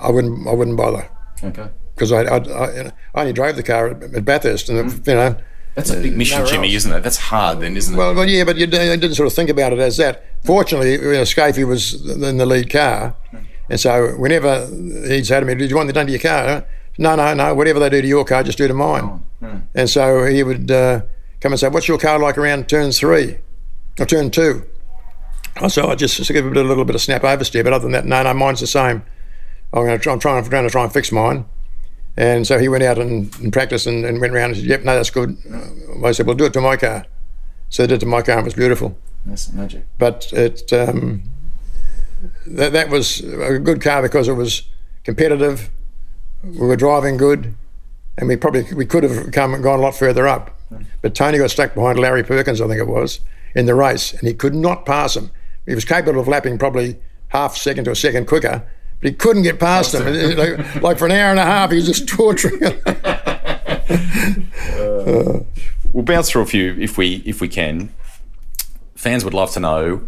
I 0.02 0.12
wouldn't 0.12 0.46
I 0.48 0.54
wouldn't 0.54 0.76
bother 0.76 1.10
Okay. 1.44 1.68
because 1.96 2.12
I, 2.12 2.24
I, 2.24 2.38
I, 2.38 2.88
I 2.88 3.22
only 3.22 3.32
drove 3.32 3.56
the 3.56 3.64
car 3.64 3.90
at, 3.92 4.04
at 4.16 4.26
Bathurst, 4.26 4.68
and 4.70 4.92
you 5.08 5.14
know. 5.14 5.36
That's 5.76 5.90
a 5.92 6.00
big 6.02 6.18
mission, 6.18 6.46
Jimmy, 6.46 6.68
else. 6.68 6.76
isn't 6.78 6.92
it? 6.94 7.02
That's 7.02 7.18
hard 7.18 7.60
then, 7.62 7.78
isn't 7.78 7.94
it? 7.96 7.98
Well, 7.98 8.14
well, 8.14 8.28
yeah, 8.28 8.44
but 8.44 8.58
you 8.58 8.68
didn't, 8.68 9.00
didn't 9.00 9.16
sort 9.16 9.28
of 9.28 9.34
think 9.34 9.50
about 9.50 9.72
it 9.74 9.80
as 9.80 9.98
that. 9.98 10.24
Fortunately, 10.44 10.92
you 10.94 11.00
know, 11.14 11.22
Skaife 11.24 11.66
was 11.66 11.94
in 12.12 12.38
the 12.38 12.46
lead 12.46 12.70
car, 12.70 13.16
and 13.70 13.80
so 13.80 14.10
whenever 14.18 14.68
he'd 15.08 15.26
say 15.26 15.40
to 15.40 15.46
me, 15.46 15.56
"Did 15.56 15.70
you 15.70 15.76
want 15.78 15.88
them 15.88 15.94
done 15.94 16.06
to 16.08 16.12
your 16.12 16.20
car?" 16.22 16.66
No, 16.98 17.16
no, 17.16 17.34
no. 17.34 17.54
Whatever 17.56 17.80
they 17.80 17.90
do 17.90 18.02
to 18.02 18.08
your 18.08 18.24
car, 18.26 18.44
just 18.44 18.58
do 18.58 18.68
to 18.68 18.74
mine. 18.74 19.24
And 19.74 19.90
so 19.90 20.26
he 20.26 20.44
would 20.44 20.70
uh, 20.72 21.02
come 21.42 21.52
and 21.54 21.60
say, 21.60 21.68
"What's 21.68 21.88
your 21.88 21.98
car 21.98 22.20
like 22.20 22.38
around 22.38 22.70
turn 22.70 22.92
three 22.92 23.38
or 24.00 24.06
turn 24.06 24.32
two? 24.32 24.66
Oh, 25.62 25.68
So 25.68 25.90
I 25.90 25.96
just, 25.96 26.18
just 26.18 26.32
give 26.32 26.46
it 26.46 26.58
a 26.58 26.64
little 26.64 26.86
bit 26.86 26.96
of 26.96 27.02
snap 27.02 27.22
oversteer, 27.24 27.64
but 27.64 27.74
other 27.74 27.84
than 27.84 27.92
that, 27.92 28.06
no, 28.06 28.24
no, 28.24 28.34
mine's 28.34 28.60
the 28.60 28.68
same. 28.68 29.04
I'm 29.72 29.86
going 29.86 29.98
to 29.98 30.02
try, 30.04 30.14
I'm 30.14 30.20
trying, 30.20 30.44
trying 30.46 30.64
to 30.64 30.70
try 30.70 30.84
and 30.84 30.94
fix 30.94 31.12
mine. 31.12 31.46
And 32.16 32.46
so 32.48 32.58
he 32.60 32.68
went 32.70 32.84
out 32.84 32.98
and, 33.00 33.36
and 33.40 33.52
practiced 33.52 33.86
and, 33.88 34.06
and 34.06 34.22
went 34.22 34.34
around 34.34 34.52
and 34.52 34.58
said, 34.58 34.66
"Yep, 34.66 34.84
no, 34.84 34.96
that's 34.96 35.10
good." 35.10 35.36
I 36.06 36.12
said, 36.12 36.26
"Well, 36.28 36.36
do 36.36 36.46
it 36.46 36.54
to 36.54 36.62
my 36.62 36.78
car." 36.78 37.06
So 37.70 37.84
they 37.84 37.88
did 37.88 38.00
to 38.02 38.06
my 38.06 38.22
car. 38.22 38.36
and 38.38 38.44
It 38.44 38.46
was 38.46 38.54
beautiful 38.54 38.96
That's 39.26 39.52
magic. 39.52 39.86
but 39.98 40.32
it 40.32 40.72
um, 40.72 41.24
that 42.46 42.72
that 42.74 42.90
was 42.90 43.22
a 43.22 43.58
good 43.60 43.82
car 43.82 44.02
because 44.04 44.28
it 44.28 44.34
was 44.34 44.64
competitive. 45.04 45.72
We 46.44 46.68
were 46.68 46.76
driving 46.76 47.18
good, 47.18 47.56
and 48.18 48.28
we 48.28 48.36
probably 48.36 48.66
we 48.74 48.86
could 48.86 49.04
have 49.04 49.32
come 49.32 49.54
and 49.54 49.64
gone 49.64 49.80
a 49.80 49.82
lot 49.82 49.96
further 49.96 50.28
up. 50.28 50.58
But 51.02 51.16
Tony 51.16 51.38
got 51.38 51.52
stuck 51.52 51.74
behind 51.74 52.00
Larry 52.00 52.24
Perkins, 52.24 52.60
I 52.60 52.68
think 52.68 52.80
it 52.80 52.88
was, 52.88 53.22
in 53.56 53.66
the 53.66 53.76
race, 53.76 54.14
and 54.14 54.28
he 54.28 54.34
could 54.34 54.56
not 54.56 54.86
pass 54.86 55.16
him. 55.16 55.32
He 55.66 55.76
was 55.76 55.86
capable 55.86 56.20
of 56.20 56.28
lapping 56.28 56.58
probably 56.58 56.98
half 57.30 57.56
a 57.56 57.60
second 57.60 57.86
to 57.86 57.92
a 57.92 57.96
second 57.96 58.28
quicker, 58.28 58.64
but 59.00 59.10
he 59.10 59.16
couldn't 59.16 59.44
get 59.44 59.60
past 59.60 59.94
him. 59.94 60.06
like, 60.38 60.82
like 60.82 60.98
for 60.98 61.06
an 61.06 61.12
hour 61.12 61.32
and 61.32 61.40
a 61.40 61.46
half, 61.46 61.70
he 61.72 61.78
was 61.78 61.86
just 61.86 62.08
torturing 62.08 62.62
him. 62.62 62.80
Uh, 64.74 65.42
we'll 65.92 66.04
bounce 66.04 66.30
through 66.30 66.42
a 66.42 66.46
few 66.46 66.74
if 66.80 66.98
we 66.98 67.16
if 67.26 67.42
we 67.42 67.48
can. 67.48 67.94
Fans 68.96 69.24
would 69.24 69.34
love 69.34 69.52
to 69.52 69.60
know 69.60 70.08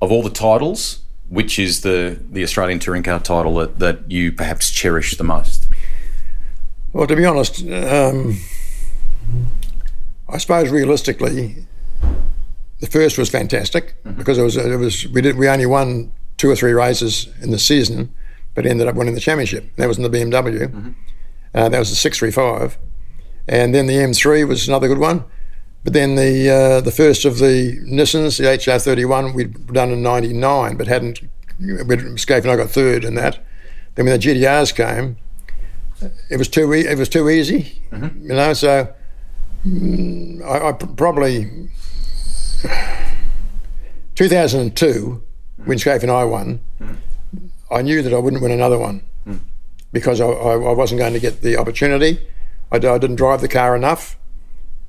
of 0.00 0.10
all 0.10 0.22
the 0.22 0.30
titles, 0.30 1.00
which 1.28 1.58
is 1.58 1.82
the 1.82 2.18
the 2.30 2.42
Australian 2.42 2.78
touring 2.78 3.02
car 3.02 3.20
title 3.20 3.54
that, 3.56 3.78
that 3.78 4.10
you 4.10 4.32
perhaps 4.32 4.70
cherish 4.70 5.16
the 5.16 5.24
most. 5.24 5.61
Well, 6.92 7.06
to 7.06 7.16
be 7.16 7.24
honest, 7.24 7.62
um, 7.62 8.38
I 10.28 10.38
suppose 10.38 10.70
realistically, 10.70 11.66
the 12.80 12.86
first 12.86 13.16
was 13.16 13.30
fantastic 13.30 14.02
mm-hmm. 14.02 14.18
because 14.18 14.38
it 14.38 14.42
was 14.42 14.56
it 14.56 14.76
was 14.76 15.06
we 15.08 15.22
did 15.22 15.36
we 15.36 15.48
only 15.48 15.66
won 15.66 16.12
two 16.36 16.50
or 16.50 16.56
three 16.56 16.72
races 16.72 17.28
in 17.40 17.50
the 17.50 17.58
season, 17.58 18.12
but 18.54 18.66
ended 18.66 18.88
up 18.88 18.94
winning 18.94 19.14
the 19.14 19.20
championship. 19.20 19.74
That 19.76 19.88
was 19.88 19.96
in 19.96 20.02
the 20.02 20.10
BMW. 20.10 20.68
Mm-hmm. 20.68 20.90
Uh, 21.54 21.68
that 21.68 21.78
was 21.78 21.90
the 21.90 21.96
six 21.96 22.18
three 22.18 22.30
five, 22.30 22.76
and 23.48 23.74
then 23.74 23.86
the 23.86 23.94
M3 23.94 24.46
was 24.46 24.68
another 24.68 24.88
good 24.88 24.98
one. 24.98 25.24
But 25.84 25.94
then 25.94 26.14
the 26.16 26.50
uh, 26.50 26.80
the 26.82 26.92
first 26.92 27.24
of 27.24 27.38
the 27.38 27.78
Nissans, 27.86 28.38
the 28.38 28.44
HR31, 28.44 29.34
we'd 29.34 29.66
done 29.68 29.90
in 29.90 30.02
'99, 30.02 30.76
but 30.76 30.86
hadn't. 30.86 31.20
Skaife 31.60 32.42
and 32.42 32.50
I 32.50 32.56
got 32.56 32.70
third 32.70 33.04
in 33.04 33.14
that. 33.14 33.38
Then 33.94 34.06
when 34.06 34.18
the 34.18 34.26
GTRs 34.26 34.74
came, 34.74 35.16
it 36.30 36.36
was 36.36 36.48
too 36.48 36.72
e- 36.74 36.86
it 36.86 36.98
was 36.98 37.08
too 37.08 37.28
easy, 37.28 37.80
mm-hmm. 37.90 38.22
you 38.22 38.34
know. 38.34 38.52
So 38.52 38.92
mm, 39.66 40.42
I, 40.42 40.68
I, 40.68 40.72
probably 40.72 41.68
2002 44.14 45.22
when 45.64 45.78
Skaife 45.78 46.02
and 46.02 46.10
I 46.10 46.24
won, 46.24 46.60
mm-hmm. 46.80 47.46
I 47.70 47.82
knew 47.82 48.02
that 48.02 48.12
I 48.12 48.18
wouldn't 48.18 48.42
win 48.42 48.50
another 48.50 48.78
one 48.78 49.02
mm. 49.26 49.38
because 49.92 50.20
I, 50.20 50.26
I, 50.26 50.52
I, 50.54 50.72
wasn't 50.72 50.98
going 50.98 51.12
to 51.12 51.20
get 51.20 51.42
the 51.42 51.56
opportunity. 51.56 52.18
I, 52.70 52.76
I 52.76 52.98
didn't 52.98 53.16
drive 53.16 53.40
the 53.40 53.48
car 53.48 53.76
enough, 53.76 54.18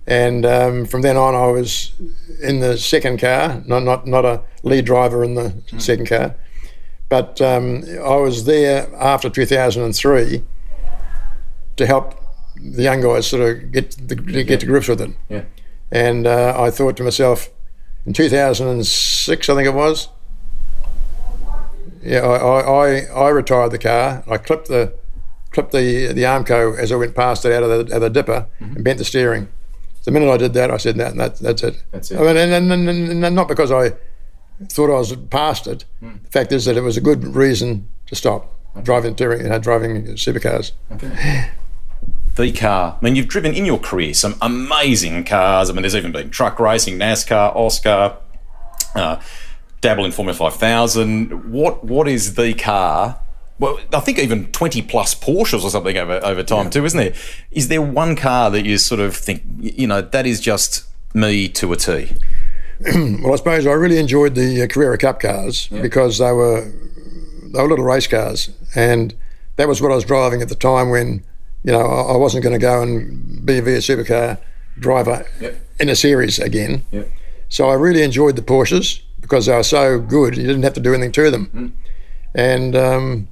and 0.08 0.46
um, 0.46 0.86
from 0.86 1.02
then 1.02 1.18
on 1.18 1.36
I 1.36 1.48
was 1.48 1.92
in 2.42 2.60
the 2.60 2.78
second 2.78 3.20
car, 3.20 3.62
not 3.66 3.84
not 3.84 4.08
not 4.08 4.26
a 4.26 4.42
lead 4.64 4.86
driver 4.86 5.24
in 5.24 5.36
the 5.36 5.50
mm. 5.50 5.82
second 5.82 6.08
car, 6.08 6.36
but 7.10 7.40
um, 7.42 7.84
I 8.04 8.16
was 8.16 8.46
there 8.46 8.90
after 8.96 9.30
2003 9.30 10.44
to 11.76 11.86
help 11.86 12.20
the 12.56 12.84
young 12.84 13.02
guys 13.02 13.28
sort 13.28 13.42
of 13.42 13.72
get 13.72 13.92
the, 14.08 14.16
get 14.16 14.50
yeah. 14.50 14.58
to 14.58 14.66
grips 14.66 14.88
with 14.88 15.02
it. 15.02 15.12
Yeah. 15.30 15.44
And 15.92 16.26
uh, 16.26 16.56
I 16.58 16.72
thought 16.72 16.98
to 16.98 17.04
myself, 17.04 17.50
in 18.06 18.14
2006, 18.14 19.50
I 19.50 19.56
think 19.56 19.68
it 19.68 19.74
was. 19.74 20.10
Yeah, 22.02 22.20
I, 22.20 22.60
I, 22.60 23.00
I 23.06 23.30
retired 23.30 23.72
the 23.72 23.78
car. 23.78 24.24
I 24.28 24.38
clipped 24.38 24.68
the 24.68 24.94
clipped 25.52 25.72
the 25.72 26.08
the 26.08 26.24
Armco 26.24 26.78
as 26.78 26.92
I 26.92 26.96
went 26.96 27.16
past 27.16 27.46
it 27.46 27.54
out 27.54 27.64
of 27.64 27.70
the, 27.70 27.96
out 27.96 27.98
of 27.98 28.02
the 28.02 28.10
dipper 28.10 28.48
mm-hmm. 28.60 28.76
and 28.76 28.84
bent 28.84 28.98
the 28.98 29.06
steering. 29.06 29.48
The 30.04 30.12
minute 30.12 30.30
I 30.30 30.36
did 30.36 30.54
that, 30.54 30.70
I 30.70 30.76
said, 30.78 30.98
that, 30.98 31.16
that 31.16 31.40
that's 31.40 31.64
it. 31.64 31.82
That's 31.92 32.12
it. 32.12 32.20
I 32.20 32.24
mean, 32.24 32.36
and, 32.36 32.72
and, 32.74 32.90
and, 32.90 33.24
and, 33.24 33.36
not 33.36 33.48
because 33.48 33.72
I 33.72 33.94
thought 34.68 34.94
I 34.94 34.98
was 34.98 35.16
past 35.16 35.66
it. 35.66 35.86
Mm. 36.02 36.24
The 36.24 36.30
fact 36.30 36.52
is 36.52 36.66
that 36.66 36.76
it 36.76 36.82
was 36.82 36.98
a 36.98 37.02
good 37.02 37.24
reason 37.24 37.88
to 38.08 38.16
stop 38.16 38.54
okay. 38.76 38.84
driving 38.84 39.16
touring, 39.16 39.44
you 39.44 39.50
know, 39.50 39.60
driving 39.60 40.08
supercars. 40.16 40.74
Okay 40.92 41.50
the 42.36 42.52
car. 42.52 42.98
I 43.00 43.06
mean, 43.06 43.16
you've 43.16 43.28
driven 43.28 43.54
in 43.54 43.66
your 43.66 43.80
career 43.80 44.14
some 44.14 44.36
amazing 44.42 45.26
cars. 45.26 45.70
I 45.70 45.74
mean, 45.74 45.84
there's 45.84 45.96
even 45.96 46.12
been 46.12 46.30
truck 46.30 46.60
racing, 46.60 46.98
NASCAR, 46.98 47.56
AUSCAR, 47.56 48.18
uh, 48.96 49.22
dabble 49.82 50.06
in 50.06 50.12
Formula 50.12 50.36
5000. 50.36 51.52
What 51.52 51.84
What 51.84 52.08
is 52.08 52.36
the 52.36 52.54
car? 52.54 53.20
Well, 53.60 53.80
I 53.94 54.00
think 54.00 54.20
even 54.20 54.52
20 54.52 54.82
plus 54.82 55.14
Porsches 55.14 55.64
or 55.64 55.70
something 55.70 55.96
over, 55.96 56.20
over 56.26 56.44
time, 56.44 56.66
yeah. 56.66 56.72
too, 56.72 56.86
isn't 56.86 56.98
there? 57.00 57.14
Is 57.52 57.68
there 57.68 57.82
one 57.82 58.16
car 58.16 58.50
that 58.50 58.66
you 58.66 58.78
sort 58.78 59.00
of 59.00 59.16
think, 59.16 59.44
you 59.60 59.86
know, 59.86 60.02
that 60.02 60.26
is 60.26 60.42
just 60.42 60.86
me 61.14 61.48
to 61.50 61.72
a 61.72 61.78
T? 61.78 62.16
well, 63.22 63.32
I 63.32 63.36
suppose 63.36 63.68
I 63.68 63.72
really 63.74 64.00
enjoyed 64.00 64.36
the 64.36 64.64
uh, 64.64 64.68
Carrera 64.68 64.98
Cup 64.98 65.20
cars 65.20 65.70
yeah. 65.72 65.82
because 65.82 66.18
they 66.18 66.32
were 66.32 66.72
they 67.54 67.62
were 67.62 67.70
little 67.70 67.86
race 67.86 68.08
cars, 68.08 68.50
and 68.76 69.14
that 69.56 69.68
was 69.68 69.82
what 69.82 69.92
I 69.92 69.96
was 69.96 70.04
driving 70.04 70.42
at 70.42 70.50
the 70.50 70.56
time 70.56 70.90
when 70.90 71.24
you 71.64 71.72
know, 71.72 71.82
I, 71.82 72.18
wasn't 72.18 72.44
going 72.44 72.54
to 72.54 72.60
go 72.60 72.82
and 72.82 73.46
be 73.46 73.58
a 73.58 73.62
V8 73.62 74.06
supercar 74.06 74.38
driver 74.80 75.26
yep. 75.40 75.56
in 75.80 75.90
a 75.90 75.96
series 75.96 76.40
again. 76.40 76.84
Yep. 76.92 77.10
So 77.50 77.70
I 77.70 77.74
really 77.74 78.02
enjoyed 78.02 78.36
the 78.36 78.42
Porsches 78.42 79.02
because 79.22 79.46
they 79.46 79.56
were 79.56 79.64
so 79.64 80.00
good. 80.00 80.36
You 80.36 80.46
didn't 80.46 80.64
have 80.64 80.74
to 80.74 80.80
do 80.80 80.94
anything 80.94 81.12
to 81.14 81.32
them. 81.32 81.46
Mm. 81.54 81.72
And, 82.36 82.76
um, 82.76 83.28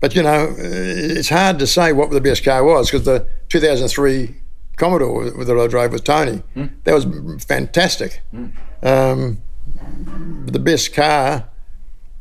but 0.00 0.14
you 0.14 0.22
know, 0.22 0.54
it's 0.56 1.28
hard 1.28 1.58
to 1.58 1.66
say 1.66 1.92
what 1.92 2.10
the 2.10 2.20
best 2.20 2.44
car 2.44 2.64
was 2.64 2.90
because 2.90 3.04
the 3.04 3.26
2003 3.48 4.34
Commodore 4.76 5.30
that 5.30 5.58
I 5.58 5.66
drove 5.66 5.92
with 5.92 6.04
Tony, 6.04 6.42
mm. 6.56 6.70
that 6.84 6.94
was 6.94 7.44
fantastic. 7.44 8.22
Mm. 8.32 8.52
Um, 8.82 9.42
the 10.46 10.58
best 10.58 10.94
car 10.94 11.48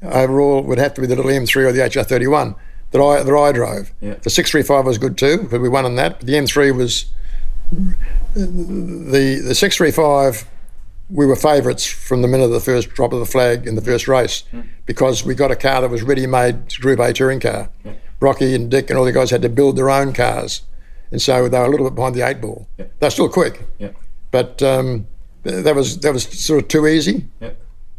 overall 0.02 0.62
would 0.64 0.78
have 0.78 0.94
to 0.96 1.02
be 1.02 1.08
the 1.08 1.16
little 1.16 1.32
M3 1.32 1.56
or 1.68 1.72
the 1.72 1.80
HR31 1.80 2.56
that 2.92 3.02
I 3.02 3.24
that 3.24 3.36
I 3.36 3.52
drove. 3.52 3.92
Yeah. 4.02 4.16
The 4.16 4.30
six 4.30 4.52
three 4.52 4.64
five 4.64 4.86
was 4.86 4.98
good 4.98 5.18
too, 5.18 5.48
but 5.50 5.62
we 5.62 5.70
won 5.70 5.86
on 5.86 5.96
that. 5.96 6.20
But 6.20 6.28
the 6.28 6.38
M 6.38 6.48
three 6.48 6.72
was 6.72 7.06
the 8.34 9.42
the 9.46 9.56
six 9.56 9.76
three 9.76 9.92
five. 9.92 10.48
We 11.10 11.26
were 11.26 11.36
favourites 11.36 11.86
from 11.86 12.22
the 12.22 12.28
minute 12.28 12.46
of 12.46 12.52
the 12.52 12.60
first 12.60 12.90
drop 12.90 13.14
of 13.14 13.20
the 13.20 13.26
flag 13.26 13.66
in 13.66 13.74
the 13.74 13.82
first 13.82 14.08
race 14.08 14.44
mm. 14.54 14.68
because 14.86 15.26
we 15.26 15.34
got 15.34 15.50
a 15.50 15.56
car 15.56 15.82
that 15.82 15.90
was 15.90 16.04
ready-made 16.04 16.76
Group 16.80 17.00
A 17.00 17.12
touring 17.12 17.40
car. 17.40 17.72
Yeah. 17.84 17.94
Rocky 18.20 18.54
and 18.54 18.70
Dick 18.70 18.92
and 18.92 19.00
all 19.00 19.06
the 19.06 19.12
guys 19.12 19.32
had 19.32 19.42
to 19.42 19.50
build 19.50 19.76
their 19.76 19.90
own 19.90 20.14
cars, 20.14 20.62
and 21.10 21.20
so 21.20 21.50
they 21.50 21.58
were 21.58 21.66
a 21.66 21.70
little 21.70 21.90
bit 21.90 21.96
behind 21.96 22.14
the 22.14 22.22
eight 22.22 22.42
ball. 22.42 22.68
Yeah. 22.78 22.86
They're 23.00 23.10
still 23.10 23.30
quick, 23.30 23.66
but 24.30 24.62
um, 24.62 25.08
that 25.44 25.76
was 25.76 26.00
that 26.00 26.14
was 26.14 26.24
sort 26.26 26.62
of 26.64 26.68
too 26.68 26.86
easy. 26.86 27.26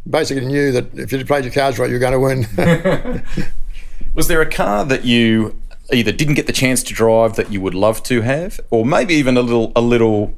Basically, 0.09 0.45
knew 0.45 0.71
that 0.71 0.93
if 0.97 1.11
you 1.11 1.23
played 1.25 1.43
your 1.43 1.53
cards 1.53 1.77
right, 1.79 1.89
you 1.89 1.95
were 1.95 1.99
going 1.99 2.13
to 2.13 2.19
win. 2.19 3.23
Was 4.13 4.27
there 4.27 4.41
a 4.41 4.49
car 4.49 4.83
that 4.85 5.05
you 5.05 5.61
either 5.93 6.11
didn't 6.11 6.35
get 6.35 6.47
the 6.47 6.53
chance 6.53 6.83
to 6.83 6.93
drive 6.93 7.35
that 7.35 7.51
you 7.51 7.61
would 7.61 7.73
love 7.73 8.03
to 8.03 8.21
have, 8.21 8.59
or 8.69 8.85
maybe 8.85 9.13
even 9.13 9.37
a 9.37 9.41
little 9.41 9.71
a 9.75 9.81
little 9.81 10.33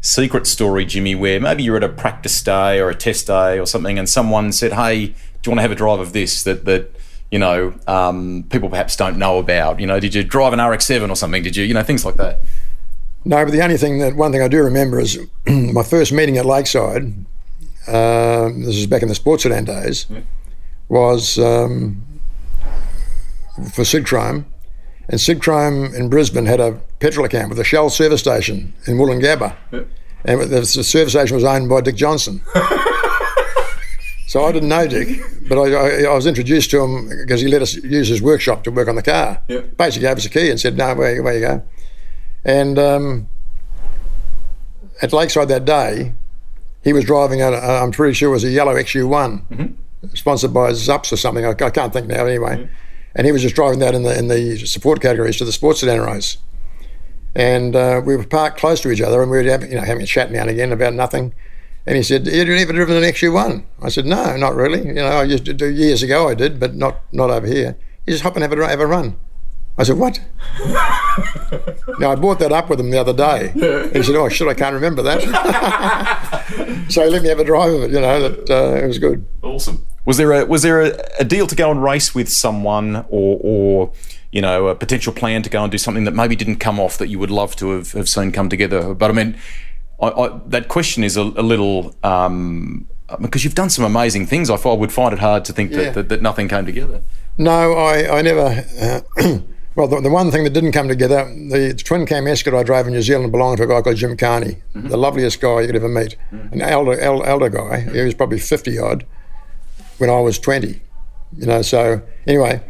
secret 0.00 0.46
story, 0.46 0.84
Jimmy, 0.84 1.14
where 1.14 1.40
maybe 1.40 1.62
you're 1.62 1.76
at 1.76 1.84
a 1.84 1.88
practice 1.88 2.40
day 2.42 2.80
or 2.80 2.88
a 2.88 2.94
test 2.94 3.26
day 3.26 3.58
or 3.58 3.66
something, 3.66 3.98
and 3.98 4.08
someone 4.08 4.52
said, 4.52 4.72
"Hey, 4.72 5.06
do 5.06 5.14
you 5.44 5.50
want 5.50 5.58
to 5.58 5.62
have 5.62 5.70
a 5.72 5.74
drive 5.74 6.00
of 6.00 6.12
this?" 6.12 6.42
That 6.42 6.64
that 6.64 6.90
you 7.30 7.38
know 7.38 7.74
um, 7.86 8.44
people 8.50 8.68
perhaps 8.68 8.96
don't 8.96 9.18
know 9.18 9.38
about. 9.38 9.80
You 9.80 9.86
know, 9.86 10.00
did 10.00 10.14
you 10.14 10.24
drive 10.24 10.52
an 10.52 10.60
RX-7 10.60 11.10
or 11.10 11.16
something? 11.16 11.42
Did 11.42 11.56
you 11.56 11.64
you 11.64 11.74
know 11.74 11.82
things 11.82 12.04
like 12.04 12.16
that? 12.16 12.40
No, 13.24 13.44
but 13.44 13.50
the 13.50 13.62
only 13.62 13.76
thing 13.76 13.98
that 13.98 14.16
one 14.16 14.32
thing 14.32 14.42
I 14.42 14.48
do 14.48 14.62
remember 14.62 15.00
is 15.00 15.18
my 15.46 15.82
first 15.82 16.12
meeting 16.12 16.38
at 16.38 16.46
Lakeside. 16.46 17.12
Uh, 17.86 18.50
this 18.50 18.76
is 18.76 18.86
back 18.86 19.02
in 19.02 19.08
the 19.08 19.14
sports 19.14 19.42
sedan 19.44 19.64
days. 19.64 20.06
Yeah. 20.10 20.20
Was 20.88 21.38
um, 21.38 22.02
for 23.72 23.82
Sidchrome. 23.82 24.44
And 25.08 25.18
Sidchrome 25.18 25.94
in 25.94 26.08
Brisbane 26.08 26.46
had 26.46 26.60
a 26.60 26.80
petrol 27.00 27.24
account 27.24 27.48
with 27.48 27.58
a 27.58 27.64
Shell 27.64 27.90
service 27.90 28.20
station 28.20 28.74
in 28.86 28.96
Woolloongabba. 28.96 29.56
And 30.24 30.40
the 30.42 30.66
service 30.66 31.12
station 31.12 31.34
was 31.34 31.44
owned 31.44 31.68
by 31.68 31.80
Dick 31.80 31.96
Johnson. 31.96 32.42
so 34.26 34.44
I 34.44 34.52
didn't 34.52 34.68
know 34.68 34.86
Dick, 34.86 35.20
but 35.48 35.58
I, 35.58 35.72
I, 35.72 36.02
I, 36.10 36.14
was 36.14 36.26
introduced 36.26 36.70
to 36.72 36.82
him 36.82 37.08
because 37.08 37.40
he 37.40 37.48
let 37.48 37.62
us 37.62 37.76
use 37.76 38.08
his 38.08 38.20
workshop 38.20 38.64
to 38.64 38.70
work 38.70 38.88
on 38.88 38.96
the 38.96 39.02
car. 39.02 39.40
Yep. 39.48 39.76
Basically 39.78 40.06
gave 40.06 40.16
us 40.18 40.26
a 40.26 40.30
key 40.30 40.50
and 40.50 40.60
said, 40.60 40.76
no, 40.76 40.94
where, 40.94 41.22
where 41.22 41.34
you 41.34 41.40
go. 41.40 41.62
And 42.44 42.78
um, 42.78 43.28
at 45.00 45.12
Lakeside 45.12 45.48
that 45.48 45.64
day, 45.64 46.12
he 46.84 46.92
was 46.92 47.04
driving, 47.04 47.42
i 47.42 47.48
I'm 47.48 47.92
pretty 47.92 48.14
sure 48.14 48.28
it 48.28 48.32
was 48.32 48.44
a 48.44 48.50
yellow 48.50 48.74
XU1, 48.74 49.48
mm-hmm. 49.48 50.14
sponsored 50.14 50.52
by 50.52 50.72
Zupps 50.72 51.12
or 51.12 51.16
something. 51.16 51.46
I, 51.46 51.50
I 51.50 51.70
can't 51.70 51.92
think 51.92 52.08
now 52.08 52.26
anyway. 52.26 52.56
Mm-hmm 52.56 52.74
and 53.14 53.26
he 53.26 53.32
was 53.32 53.42
just 53.42 53.54
driving 53.54 53.78
that 53.80 53.94
in 53.94 54.02
the 54.02 54.18
in 54.18 54.28
the 54.28 54.58
support 54.66 55.00
categories 55.00 55.36
to 55.38 55.44
the 55.44 55.52
sports 55.52 55.80
sedan 55.80 56.00
race. 56.00 56.38
And 57.34 57.76
uh, 57.76 58.00
we 58.04 58.16
were 58.16 58.24
parked 58.24 58.58
close 58.58 58.80
to 58.80 58.90
each 58.90 59.00
other, 59.00 59.22
and 59.22 59.30
we 59.30 59.36
were 59.36 59.44
having, 59.44 59.70
you 59.70 59.76
know 59.76 59.82
having 59.84 60.02
a 60.02 60.06
chat 60.06 60.30
now 60.30 60.40
and 60.40 60.50
again 60.50 60.72
about 60.72 60.94
nothing. 60.94 61.34
And 61.86 61.96
he 61.96 62.02
said, 62.02 62.26
"You 62.26 62.42
ever 62.42 62.72
driven 62.72 62.96
an 62.96 63.02
XU1?" 63.02 63.64
I 63.82 63.88
said, 63.88 64.06
"No, 64.06 64.36
not 64.36 64.54
really. 64.54 64.86
You 64.86 64.94
know, 64.94 65.06
I 65.06 65.24
used 65.24 65.44
to 65.46 65.54
do 65.54 65.68
years 65.68 66.02
ago. 66.02 66.28
I 66.28 66.34
did, 66.34 66.60
but 66.60 66.74
not 66.74 67.00
not 67.12 67.30
over 67.30 67.46
here." 67.46 67.76
He 68.04 68.12
just 68.12 68.22
hop 68.24 68.36
and 68.36 68.42
have 68.42 68.52
a 68.52 68.68
have 68.68 68.80
a 68.80 68.86
run. 68.86 69.16
I 69.78 69.84
said, 69.84 69.96
"What?" 69.96 70.20
now 71.98 72.10
I 72.10 72.14
brought 72.16 72.40
that 72.40 72.52
up 72.52 72.68
with 72.68 72.80
him 72.80 72.90
the 72.90 72.98
other 72.98 73.12
day. 73.12 73.52
And 73.54 73.96
he 73.96 74.02
said, 74.02 74.16
"Oh 74.16 74.28
shit, 74.28 74.48
I 74.48 74.54
can't 74.54 74.74
remember 74.74 75.02
that." 75.02 75.22
so 76.90 77.04
he 77.04 77.10
let 77.10 77.22
me 77.22 77.28
have 77.28 77.38
a 77.38 77.44
drive 77.44 77.72
of 77.72 77.82
it. 77.84 77.90
You 77.92 78.00
know, 78.00 78.28
that 78.28 78.50
uh, 78.50 78.84
it 78.84 78.86
was 78.86 78.98
good. 78.98 79.26
Awesome. 79.42 79.86
Was 80.08 80.16
there 80.16 80.32
a 80.32 80.46
was 80.46 80.62
there 80.62 80.80
a, 80.80 80.98
a 81.20 81.24
deal 81.24 81.46
to 81.46 81.54
go 81.54 81.70
and 81.70 81.82
race 81.82 82.14
with 82.14 82.30
someone, 82.30 83.04
or 83.10 83.38
or 83.42 83.92
you 84.32 84.40
know 84.40 84.68
a 84.68 84.74
potential 84.74 85.12
plan 85.12 85.42
to 85.42 85.50
go 85.50 85.62
and 85.62 85.70
do 85.70 85.76
something 85.76 86.04
that 86.04 86.14
maybe 86.14 86.34
didn't 86.34 86.56
come 86.56 86.80
off 86.80 86.96
that 86.96 87.08
you 87.08 87.18
would 87.18 87.30
love 87.30 87.54
to 87.56 87.72
have, 87.72 87.92
have 87.92 88.08
seen 88.08 88.32
come 88.32 88.48
together? 88.48 88.94
But 88.94 89.10
I 89.10 89.12
mean, 89.12 89.36
I, 90.00 90.08
I, 90.08 90.40
that 90.46 90.68
question 90.68 91.04
is 91.04 91.18
a, 91.18 91.24
a 91.24 91.44
little. 91.44 91.94
Um, 92.02 92.88
because 93.20 93.44
you've 93.44 93.54
done 93.54 93.68
some 93.68 93.84
amazing 93.84 94.24
things, 94.24 94.48
I 94.48 94.56
would 94.56 94.92
find 94.92 95.12
it 95.12 95.18
hard 95.18 95.44
to 95.44 95.52
think 95.52 95.72
yeah. 95.72 95.76
that, 95.76 95.94
that, 95.94 96.08
that, 96.08 96.22
nothing 96.22 96.48
came 96.48 96.64
together. 96.64 97.02
No, 97.36 97.74
I, 97.74 98.18
I 98.18 98.22
never. 98.22 98.64
Uh, 98.80 99.38
Well, 99.74 99.86
the, 99.86 100.00
the 100.00 100.10
one 100.10 100.32
thing 100.32 100.42
that 100.42 100.50
didn't 100.50 100.72
come 100.72 100.88
together, 100.88 101.24
the 101.26 101.72
twin 101.72 102.04
cam 102.04 102.26
Escort 102.26 102.52
I 102.52 102.64
drove 102.64 102.88
in 102.88 102.94
New 102.94 103.00
Zealand 103.00 103.30
belonged 103.30 103.58
to 103.58 103.62
a 103.62 103.66
guy 103.68 103.80
called 103.80 103.94
Jim 103.94 104.16
Carney, 104.16 104.56
the 104.74 104.96
loveliest 104.96 105.40
guy 105.40 105.60
you 105.60 105.66
could 105.68 105.76
ever 105.76 105.88
meet, 105.88 106.16
an 106.32 106.60
elder, 106.60 106.98
el- 106.98 107.22
elder 107.22 107.48
guy. 107.48 107.82
He 107.82 108.00
was 108.00 108.14
probably 108.14 108.40
50 108.40 108.76
odd 108.76 109.06
when 109.98 110.10
I 110.10 110.20
was 110.20 110.38
20. 110.38 110.80
You 111.36 111.46
know, 111.46 111.60
so 111.62 112.00
anyway, 112.26 112.62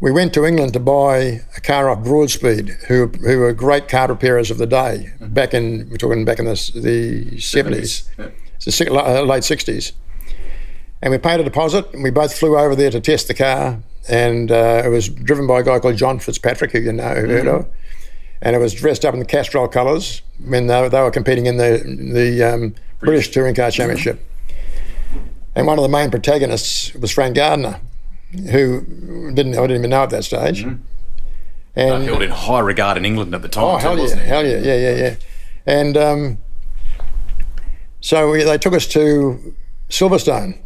we 0.00 0.12
went 0.12 0.32
to 0.34 0.44
England 0.44 0.72
to 0.74 0.80
buy 0.80 1.40
a 1.56 1.60
car 1.60 1.90
off 1.90 2.04
Broadspeed, 2.04 2.68
who 2.86 3.08
who 3.08 3.38
were 3.38 3.52
great 3.52 3.88
car 3.88 4.06
repairers 4.08 4.50
of 4.50 4.58
the 4.58 4.66
day. 4.66 5.12
Back 5.20 5.52
in 5.54 5.88
we're 5.90 5.96
talking 5.96 6.24
back 6.24 6.38
in 6.38 6.44
the 6.44 6.70
the 6.76 7.40
seventies, 7.40 8.08
Yeah. 8.18 8.28
the 8.64 8.92
uh, 8.92 9.22
late 9.22 9.42
sixties, 9.42 9.92
and 11.02 11.10
we 11.10 11.18
paid 11.18 11.40
a 11.40 11.44
deposit. 11.44 11.92
And 11.92 12.02
we 12.04 12.10
both 12.10 12.36
flew 12.38 12.56
over 12.56 12.76
there 12.76 12.90
to 12.90 13.00
test 13.00 13.26
the 13.26 13.34
car, 13.34 13.80
and 14.08 14.52
uh, 14.52 14.82
it 14.84 14.88
was 14.88 15.08
driven 15.08 15.46
by 15.48 15.60
a 15.60 15.62
guy 15.64 15.80
called 15.80 15.96
John 15.96 16.20
Fitzpatrick, 16.20 16.70
who 16.70 16.78
you 16.78 16.92
know 16.92 17.14
who 17.14 17.26
heard 17.28 17.48
of, 17.48 17.66
and 18.40 18.54
it 18.54 18.60
was 18.60 18.72
dressed 18.74 19.04
up 19.04 19.12
in 19.14 19.18
the 19.18 19.26
Castrol 19.26 19.66
colours 19.66 20.22
when 20.44 20.68
they, 20.68 20.80
were- 20.80 20.88
they 20.88 21.00
were 21.02 21.10
competing 21.10 21.46
in 21.46 21.56
the 21.56 21.82
the 22.14 22.42
um, 22.44 22.74
British 23.00 23.30
Touring 23.32 23.56
Car 23.56 23.72
Championship. 23.72 24.24
And 25.58 25.66
one 25.66 25.76
of 25.76 25.82
the 25.82 25.88
main 25.88 26.08
protagonists 26.08 26.94
was 26.94 27.10
Frank 27.10 27.34
Gardner, 27.34 27.80
who 28.52 29.32
didn't 29.34 29.54
I 29.58 29.62
didn't 29.62 29.78
even 29.78 29.90
know 29.90 30.04
at 30.04 30.10
that 30.10 30.22
stage. 30.22 30.62
And 31.74 32.04
Held 32.04 32.22
in 32.22 32.30
high 32.30 32.60
regard 32.60 32.96
in 32.96 33.04
England 33.04 33.34
at 33.34 33.42
the 33.42 33.48
time. 33.48 33.64
oh 33.64 33.78
too, 33.78 33.86
hell 33.88 33.98
yeah, 33.98 34.14
hell 34.14 34.46
yeah, 34.46 34.58
yeah, 34.58 34.74
yeah, 34.76 34.94
yeah. 34.96 35.14
And 35.66 35.96
um, 35.96 36.38
so 38.00 38.30
we, 38.30 38.44
they 38.44 38.56
took 38.56 38.72
us 38.72 38.86
to 38.88 39.54
Silverstone 39.88 40.60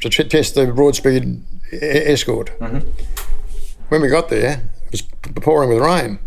to 0.00 0.08
t- 0.08 0.24
test 0.24 0.54
the 0.54 0.72
Broadspeed 0.72 1.42
e- 1.72 1.76
Escort. 1.82 2.50
When 3.90 4.00
we 4.00 4.08
got 4.08 4.30
there, 4.30 4.62
it 4.86 4.90
was 4.92 5.02
pouring 5.42 5.68
with 5.68 5.80
rain. 5.82 6.18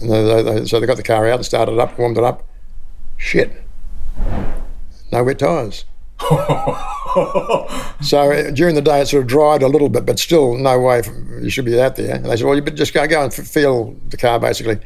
And 0.00 0.10
they, 0.12 0.22
they, 0.22 0.42
they, 0.42 0.64
so 0.66 0.78
they 0.78 0.86
got 0.86 0.96
the 0.96 1.02
car 1.02 1.26
out 1.28 1.34
and 1.40 1.44
started 1.44 1.72
it 1.72 1.78
up, 1.80 1.98
warmed 1.98 2.18
it 2.18 2.24
up. 2.24 2.48
Shit. 3.16 3.52
No 5.10 5.24
wet 5.24 5.40
tyres. 5.40 5.84
so 8.00 8.50
during 8.52 8.74
the 8.74 8.82
day 8.82 9.00
it 9.00 9.06
sort 9.06 9.22
of 9.22 9.28
dried 9.28 9.62
a 9.62 9.68
little 9.68 9.88
bit, 9.88 10.06
but 10.06 10.18
still 10.18 10.56
no 10.56 10.78
way 10.80 10.98
f 10.98 11.08
you 11.40 11.50
should 11.50 11.64
be 11.64 11.80
out 11.80 11.96
there. 11.96 12.16
And 12.16 12.24
they 12.24 12.36
said, 12.36 12.46
well, 12.46 12.54
you 12.54 12.62
just 12.62 12.94
go, 12.94 13.06
go 13.06 13.24
and 13.24 13.34
feel 13.34 13.94
the 14.08 14.16
car 14.16 14.38
basically. 14.38 14.78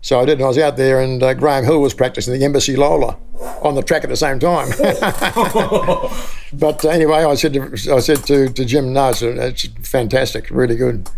So 0.00 0.20
I 0.20 0.24
did, 0.24 0.34
and 0.34 0.44
I 0.44 0.48
was 0.48 0.58
out 0.58 0.76
there, 0.76 1.00
and 1.00 1.20
uh, 1.22 1.34
Graham 1.34 1.64
Hill 1.64 1.80
was 1.80 1.92
practicing 1.92 2.32
the 2.32 2.44
Embassy 2.44 2.76
Lola 2.76 3.18
on 3.62 3.74
the 3.74 3.82
track 3.82 4.04
at 4.04 4.10
the 4.10 4.16
same 4.16 4.38
time. 4.38 4.68
but 6.52 6.84
uh, 6.84 6.88
anyway, 6.88 7.24
I 7.24 7.34
said 7.34 7.52
to, 7.54 7.92
I 7.92 7.98
said 7.98 8.24
to, 8.26 8.48
to 8.48 8.64
Jim, 8.64 8.92
no, 8.92 9.08
it's, 9.08 9.22
it's 9.22 9.88
fantastic, 9.88 10.50
really 10.50 10.76
good. 10.76 11.10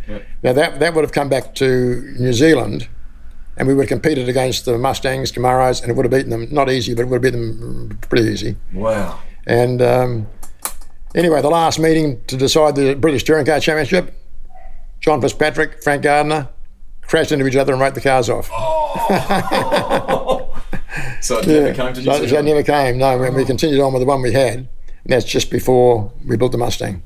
Now 0.42 0.54
that 0.54 0.80
that 0.80 0.94
would 0.94 1.04
have 1.04 1.12
come 1.12 1.28
back 1.28 1.54
to 1.56 2.14
New 2.18 2.32
Zealand, 2.32 2.88
and 3.58 3.68
we 3.68 3.74
would 3.74 3.82
have 3.82 3.90
competed 3.90 4.30
against 4.30 4.64
the 4.64 4.78
Mustangs, 4.78 5.30
Camaros, 5.30 5.82
and 5.82 5.90
it 5.90 5.94
would 5.94 6.06
have 6.06 6.12
beaten 6.12 6.30
them. 6.30 6.48
Not 6.50 6.70
easy, 6.70 6.94
but 6.94 7.02
it 7.02 7.08
would 7.08 7.22
have 7.22 7.32
beaten 7.32 7.60
them 7.60 7.98
pretty 8.08 8.30
easy. 8.30 8.56
Wow. 8.72 9.18
And 9.46 9.80
um, 9.82 10.26
anyway, 11.14 11.42
the 11.42 11.48
last 11.50 11.78
meeting 11.78 12.22
to 12.26 12.36
decide 12.36 12.76
the 12.76 12.94
British 12.94 13.24
Touring 13.24 13.46
Car 13.46 13.60
Championship, 13.60 14.14
John 15.00 15.20
Fitzpatrick, 15.20 15.82
Frank 15.82 16.02
Gardner 16.02 16.48
crashed 17.02 17.32
into 17.32 17.46
each 17.46 17.56
other 17.56 17.72
and 17.72 17.80
wrote 17.80 17.94
the 17.94 18.00
cars 18.00 18.28
off. 18.28 18.48
So 21.20 21.38
it 21.38 21.46
never 21.46 21.74
came 21.74 21.94
to 21.94 22.02
So, 22.02 22.26
so 22.26 22.38
it 22.38 22.44
never 22.44 22.62
came. 22.62 22.98
No, 22.98 23.18
we, 23.18 23.30
we 23.30 23.44
continued 23.44 23.80
on 23.80 23.92
with 23.92 24.00
the 24.00 24.06
one 24.06 24.22
we 24.22 24.32
had, 24.32 24.56
and 24.56 24.68
that's 25.06 25.24
just 25.24 25.50
before 25.50 26.12
we 26.26 26.36
built 26.36 26.52
the 26.52 26.58
Mustang. 26.58 27.02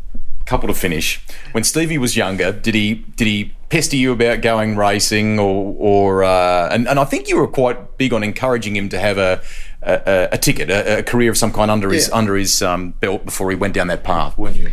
couple 0.46 0.68
to 0.68 0.74
finish. 0.74 1.24
When 1.52 1.64
Stevie 1.64 1.98
was 1.98 2.16
younger, 2.16 2.52
did 2.52 2.74
he 2.74 2.94
did 3.16 3.26
he 3.26 3.52
pester 3.70 3.96
you 3.96 4.12
about 4.12 4.40
going 4.40 4.76
racing, 4.76 5.38
or 5.38 5.74
or 5.78 6.24
uh, 6.24 6.68
and 6.70 6.88
and 6.88 6.98
I 6.98 7.04
think 7.04 7.28
you 7.28 7.36
were 7.36 7.48
quite 7.48 7.98
big 7.98 8.12
on 8.12 8.22
encouraging 8.22 8.76
him 8.76 8.88
to 8.90 8.98
have 8.98 9.18
a 9.18 9.42
a, 9.86 10.28
a 10.32 10.38
ticket, 10.38 10.70
a, 10.70 10.98
a 10.98 11.02
career 11.02 11.30
of 11.30 11.38
some 11.38 11.52
kind 11.52 11.70
under 11.70 11.90
his 11.90 12.10
under 12.10 12.36
his 12.36 12.62
um, 12.62 12.90
belt 13.00 13.24
before 13.24 13.50
he 13.50 13.56
went 13.56 13.74
down 13.74 13.86
that 13.88 14.04
path, 14.04 14.36
weren't 14.38 14.56
you? 14.56 14.70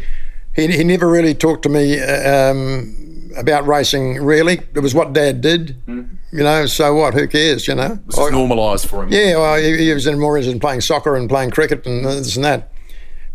He, 0.55 0.67
he 0.67 0.83
never 0.83 1.09
really 1.09 1.33
talked 1.33 1.63
to 1.63 1.69
me 1.69 1.99
uh, 1.99 2.51
um, 2.51 3.31
about 3.37 3.65
racing. 3.65 4.21
Really, 4.23 4.61
it 4.73 4.79
was 4.81 4.93
what 4.93 5.13
Dad 5.13 5.41
did. 5.41 5.81
You 5.87 6.43
know, 6.43 6.65
so 6.65 6.93
what? 6.95 7.13
Who 7.13 7.27
cares? 7.27 7.67
You 7.67 7.75
know. 7.75 7.99
It's 8.07 8.17
normalised 8.17 8.87
for 8.87 9.03
him. 9.03 9.09
Yeah, 9.11 9.37
well, 9.37 9.61
he, 9.61 9.77
he 9.77 9.93
was 9.93 10.07
in 10.07 10.19
more 10.19 10.37
interested 10.37 10.53
in 10.53 10.59
playing 10.59 10.81
soccer 10.81 11.15
and 11.15 11.29
playing 11.29 11.51
cricket 11.51 11.85
and 11.85 12.05
this 12.05 12.35
and 12.35 12.45
that. 12.45 12.71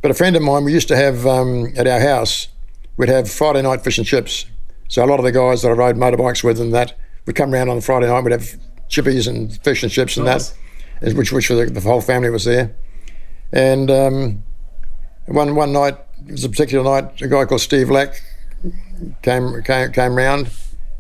But 0.03 0.11
a 0.11 0.15
friend 0.15 0.37
of 0.37 0.43
mine, 0.43 0.65
we 0.65 0.73
used 0.73 0.89
to 0.89 0.97
have 0.97 1.27
um, 1.27 1.73
at 1.77 1.87
our 1.87 2.01
house, 2.01 2.49
we'd 2.97 3.09
have 3.09 3.31
Friday 3.31 3.63
night 3.63 3.83
fish 3.83 3.99
and 3.99 4.07
chips. 4.07 4.47
So 4.89 5.05
a 5.05 5.07
lot 5.07 5.19
of 5.19 5.25
the 5.25 5.33
guys 5.33 5.63
that 5.63 5.69
I 5.69 5.73
rode 5.73 5.97
motorbikes 5.97 6.45
with 6.45 6.61
and 6.61 6.73
that 6.75 6.97
would 7.27 7.35
come 7.35 7.51
round 7.51 7.71
on 7.71 7.81
Friday 7.81 8.07
night. 8.07 8.21
We'd 8.21 8.33
have 8.33 8.57
chippies 8.89 9.27
and 9.27 9.57
fish 9.65 9.83
and 9.83 9.91
chips 9.91 10.17
and 10.17 10.27
Nice. 10.27 10.51
that, 10.51 10.59
which 11.01 11.33
which 11.33 11.49
the, 11.49 11.67
the 11.67 11.81
whole 11.81 12.01
family 12.01 12.31
was 12.31 12.45
there. 12.45 12.75
And 13.53 13.91
um, 13.91 14.43
one 15.27 15.55
one 15.55 15.73
night, 15.73 15.97
it 16.27 16.33
was 16.33 16.45
a 16.45 16.49
particular 16.49 16.85
night, 16.85 17.21
a 17.23 17.29
guy 17.29 17.45
called 17.45 17.61
Steve 17.61 17.91
Lack 17.91 18.23
came 19.23 19.63
came 19.63 19.93
came 19.93 20.15
round 20.15 20.51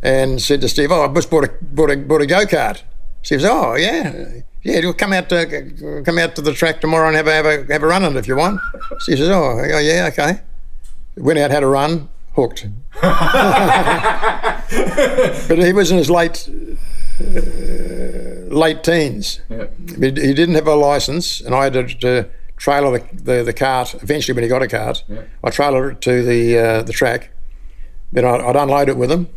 and 0.02 0.40
said 0.40 0.60
to 0.60 0.68
Steve, 0.68 0.92
"Oh, 0.92 1.04
I 1.04 1.14
just 1.14 1.30
bought 1.30 1.44
a 1.44 1.52
bought 1.60 1.90
a 1.90 1.96
bought 1.96 2.22
a 2.22 2.26
go 2.26 2.44
kart." 2.44 2.82
Steve 3.22 3.40
says, 3.40 3.50
"Oh 3.50 3.74
yeah, 3.74 4.42
yeah, 4.62 4.80
you'll 4.80 4.94
come 4.94 5.12
out 5.12 5.28
to 5.30 6.02
come 6.04 6.18
out 6.18 6.36
to 6.36 6.42
the 6.42 6.52
track 6.52 6.80
tomorrow 6.80 7.08
and 7.08 7.16
have 7.16 7.26
a 7.26 7.32
have 7.32 7.46
a 7.46 7.72
have 7.72 7.82
a 7.82 7.86
run 7.86 8.04
on 8.04 8.16
it 8.16 8.18
if 8.18 8.28
you 8.28 8.36
want." 8.36 8.60
Steve 8.98 9.18
says, 9.18 9.28
"Oh, 9.28 9.58
oh, 9.58 9.78
yeah, 9.78 10.08
okay." 10.12 10.40
Went 11.16 11.38
out, 11.38 11.50
had 11.50 11.62
a 11.62 11.66
run, 11.66 12.10
hooked. 12.34 12.66
but 13.00 13.08
he 15.58 15.72
was 15.72 15.90
in 15.90 15.96
his 15.96 16.10
late 16.10 16.46
late 18.56 18.82
teens. 18.82 19.40
Yeah. 19.48 19.66
He, 19.86 20.06
he 20.06 20.34
didn't 20.34 20.54
have 20.54 20.66
a 20.66 20.74
license, 20.74 21.40
and 21.40 21.54
I 21.54 21.64
had 21.64 21.72
to, 21.74 21.86
to 21.86 22.28
trailer 22.56 22.98
the, 22.98 23.22
the, 23.22 23.42
the 23.44 23.52
cart. 23.52 23.94
Eventually, 24.02 24.34
when 24.34 24.42
he 24.44 24.48
got 24.48 24.62
a 24.62 24.68
cart, 24.68 25.04
I 25.44 25.50
trailered 25.50 25.92
it 25.92 26.00
to 26.02 26.22
the 26.22 26.58
uh, 26.58 26.82
the 26.82 26.92
track. 26.92 27.30
Then 28.12 28.24
I'd, 28.24 28.40
I'd 28.40 28.56
unload 28.56 28.88
it 28.88 28.96
with 28.96 29.10
him. 29.10 29.28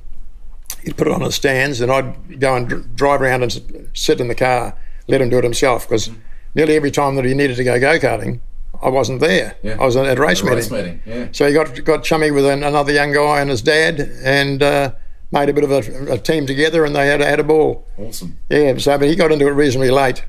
He'd 0.84 0.95
put 0.97 1.07
it 1.07 1.13
on 1.13 1.22
the 1.22 1.32
stands, 1.32 1.82
and 1.82 1.91
I'd 1.91 2.39
go 2.39 2.55
and 2.55 2.67
dr- 2.70 2.95
drive 2.95 3.22
around 3.22 3.43
and 3.43 3.89
sit 3.93 4.22
in 4.22 4.28
the 4.30 4.36
car, 4.36 4.78
let 5.07 5.22
him 5.22 5.30
do 5.30 5.38
it 5.38 5.43
himself. 5.43 5.88
Because 5.88 6.09
nearly 6.55 6.76
every 6.76 6.91
time 6.91 7.15
that 7.15 7.26
he 7.26 7.34
needed 7.34 7.57
to 7.57 7.63
go 7.63 7.80
go 7.80 7.99
karting, 7.99 8.39
I 8.82 8.88
wasn't 8.88 9.20
there. 9.20 9.57
Yeah. 9.61 9.76
I 9.80 9.86
was 9.86 9.97
at 9.97 10.17
a 10.17 10.22
race 10.22 10.41
A 10.41 10.45
race 10.45 10.72
meeting. 10.72 11.01
meeting, 11.05 11.20
yeah. 11.24 11.28
So 11.34 11.47
he 11.47 11.53
got 11.53 11.84
got 11.84 12.03
chummy 12.05 12.32
with 12.32 12.45
an, 12.45 12.63
another 12.63 12.93
young 12.93 13.11
guy 13.11 13.41
and 13.41 13.49
his 13.49 13.61
dad, 13.61 13.99
and 14.24 14.63
uh, 14.63 14.91
made 15.32 15.50
a 15.50 15.54
bit 15.54 15.64
of 15.64 15.72
a, 15.72 16.14
a 16.14 16.18
team 16.18 16.46
together, 16.46 16.86
and 16.86 16.96
they 16.96 17.08
had 17.08 17.22
had 17.22 17.40
a 17.40 17.44
ball. 17.44 17.88
Awesome. 17.98 18.38
Yeah, 18.50 18.78
so 18.78 18.98
but 18.98 19.08
he 19.08 19.16
got 19.16 19.32
into 19.32 19.48
it 19.48 19.52
reasonably 19.52 19.92
late 19.92 20.24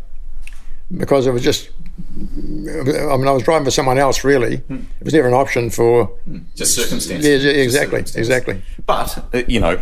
because 0.96 1.26
it 1.26 1.32
was 1.32 1.42
just. 1.42 1.70
I 2.00 3.16
mean, 3.16 3.28
I 3.28 3.32
was 3.32 3.42
driving 3.42 3.64
for 3.64 3.70
someone 3.70 3.98
else. 3.98 4.24
Really, 4.24 4.54
it 4.68 5.04
was 5.04 5.14
never 5.14 5.28
an 5.28 5.34
option 5.34 5.70
for. 5.70 6.10
Just 6.54 6.74
circumstances. 6.74 7.44
Yeah, 7.44 7.50
exactly, 7.50 8.00
exactly. 8.00 8.62
But 8.86 9.18
uh, 9.34 9.42
you 9.46 9.60
know, 9.60 9.80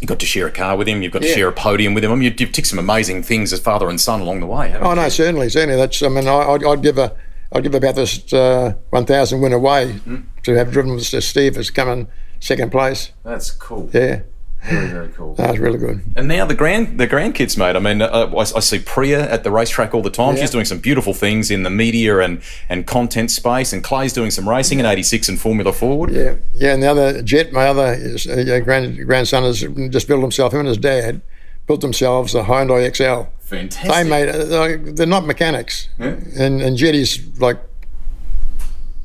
you 0.00 0.06
got 0.06 0.20
to 0.20 0.26
share 0.26 0.46
a 0.46 0.50
car 0.52 0.76
with 0.76 0.88
him. 0.88 1.02
You've 1.02 1.12
got 1.12 1.22
to 1.22 1.28
Yeah. 1.28 1.34
share 1.34 1.48
a 1.48 1.52
podium 1.52 1.94
with 1.94 2.04
him. 2.04 2.12
I 2.12 2.14
mean, 2.14 2.34
you've, 2.38 2.52
ticked 2.52 2.66
some 2.66 2.78
amazing 2.78 3.22
things 3.22 3.52
as 3.52 3.60
father 3.60 3.88
and 3.88 4.00
son 4.00 4.20
along 4.20 4.40
the 4.40 4.46
way. 4.46 4.68
haven't 4.68 4.86
Oh 4.86 4.90
you? 4.90 4.96
no, 4.96 5.08
certainly, 5.08 5.48
certainly. 5.48 5.76
That's. 5.76 6.02
I 6.02 6.08
mean, 6.08 6.28
I, 6.28 6.32
I'd, 6.50 6.64
I'd 6.64 6.82
give 6.82 6.98
a. 6.98 7.14
I'd 7.52 7.62
give 7.62 7.74
about 7.74 7.94
this 7.94 8.32
uh, 8.32 8.74
one 8.90 9.06
thousand 9.06 9.40
win 9.40 9.52
away 9.52 10.00
to 10.42 10.54
have 10.54 10.72
driven 10.72 10.94
with 10.94 11.04
Steve 11.04 11.56
as 11.56 11.70
coming 11.70 12.08
second 12.44 12.70
place. 12.70 13.10
That's 13.24 13.50
cool. 13.50 13.88
Yeah, 13.92 14.20
Very 14.62 14.88
very 14.88 15.08
cool. 15.08 15.34
that 15.34 15.50
was 15.50 15.58
really 15.58 15.78
good. 15.78 16.02
And 16.16 16.28
now 16.28 16.44
the 16.46 16.54
grand 16.54 16.98
the 17.00 17.06
grandkids, 17.06 17.56
mate. 17.58 17.76
I 17.76 17.78
mean, 17.80 18.02
uh, 18.02 18.30
I, 18.36 18.40
I 18.40 18.60
see 18.60 18.78
Priya 18.78 19.30
at 19.30 19.44
the 19.44 19.50
racetrack 19.50 19.94
all 19.94 20.02
the 20.02 20.10
time. 20.10 20.34
Yeah. 20.34 20.42
She's 20.42 20.50
doing 20.50 20.64
some 20.66 20.78
beautiful 20.78 21.14
things 21.14 21.50
in 21.50 21.62
the 21.62 21.70
media 21.70 22.18
and, 22.20 22.40
and 22.68 22.86
content 22.86 23.30
space. 23.30 23.72
And 23.72 23.82
Clay's 23.82 24.12
doing 24.12 24.30
some 24.30 24.48
racing 24.48 24.78
in 24.80 24.86
'86 24.86 25.28
and 25.28 25.40
Formula 25.40 25.72
Ford. 25.72 26.10
Yeah, 26.10 26.36
yeah. 26.54 26.74
And 26.74 26.82
the 26.82 26.86
other 26.90 27.22
Jet, 27.22 27.52
my 27.52 27.66
other 27.66 27.94
is, 27.98 28.26
uh, 28.26 28.60
grand, 28.64 29.04
grandson, 29.06 29.42
has 29.42 29.60
just 29.90 30.06
built 30.08 30.22
himself. 30.22 30.52
Him 30.52 30.60
and 30.60 30.68
his 30.68 30.78
dad 30.78 31.20
built 31.66 31.80
themselves 31.80 32.34
a 32.34 32.42
Hyundai 32.42 32.86
Excel. 32.86 33.32
Fantastic. 33.40 33.90
They 33.90 34.04
made. 34.04 34.28
Uh, 34.28 34.92
they're 34.96 35.06
not 35.06 35.24
mechanics, 35.26 35.88
Yeah. 35.98 36.16
and 36.38 36.62
and 36.62 36.76
Jetty's 36.76 37.20
like 37.38 37.58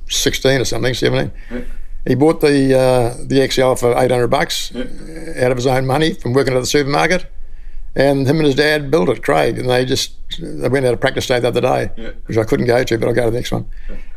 sixteen 0.08 0.62
or 0.62 0.66
something, 0.66 0.94
seventeen. 0.94 1.32
He 2.10 2.16
bought 2.16 2.42
the 2.42 2.58
uh, 2.76 3.24
the 3.24 3.40
Excel 3.40 3.76
for 3.76 3.92
eight 3.96 4.10
hundred 4.10 4.30
bucks 4.30 4.76
out 4.76 5.52
of 5.52 5.58
his 5.58 5.68
own 5.68 5.86
money 5.86 6.16
from 6.16 6.34
working 6.34 6.56
at 6.56 6.60
the 6.60 6.66
supermarket, 6.66 7.28
and 7.96 8.28
him 8.28 8.38
and 8.38 8.48
his 8.48 8.56
dad 8.56 8.90
built 8.90 9.10
it, 9.10 9.22
Craig, 9.22 9.60
and 9.60 9.70
they 9.70 9.86
just 9.86 10.14
they 10.40 10.68
went 10.70 10.88
out 10.88 10.94
of 10.96 11.00
practice 11.00 11.28
day 11.28 11.40
the 11.40 11.50
other 11.50 11.62
day, 11.62 11.92
which 12.26 12.36
I 12.36 12.46
couldn't 12.46 12.66
go 12.66 12.84
to, 12.84 12.98
but 12.98 13.08
I'll 13.08 13.14
go 13.14 13.26
to 13.26 13.30
the 13.32 13.38
next 13.38 13.52
one. 13.52 13.68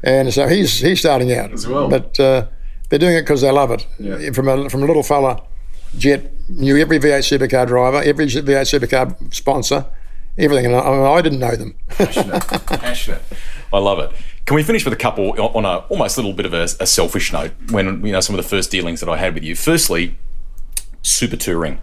And 0.02 0.32
so 0.32 0.48
he's 0.48 0.78
he's 0.78 1.00
starting 1.00 1.34
out 1.34 1.52
As 1.52 1.66
well. 1.66 1.90
but 1.90 2.18
uh, 2.18 2.46
they're 2.88 2.98
doing 2.98 3.14
it 3.14 3.22
because 3.22 3.42
they 3.42 3.50
love 3.50 3.70
it. 3.70 4.34
From 4.34 4.48
a 4.48 4.70
from 4.70 4.82
a 4.84 4.86
little 4.86 5.02
fella, 5.02 5.42
Jet 5.98 6.32
knew 6.48 6.78
every 6.78 6.98
V8 6.98 7.18
supercar 7.38 7.66
driver, 7.66 8.00
every 8.02 8.24
V8 8.24 8.42
supercar 8.72 9.34
sponsor, 9.34 9.84
everything, 10.38 10.64
and 10.64 10.74
I, 10.76 10.80
I 11.18 11.20
didn't 11.20 11.40
know 11.40 11.56
them. 11.56 11.74
passionate. 11.90 12.40
passionate. 12.66 13.22
I 13.70 13.78
love 13.78 13.98
it. 13.98 14.12
Can 14.46 14.56
we 14.56 14.62
finish 14.62 14.84
with 14.84 14.92
a 14.92 14.96
couple 14.96 15.40
on 15.40 15.64
a 15.64 15.78
almost 15.88 16.16
a 16.16 16.20
little 16.20 16.34
bit 16.34 16.46
of 16.46 16.52
a, 16.52 16.64
a 16.80 16.86
selfish 16.86 17.32
note? 17.32 17.52
When 17.70 18.04
you 18.04 18.12
know 18.12 18.20
some 18.20 18.36
of 18.36 18.42
the 18.42 18.48
first 18.48 18.70
dealings 18.70 19.00
that 19.00 19.08
I 19.08 19.16
had 19.16 19.34
with 19.34 19.44
you. 19.44 19.54
Firstly, 19.54 20.16
super 21.02 21.36
touring. 21.36 21.80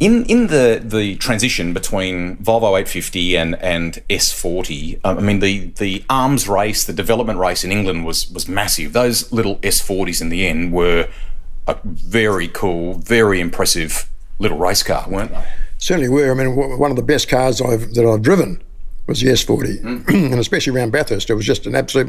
In 0.00 0.24
in 0.24 0.48
the 0.48 0.80
the 0.84 1.16
transition 1.16 1.72
between 1.72 2.36
Volvo 2.38 2.70
850 2.70 3.36
and 3.36 3.54
and 3.62 4.02
S40, 4.10 5.00
um, 5.04 5.18
I 5.18 5.20
mean 5.20 5.38
the 5.38 5.68
the 5.76 6.04
arms 6.10 6.48
race, 6.48 6.84
the 6.84 6.92
development 6.92 7.38
race 7.38 7.62
in 7.62 7.70
England 7.70 8.04
was 8.04 8.28
was 8.30 8.48
massive. 8.48 8.92
Those 8.92 9.30
little 9.32 9.56
S40s 9.58 10.20
in 10.20 10.30
the 10.30 10.46
end 10.46 10.72
were 10.72 11.08
a 11.68 11.76
very 11.84 12.48
cool, 12.48 12.94
very 12.94 13.40
impressive 13.40 14.08
little 14.38 14.58
race 14.58 14.82
car, 14.82 15.06
weren't 15.08 15.32
they? 15.32 15.44
Certainly 15.78 16.08
were. 16.08 16.30
I 16.32 16.34
mean, 16.34 16.56
one 16.56 16.90
of 16.90 16.96
the 16.96 17.02
best 17.02 17.28
cars 17.28 17.60
I've, 17.60 17.94
that 17.94 18.04
I've 18.04 18.22
driven 18.22 18.60
was 19.08 19.20
the 19.20 19.28
S40, 19.30 19.80
mm. 19.80 20.08
and 20.08 20.38
especially 20.38 20.76
around 20.76 20.92
Bathurst, 20.92 21.30
it 21.30 21.34
was 21.34 21.46
just 21.46 21.66
an 21.66 21.74
absolute 21.74 22.08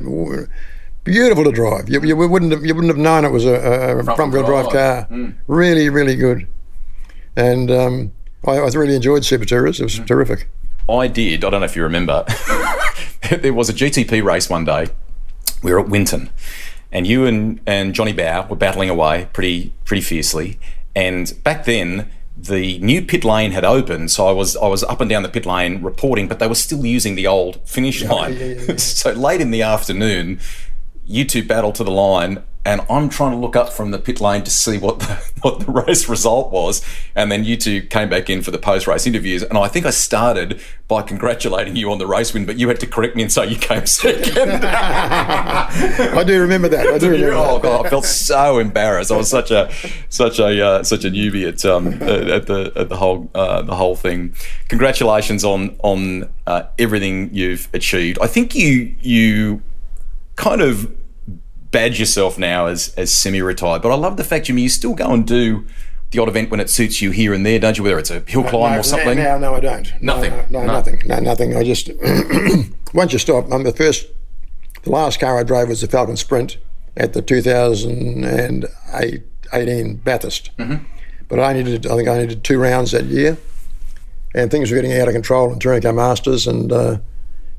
beautiful 1.04 1.44
to 1.46 1.52
drive. 1.52 1.90
You, 1.90 2.02
you 2.04 2.16
wouldn't 2.16 2.52
have, 2.52 2.64
you 2.64 2.76
wouldn't 2.76 2.94
have 2.94 3.02
known 3.02 3.26
it 3.26 3.32
was 3.32 3.46
a, 3.46 3.54
a 3.54 4.04
front 4.04 4.34
wheel 4.34 4.46
drive, 4.46 4.70
car. 4.70 5.08
Mm. 5.10 5.36
Really, 5.48 5.90
really 5.90 6.16
good. 6.16 6.48
And 7.36 7.72
um, 7.72 8.12
I, 8.46 8.58
I, 8.58 8.68
really 8.68 8.96
enjoyed 8.96 9.24
Super 9.26 9.46
Tourers. 9.46 9.80
It 9.80 9.84
was 9.84 10.00
mm. 10.00 10.06
terrific. 10.06 10.50
I 10.90 11.08
did. 11.08 11.46
I 11.46 11.50
don't 11.50 11.62
know 11.62 11.66
if 11.66 11.76
you 11.76 11.84
remember. 11.84 12.26
there 13.42 13.54
was 13.54 13.70
a 13.70 13.74
GTP 13.74 14.24
race 14.24 14.50
one 14.50 14.66
day. 14.66 14.88
We 15.64 15.72
were 15.72 15.80
at 15.80 15.90
Winton, 15.90 16.30
and 16.92 17.06
you 17.06 17.26
and, 17.26 17.60
and 17.66 17.94
Johnny 17.94 18.14
Bowe 18.14 18.48
were 18.50 18.56
battling 18.56 18.90
away 18.90 19.30
pretty 19.34 19.74
pretty 19.86 20.02
fiercely. 20.02 20.60
And 20.96 21.34
back 21.44 21.66
then, 21.66 22.10
the 22.44 22.80
new 22.80 23.02
pit 23.02 23.24
lane 23.24 23.52
had 23.52 23.66
opened, 23.66 24.12
so 24.12 24.28
I 24.28 24.32
was 24.32 24.56
I 24.58 24.68
was 24.68 24.84
up 24.84 25.02
and 25.02 25.10
down 25.10 25.24
the 25.24 25.30
pit 25.30 25.46
lane 25.46 25.82
reporting, 25.82 26.28
but 26.28 26.40
they 26.40 26.48
were 26.48 26.56
still 26.56 26.86
using 26.86 27.16
the 27.16 27.28
old 27.28 27.60
finish 27.68 28.04
line. 28.04 28.34
Yeah, 28.34 28.46
yeah, 28.46 28.62
yeah, 28.70 28.76
so 28.78 29.12
late 29.12 29.42
in 29.42 29.52
the 29.52 29.62
afternoon, 29.62 30.40
you 31.06 31.26
two 31.26 31.44
battle 31.44 31.72
to 31.74 31.84
the 31.84 31.92
line, 31.92 32.44
and 32.70 32.82
I'm 32.88 33.10
trying 33.10 33.32
to 33.32 33.38
look 33.38 33.56
up 33.56 33.74
from 33.74 33.90
the 33.90 33.98
pit 33.98 34.22
lane 34.22 34.44
to 34.44 34.52
see 34.52 34.78
what 34.78 35.00
the, 35.00 35.32
what 35.42 35.62
the 35.62 35.72
race 35.72 36.08
result 36.08 36.52
was. 36.52 36.86
And 37.16 37.32
then 37.32 37.44
you 37.44 37.58
two 37.58 37.82
came 37.82 38.10
back 38.10 38.30
in 38.30 38.44
for 38.44 38.52
the 38.52 38.60
post 38.60 38.86
race 38.86 39.08
interviews. 39.08 39.42
And 39.42 39.58
I 39.58 39.68
think 39.68 39.88
I 39.88 39.90
started 39.90 40.62
by 40.88 41.02
congratulating 41.02 41.76
you 41.76 41.92
on 41.92 41.98
the 41.98 42.06
race 42.06 42.32
win, 42.32 42.46
but 42.46 42.60
you 42.60 42.68
had 42.68 42.80
to 42.82 42.86
correct 42.86 43.16
me 43.16 43.24
and 43.24 43.32
say 43.32 43.48
you 43.48 43.56
came 43.56 43.86
second. 43.88 44.64
I 44.64 46.24
do 46.24 46.40
remember 46.40 46.70
that. 46.70 46.86
I 46.86 47.00
do 47.00 47.10
remember. 47.12 47.34
oh 47.38 47.58
god, 47.58 47.88
I 47.88 47.90
felt 47.90 48.06
so 48.06 48.60
embarrassed. 48.60 49.12
I 49.12 49.18
was 49.18 49.30
such 49.30 49.50
a 49.50 49.72
such 50.10 50.38
a 50.38 50.64
uh, 50.64 50.84
such 50.84 51.04
a 51.06 51.10
newbie 51.10 51.48
at 51.48 51.66
um, 51.66 51.88
at 51.88 52.46
the 52.46 52.72
at 52.76 52.90
the 52.90 52.98
whole 52.98 53.32
uh, 53.34 53.64
the 53.64 53.76
whole 53.76 53.96
thing. 53.96 54.36
Congratulations 54.68 55.44
on 55.44 55.76
on 55.80 56.30
uh, 56.46 56.64
everything 56.78 57.34
you've 57.34 57.68
achieved. 57.74 58.20
I 58.22 58.28
think 58.28 58.54
you 58.54 58.94
you 59.02 59.64
kind 60.36 60.62
of 60.62 60.99
badge 61.72 62.00
yourself 62.00 62.38
now 62.38 62.68
as 62.68 62.94
as 62.96 63.14
semi-retired. 63.14 63.82
But 63.82 63.92
I 63.92 63.96
love 63.96 64.18
the 64.18 64.24
fact, 64.24 64.46
Jimmy, 64.46 64.64
you 64.64 64.70
still 64.70 64.96
go 64.96 65.12
and 65.12 65.26
do 65.26 65.66
the 66.12 66.20
odd 66.20 66.28
event 66.28 66.50
when 66.50 66.60
it 66.60 66.70
suits 66.70 67.02
you 67.02 67.12
here 67.12 67.34
and 67.34 67.46
there, 67.46 67.60
don't 67.60 67.78
you? 67.78 67.84
Whether 67.84 68.00
it's 68.00 68.12
a 68.12 68.22
hill 68.22 68.44
climb 68.44 68.74
no, 68.74 68.80
or 68.80 68.84
something. 68.84 69.18
No, 69.18 69.38
no, 69.38 69.56
I 69.56 69.60
don't. 69.60 69.94
Nothing. 70.02 70.32
No, 70.32 70.46
no, 70.50 70.62
no, 70.62 70.66
nothing. 70.66 71.02
No, 71.06 71.20
nothing. 71.20 71.56
I 71.56 71.64
just 71.64 71.92
once 72.94 73.14
you 73.14 73.20
stop. 73.20 73.52
I'm 73.52 73.64
the 73.64 73.72
first. 73.72 74.08
The 74.84 74.92
last 74.92 75.20
car 75.20 75.38
I 75.38 75.44
drove 75.44 75.68
was 75.68 75.82
the 75.82 75.88
Falcon 75.88 76.16
Sprint 76.16 76.58
at 76.96 77.12
the 77.14 77.22
2018 77.22 79.96
Bathurst. 79.98 80.58
Mm-hmm. 80.58 80.86
But 81.28 81.40
I 81.40 81.54
needed, 81.54 81.86
I 81.86 81.96
think 81.96 82.08
I 82.08 82.20
needed 82.20 82.44
two 82.44 82.60
rounds 82.60 82.92
that 82.92 83.06
year, 83.06 83.38
and 84.34 84.50
things 84.50 84.72
were 84.72 84.76
getting 84.76 85.00
out 85.00 85.08
of 85.08 85.14
control 85.14 85.54
in 85.54 85.60
Car 85.60 85.94
Masters, 85.94 86.48
and 86.48 86.72
uh, 86.72 86.98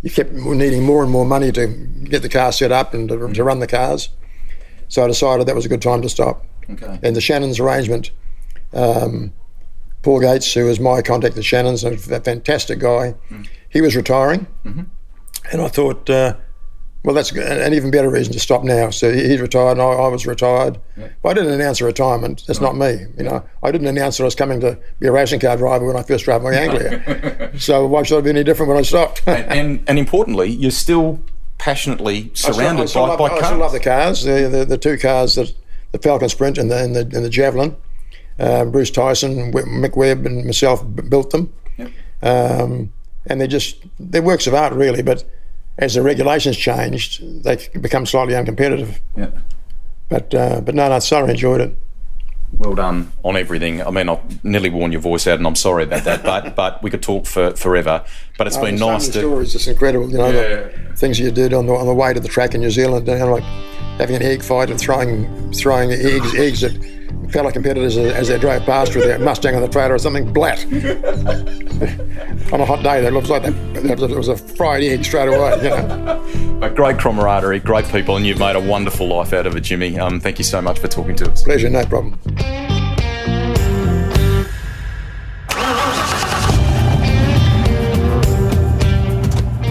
you 0.02 0.10
kept 0.10 0.32
needing 0.32 0.82
more 0.82 1.02
and 1.02 1.12
more 1.12 1.24
money 1.24 1.52
to 1.52 1.66
get 1.66 2.22
the 2.22 2.28
car 2.28 2.52
set 2.52 2.72
up 2.72 2.94
and 2.94 3.08
to, 3.08 3.32
to, 3.32 3.44
run 3.44 3.58
the 3.58 3.66
cars. 3.66 4.08
So 4.88 5.04
I 5.04 5.08
decided 5.08 5.46
that 5.46 5.54
was 5.54 5.66
a 5.66 5.68
good 5.68 5.82
time 5.82 6.02
to 6.02 6.08
stop. 6.08 6.44
Okay. 6.70 6.98
And 7.02 7.14
the 7.14 7.20
Shannon's 7.20 7.60
arrangement, 7.60 8.10
um, 8.72 9.32
Paul 10.02 10.20
Gates, 10.20 10.52
who 10.54 10.64
was 10.64 10.80
my 10.80 11.02
contact 11.02 11.36
at 11.36 11.44
Shannon's, 11.44 11.84
a 11.84 11.96
fantastic 11.96 12.78
guy, 12.78 13.14
mm. 13.30 13.46
he 13.68 13.80
was 13.80 13.94
retiring. 13.94 14.46
Mm-hmm. 14.64 14.82
And 15.52 15.60
I 15.60 15.68
thought, 15.68 16.08
uh, 16.08 16.36
well, 17.02 17.14
that's 17.14 17.32
an 17.32 17.72
even 17.72 17.90
better 17.90 18.10
reason 18.10 18.32
to 18.34 18.40
stop 18.40 18.62
now. 18.62 18.90
So 18.90 19.10
he's 19.10 19.40
retired, 19.40 19.72
and 19.72 19.82
I, 19.82 19.86
I 19.86 20.08
was 20.08 20.26
retired. 20.26 20.78
Yeah. 20.98 21.08
But 21.22 21.30
I 21.30 21.34
didn't 21.34 21.54
announce 21.54 21.80
a 21.80 21.86
retirement. 21.86 22.44
That's 22.46 22.60
not 22.60 22.76
me. 22.76 23.06
You 23.16 23.24
know, 23.24 23.44
I 23.62 23.72
didn't 23.72 23.86
announce 23.86 24.18
that 24.18 24.24
I 24.24 24.26
was 24.26 24.34
coming 24.34 24.60
to 24.60 24.78
be 24.98 25.06
a 25.06 25.12
racing 25.12 25.40
car 25.40 25.56
driver 25.56 25.86
when 25.86 25.96
I 25.96 26.02
first 26.02 26.26
drove 26.26 26.42
my 26.42 26.52
Anglia. 26.52 27.52
so 27.58 27.86
why 27.86 28.02
should 28.02 28.18
I 28.18 28.20
be 28.20 28.30
any 28.30 28.44
different 28.44 28.68
when 28.68 28.78
I 28.78 28.82
stopped? 28.82 29.22
and, 29.26 29.50
and, 29.50 29.84
and 29.88 29.98
importantly, 29.98 30.50
you're 30.50 30.70
still 30.70 31.20
passionately 31.56 32.30
surrounded 32.34 32.82
I 32.82 32.86
still, 32.86 33.04
I 33.04 33.06
still 33.06 33.06
by, 33.06 33.08
love, 33.08 33.18
by 33.18 33.28
cars. 33.28 33.42
I 33.42 33.46
still 33.46 33.58
love 33.58 33.72
the 33.72 33.80
cars. 33.80 34.24
The, 34.24 34.48
the, 34.48 34.64
the 34.66 34.78
two 34.78 34.98
cars 34.98 35.36
that 35.36 35.54
the 35.92 35.98
Falcon 35.98 36.28
Sprint 36.28 36.58
and 36.58 36.70
the 36.70 36.84
and 36.84 36.94
the, 36.94 37.00
and 37.00 37.24
the 37.24 37.30
Javelin. 37.30 37.76
Uh, 38.38 38.64
Bruce 38.64 38.90
Tyson, 38.90 39.52
Mick 39.52 39.96
Webb, 39.96 40.24
and 40.24 40.46
myself 40.46 40.82
built 41.10 41.30
them. 41.30 41.52
Yep. 41.76 41.90
Um, 42.22 42.92
and 43.26 43.38
they're 43.38 43.48
just 43.48 43.84
they're 43.98 44.22
works 44.22 44.46
of 44.46 44.54
art, 44.54 44.72
really, 44.72 45.02
but 45.02 45.24
as 45.80 45.94
the 45.94 46.02
regulations 46.02 46.56
changed, 46.56 47.42
they 47.42 47.56
become 47.80 48.06
slightly 48.06 48.34
uncompetitive. 48.34 49.00
Yeah. 49.16 49.30
But 50.08 50.34
uh, 50.34 50.60
but 50.60 50.74
no, 50.74 50.88
no, 50.88 51.00
thoroughly 51.00 51.32
enjoyed 51.32 51.60
it. 51.60 51.74
Well 52.58 52.74
done 52.74 53.12
on 53.22 53.36
everything. 53.36 53.80
I 53.80 53.90
mean, 53.90 54.08
I've 54.08 54.44
nearly 54.44 54.70
worn 54.70 54.92
your 54.92 55.00
voice 55.00 55.26
out, 55.26 55.38
and 55.38 55.46
I'm 55.46 55.54
sorry 55.54 55.84
about 55.84 56.04
that. 56.04 56.22
But 56.22 56.54
but 56.56 56.82
we 56.82 56.90
could 56.90 57.02
talk 57.02 57.26
for 57.26 57.52
forever. 57.52 58.04
But 58.36 58.48
it's 58.48 58.56
oh, 58.56 58.62
been 58.62 58.76
nice 58.76 59.08
to. 59.08 59.20
Stories, 59.20 59.54
it's 59.54 59.64
just 59.64 59.68
incredible. 59.68 60.10
You 60.10 60.18
know 60.18 60.30
yeah. 60.30 60.68
the 60.90 60.96
things 60.96 61.18
you 61.18 61.30
did 61.30 61.54
on 61.54 61.66
the 61.66 61.72
on 61.74 61.86
the 61.86 61.94
way 61.94 62.12
to 62.12 62.20
the 62.20 62.28
track 62.28 62.54
in 62.54 62.60
New 62.60 62.70
Zealand, 62.70 63.06
you 63.06 63.16
know, 63.16 63.32
like 63.32 63.44
having 63.98 64.16
an 64.16 64.22
egg 64.22 64.42
fight 64.42 64.68
and 64.68 64.80
throwing 64.80 65.52
throwing 65.52 65.92
eggs 65.92 66.34
eggs 66.34 66.64
at 66.64 66.72
fellow 67.30 67.50
competitors 67.50 67.96
as 67.96 68.28
they 68.28 68.38
drove 68.38 68.62
past 68.64 68.94
with 68.94 69.04
their 69.04 69.18
Mustang 69.18 69.54
on 69.54 69.62
the 69.62 69.68
trailer 69.68 69.94
or 69.94 69.98
something, 69.98 70.32
blat. 70.32 70.64
on 72.52 72.60
a 72.60 72.64
hot 72.64 72.82
day, 72.82 73.00
that 73.00 73.12
looks 73.12 73.28
like 73.28 73.42
that, 73.42 73.54
it 74.00 74.16
was 74.16 74.28
a 74.28 74.36
fried 74.36 74.82
egg 74.82 75.04
straight 75.04 75.28
away, 75.28 75.56
you 75.62 75.70
know. 75.70 76.16
But 76.60 76.74
great 76.74 76.98
camaraderie, 76.98 77.60
great 77.60 77.86
people, 77.86 78.16
and 78.16 78.26
you've 78.26 78.38
made 78.38 78.54
a 78.54 78.60
wonderful 78.60 79.08
life 79.08 79.32
out 79.32 79.46
of 79.46 79.56
it, 79.56 79.62
Jimmy. 79.62 79.98
Um, 79.98 80.20
thank 80.20 80.36
you 80.36 80.44
so 80.44 80.60
much 80.60 80.78
for 80.78 80.88
talking 80.88 81.16
to 81.16 81.30
us. 81.30 81.42
Pleasure, 81.42 81.70
no 81.70 81.86
problem. 81.86 82.18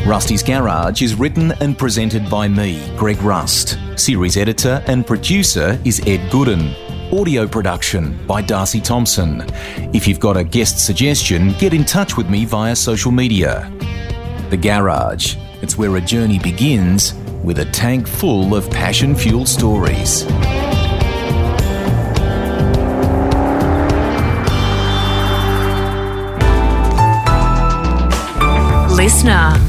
Rusty's 0.09 0.41
Garage 0.41 1.03
is 1.03 1.13
written 1.13 1.51
and 1.61 1.77
presented 1.77 2.27
by 2.31 2.47
me, 2.47 2.81
Greg 2.97 3.21
Rust. 3.21 3.77
Series 3.95 4.37
editor 4.37 4.83
and 4.87 5.05
producer 5.05 5.79
is 5.85 5.99
Ed 6.07 6.31
Gooden 6.31 6.88
audio 7.11 7.47
production 7.47 8.15
by 8.27 8.41
Darcy 8.41 8.79
Thompson. 8.79 9.43
If 9.93 10.07
you've 10.07 10.19
got 10.19 10.37
a 10.37 10.43
guest 10.43 10.85
suggestion, 10.85 11.53
get 11.53 11.73
in 11.73 11.83
touch 11.83 12.15
with 12.15 12.29
me 12.29 12.45
via 12.45 12.75
social 12.75 13.11
media. 13.11 13.71
The 14.51 14.57
Garage. 14.57 15.35
It's 15.61 15.77
where 15.77 15.95
a 15.95 16.01
journey 16.01 16.37
begins 16.37 17.15
with 17.43 17.59
a 17.59 17.65
tank 17.65 18.07
full 18.07 18.55
of 18.55 18.69
passion 18.69 19.15
fueled 19.15 19.47
stories. 19.47 20.25
Listener. 28.95 29.68